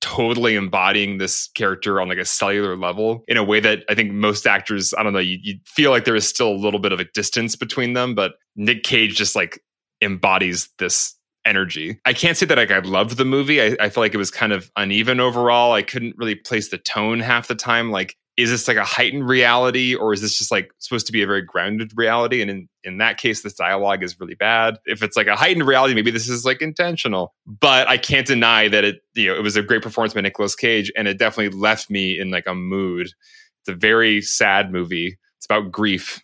[0.00, 4.12] totally embodying this character on like a cellular level in a way that I think
[4.12, 6.92] most actors, I don't know, you, you feel like there is still a little bit
[6.92, 9.60] of a distance between them, but Nick Cage just like
[10.02, 11.16] embodies this
[11.46, 11.98] energy.
[12.04, 13.62] I can't say that like I loved the movie.
[13.62, 15.72] I, I feel like it was kind of uneven overall.
[15.72, 17.90] I couldn't really place the tone half the time.
[17.90, 21.22] Like, is this like a heightened reality or is this just like supposed to be
[21.22, 22.42] a very grounded reality?
[22.42, 24.78] And in, in that case, this dialogue is really bad.
[24.86, 27.32] If it's like a heightened reality, maybe this is like intentional.
[27.46, 30.56] But I can't deny that it, you know, it was a great performance by Nicolas
[30.56, 33.06] Cage and it definitely left me in like a mood.
[33.06, 35.16] It's a very sad movie.
[35.36, 36.20] It's about grief.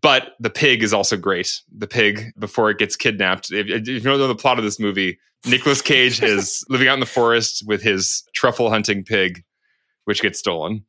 [0.00, 1.62] But the pig is also great.
[1.74, 4.80] The pig, before it gets kidnapped, if, if you don't know the plot of this
[4.80, 9.44] movie, Nicolas Cage is living out in the forest with his truffle hunting pig,
[10.04, 10.84] which gets stolen.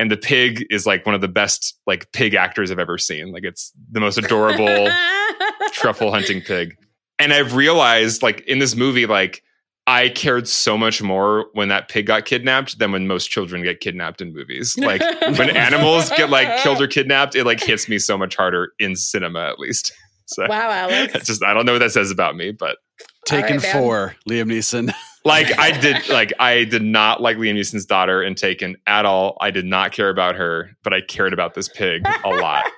[0.00, 3.32] And the pig is like one of the best like pig actors I've ever seen.
[3.32, 4.90] Like it's the most adorable
[5.72, 6.74] truffle hunting pig.
[7.18, 9.42] And I've realized like in this movie, like
[9.86, 13.80] I cared so much more when that pig got kidnapped than when most children get
[13.80, 14.74] kidnapped in movies.
[14.78, 15.02] Like
[15.36, 18.96] when animals get like killed or kidnapped, it like hits me so much harder in
[18.96, 19.92] cinema at least.
[20.24, 21.26] So Wow, Alex.
[21.26, 22.78] just I don't know what that says about me, but
[23.26, 24.94] Taken right, four, Liam Neeson.
[25.24, 29.36] Like I did like I did not like Liam Neeson's daughter in Taken at all.
[29.40, 32.64] I did not care about her, but I cared about this pig a lot.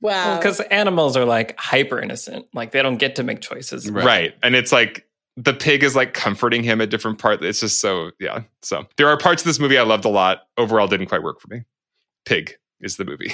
[0.00, 0.36] Wow.
[0.36, 2.46] Because animals are like hyper innocent.
[2.54, 3.90] Like they don't get to make choices.
[3.90, 4.04] Right.
[4.04, 4.34] right.
[4.42, 5.06] And it's like
[5.36, 7.42] the pig is like comforting him at different parts.
[7.44, 8.42] It's just so yeah.
[8.62, 10.42] So there are parts of this movie I loved a lot.
[10.56, 11.64] Overall, didn't quite work for me.
[12.24, 13.32] Pig is the movie.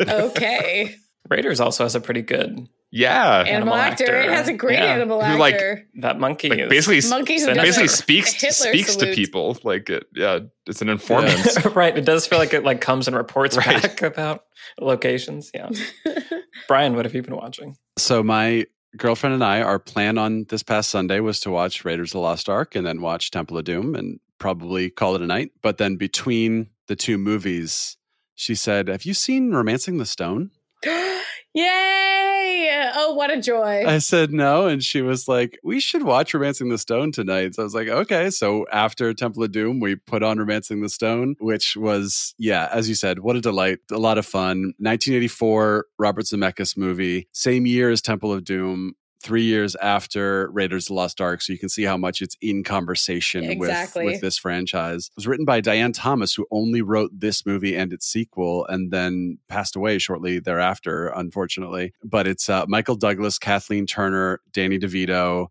[0.00, 0.94] okay.
[1.28, 3.40] Raiders also has a pretty good Yeah.
[3.40, 4.04] Animal, Animal actor.
[4.04, 4.16] actor.
[4.20, 4.86] It has a great Yeah.
[4.86, 6.48] animal Who, like, that monkey.
[6.48, 7.54] Like is basically, Monkey who sinister.
[7.62, 9.10] does basically speaks speaks salute.
[9.10, 9.56] to people.
[9.62, 11.64] Like it, yeah, it's an informant.
[11.76, 11.96] right.
[11.96, 13.80] It does feel like it like comes and reports Right.
[13.82, 14.44] back about
[14.80, 15.50] locations.
[15.54, 15.70] Yeah.
[16.68, 17.76] Brian, what have you been watching?
[17.96, 22.08] so my girlfriend and I, our plan on this past Sunday was to watch Raiders
[22.10, 25.26] of the Lost Ark and then watch Temple of Doom and probably call it a
[25.26, 25.52] night.
[25.62, 27.96] But then between the two movies,
[28.34, 30.50] she said, "Have you seen Romancing the Stone?"
[31.52, 32.90] Yay!
[32.94, 33.84] Oh, what a joy.
[33.86, 37.62] I said no, and she was like, "We should watch Romancing the Stone tonight." So
[37.62, 41.34] I was like, "Okay." So after Temple of Doom, we put on Romancing the Stone,
[41.40, 44.74] which was, yeah, as you said, what a delight, a lot of fun.
[44.78, 48.94] 1984 Robert Zemeckis movie, same year as Temple of Doom.
[49.22, 52.36] Three years after Raiders of the Lost Ark, so you can see how much it's
[52.40, 54.04] in conversation Exactly.
[54.04, 55.08] with, with this franchise.
[55.08, 58.90] It was written by Diane Thomas, who only wrote this movie and its sequel, and
[58.90, 61.92] then passed away shortly thereafter, unfortunately.
[62.02, 65.48] But it's uh, Michael Douglas, Kathleen Turner, Danny DeVito.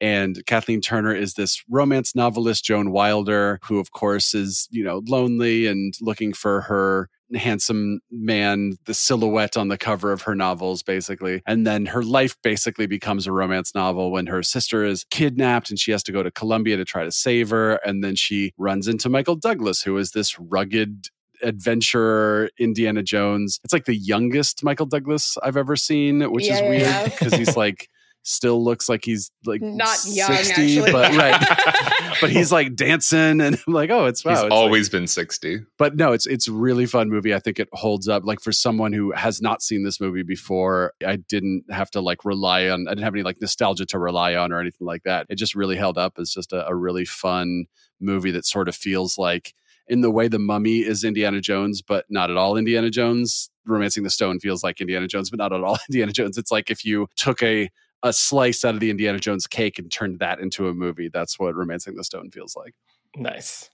[0.00, 5.02] And Kathleen Turner is this romance novelist, Joan Wilder, who, of course, is, you know,
[5.06, 10.82] lonely and looking for her handsome man, the silhouette on the cover of her novels,
[10.82, 11.42] basically.
[11.46, 15.78] And then her life basically becomes a romance novel when her sister is kidnapped and
[15.78, 17.74] she has to go to Colombia to try to save her.
[17.84, 21.06] And then she runs into Michael Douglas, who is this rugged
[21.42, 23.60] adventurer Indiana Jones.
[23.64, 27.04] It's like the youngest Michael Douglas I've ever seen, which Yeah, is yeah, weird yeah.
[27.08, 27.88] because he's like
[28.22, 30.92] still looks like he's like Not young, 60, actually.
[30.92, 32.16] but right.
[32.20, 34.32] but he's like dancing and I'm like, oh, it's wow.
[34.32, 35.60] He's it's like- always been 60.
[35.78, 37.34] but no, it's it's a really fun movie.
[37.34, 38.24] I think it holds up.
[38.24, 42.24] Like for someone who has not seen this movie before, I didn't have to like
[42.24, 42.86] rely on.
[42.88, 45.26] I didn't have any like nostalgia to rely on or anything like that.
[45.30, 47.64] It just really held up as just a, a really fun
[48.00, 49.54] movie that sort of feels like
[49.88, 53.50] in the way the Mummy is Indiana Jones, but not at all Indiana Jones.
[53.66, 56.38] Romancing the Stone feels like Indiana Jones, but not at all Indiana Jones.
[56.38, 57.70] It's like if you took a
[58.02, 61.08] a slice out of the Indiana Jones cake and turned that into a movie.
[61.12, 62.74] That's what Romancing the Stone feels like.
[63.16, 63.68] Nice.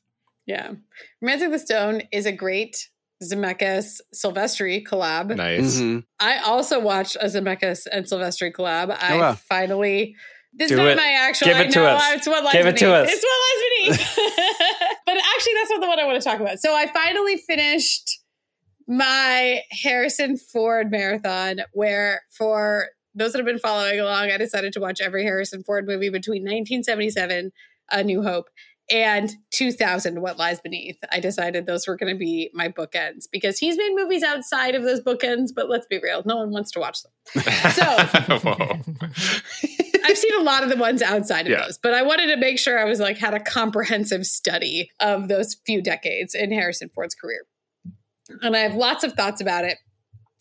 [0.46, 0.72] Yeah.
[1.22, 2.88] Romancing the Stone is a great
[3.22, 5.34] Zemeckis Silvestri collab.
[5.36, 5.78] Nice.
[5.78, 6.04] Mhm.
[6.20, 8.90] I also watched a Zemeckis and Silvestri collab.
[9.00, 9.34] I Oh, wow.
[9.34, 10.14] finally.
[10.52, 10.96] This Do is not it.
[10.96, 11.46] my actual.
[11.48, 12.12] Give I it to know, us.
[12.14, 13.08] It's what lies Give it to beneath.
[13.08, 13.12] us.
[13.12, 14.16] It's what lies beneath.
[15.06, 16.58] but actually, that's not the one I want to talk about.
[16.60, 18.20] So I finally finished
[18.88, 24.80] my Harrison Ford marathon, where for those that have been following along, I decided to
[24.80, 27.50] watch every Harrison Ford movie between 1977,
[27.90, 28.46] A New Hope,
[28.88, 30.96] and 2000 what lies beneath.
[31.10, 34.84] I decided those were going to be my bookends because he's made movies outside of
[34.84, 37.10] those bookends but let's be real no one wants to watch them.
[37.72, 37.82] So
[40.04, 41.62] i've seen a lot of the ones outside of Yeah.
[41.64, 45.26] those but i wanted to make sure i was like had a comprehensive study of
[45.26, 47.40] those few decades in harrison ford's career.
[48.42, 49.78] And i have lots of thoughts about it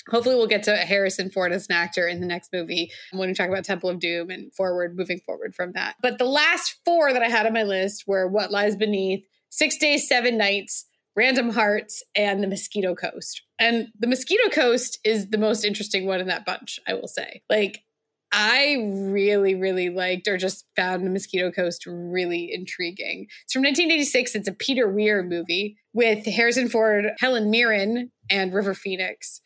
[0.10, 3.34] Hopefully, we'll get to Harrison Ford as an actor in the next movie when we
[3.34, 5.96] talk about Temple of Doom and forward, moving forward from that.
[6.02, 9.78] But the last four that I had on my list were What Lies Beneath, Six
[9.78, 13.42] Days, Seven Nights, Random Hearts, and The Mosquito Coast.
[13.58, 17.42] And The Mosquito Coast is the most interesting one in that bunch, I will say.
[17.50, 17.85] Like,
[18.32, 23.28] I really, really liked or just found The Mosquito Coast really intriguing.
[23.44, 24.36] It's from 1986.
[24.36, 29.42] It's a Peter Weir movie with Harrison Ford, Helen Mirren, and River Phoenix.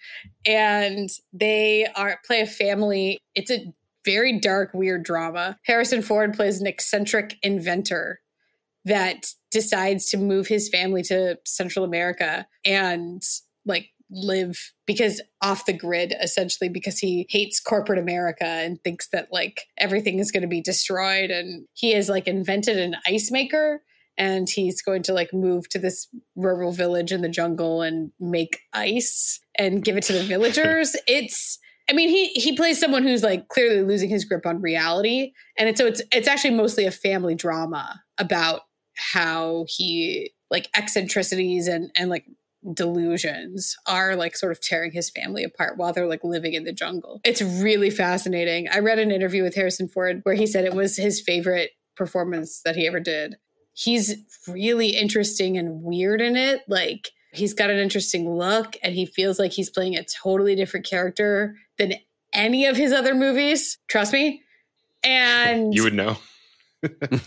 [0.46, 3.20] And they are play a family.
[3.36, 3.74] It's a
[4.06, 5.58] very dark, weird drama.
[5.66, 8.22] Harrison Ford plays an eccentric inventor
[8.86, 13.22] that decides to move his family to Central America and
[13.66, 19.28] like live because off the grid essentially because he hates corporate America and thinks that
[19.32, 21.30] like everything is going to be destroyed.
[21.30, 23.82] And he has like invented an ice maker
[24.18, 28.60] and he's going to like move to this rural village in the jungle and make
[28.74, 30.96] ice and give it to the villagers.
[31.08, 31.60] It's
[31.90, 35.68] I mean, he he plays someone who's like clearly losing his grip on reality, and
[35.68, 38.62] it's so it's it's actually mostly a family drama about
[38.96, 42.26] how he like eccentricities and and like
[42.74, 46.74] delusions are like sort of tearing his family apart while they're like living in the
[46.74, 47.22] jungle.
[47.24, 48.68] It's really fascinating.
[48.70, 52.62] I read an interview with Harrison Ford where he said it was his favorite performance
[52.66, 53.36] that he ever did.
[53.74, 54.16] He's
[54.48, 56.62] really interesting and weird in it.
[56.68, 60.86] Like he's got an interesting look and he feels like he's playing a totally different
[60.86, 61.94] character than
[62.34, 63.78] any of his other movies.
[63.88, 64.44] Trust me.
[65.04, 66.18] And you would know.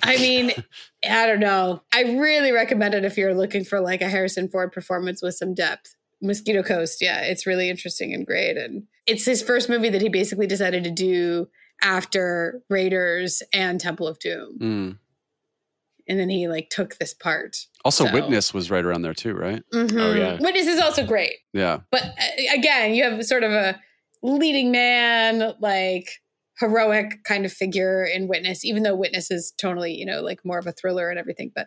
[0.03, 0.53] I mean,
[1.09, 1.83] I don't know.
[1.93, 5.55] I really recommend it if you're looking for like a Harrison Ford performance with some
[5.55, 5.95] depth.
[6.21, 8.57] Mosquito Coast, yeah, it's really interesting and great.
[8.57, 11.49] And it's his first movie that he basically decided to do
[11.83, 14.59] after Raiders and Temple of Doom.
[14.61, 14.99] Mm.
[16.09, 17.57] And then he like took this part.
[17.85, 19.63] Also, So- Witness was right around there too, right?
[19.73, 20.17] Mhm.
[20.17, 20.39] yeah.
[20.41, 21.35] Witness is also great.
[21.53, 21.81] Yeah.
[21.91, 23.81] But uh, again, you have sort of a
[24.23, 26.22] leading man, like
[26.63, 30.59] heroic kind of figure in Witness, even though Witness is totally, you know, like more
[30.59, 31.67] of a thriller and everything, but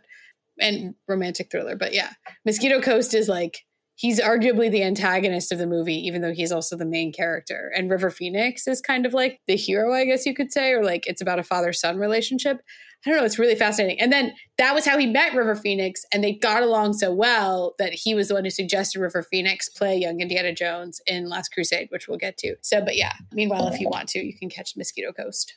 [0.60, 1.76] and romantic thriller.
[1.76, 2.12] But yeah,
[2.46, 3.60] Mosquito Coast is like
[3.96, 7.72] he's arguably the antagonist of the movie, even though he's also the main character.
[7.76, 10.84] And River Phoenix is kind of like the hero, I guess you could say, or
[10.84, 12.62] like it's about a father son relationship.
[13.06, 13.26] I don't know.
[13.26, 13.99] It's really fascinating.
[13.99, 17.76] And then that was how he met River Phoenix, and they got along so well
[17.77, 21.49] that he was the one who suggested River Phoenix play young Indiana Jones in Last
[21.49, 22.56] Crusade, which we'll get to.
[22.61, 25.56] So, but yeah, meanwhile, if you want to, you can catch Mosquito Coast.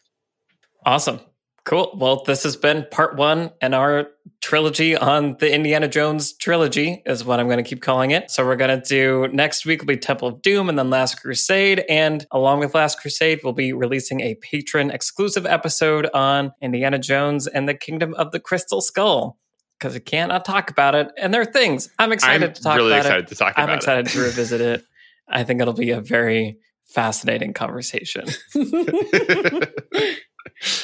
[0.84, 1.20] Awesome.
[1.69, 1.93] Cool.
[1.95, 4.09] Well, this has been part one in our
[4.40, 8.31] trilogy on the Indiana Jones trilogy, is what I'm going to keep calling it.
[8.31, 11.20] So, we're going to do next week will be Temple of Doom and then Last
[11.20, 11.85] Crusade.
[11.90, 17.47] And along with Last Crusade, we'll be releasing a patron exclusive episode on Indiana Jones
[17.47, 19.36] and the Kingdom of the Crystal Skull
[19.78, 21.09] because we cannot talk about it.
[21.19, 23.28] And there are things I'm excited I'm to talk really about excited it.
[23.28, 24.11] to talk I'm excited it.
[24.12, 24.85] to revisit it.
[25.28, 28.24] I think it'll be a very fascinating conversation.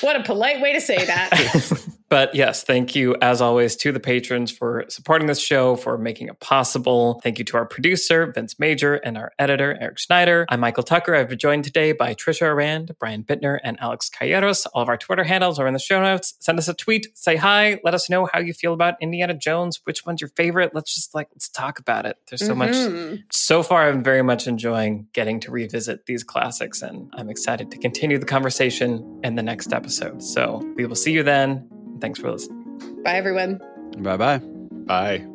[0.01, 1.87] what a polite way to say that.
[2.15, 6.29] But yes, thank you as always to the patrons for supporting this show, for making
[6.29, 7.21] it possible.
[7.25, 10.47] Thank you to our producer, Vince Major, and our editor, Eric Schneider.
[10.49, 11.17] I'm Michael Tucker.
[11.17, 14.65] I've been joined today by Trisha Arand, Brian Bittner, and Alex Calleros.
[14.73, 16.35] All of our Twitter handles are in the show notes.
[16.39, 19.81] Send us a tweet, say hi, let us know how you feel about Indiana Jones,
[19.83, 20.71] which one's your favorite.
[20.73, 22.17] Let's just like, let's talk about it.
[22.31, 22.57] There's so Mhm.
[22.57, 23.23] much.
[23.33, 27.79] So far, I'm very much enjoying getting to revisit these classics, and I'm excited to
[27.79, 30.23] continue the conversation in the next episode.
[30.23, 31.69] So we will see you then.
[32.01, 33.03] Thanks for listening.
[33.05, 33.61] Bye, everyone.
[33.99, 34.39] Bye bye.
[34.39, 35.34] Bye.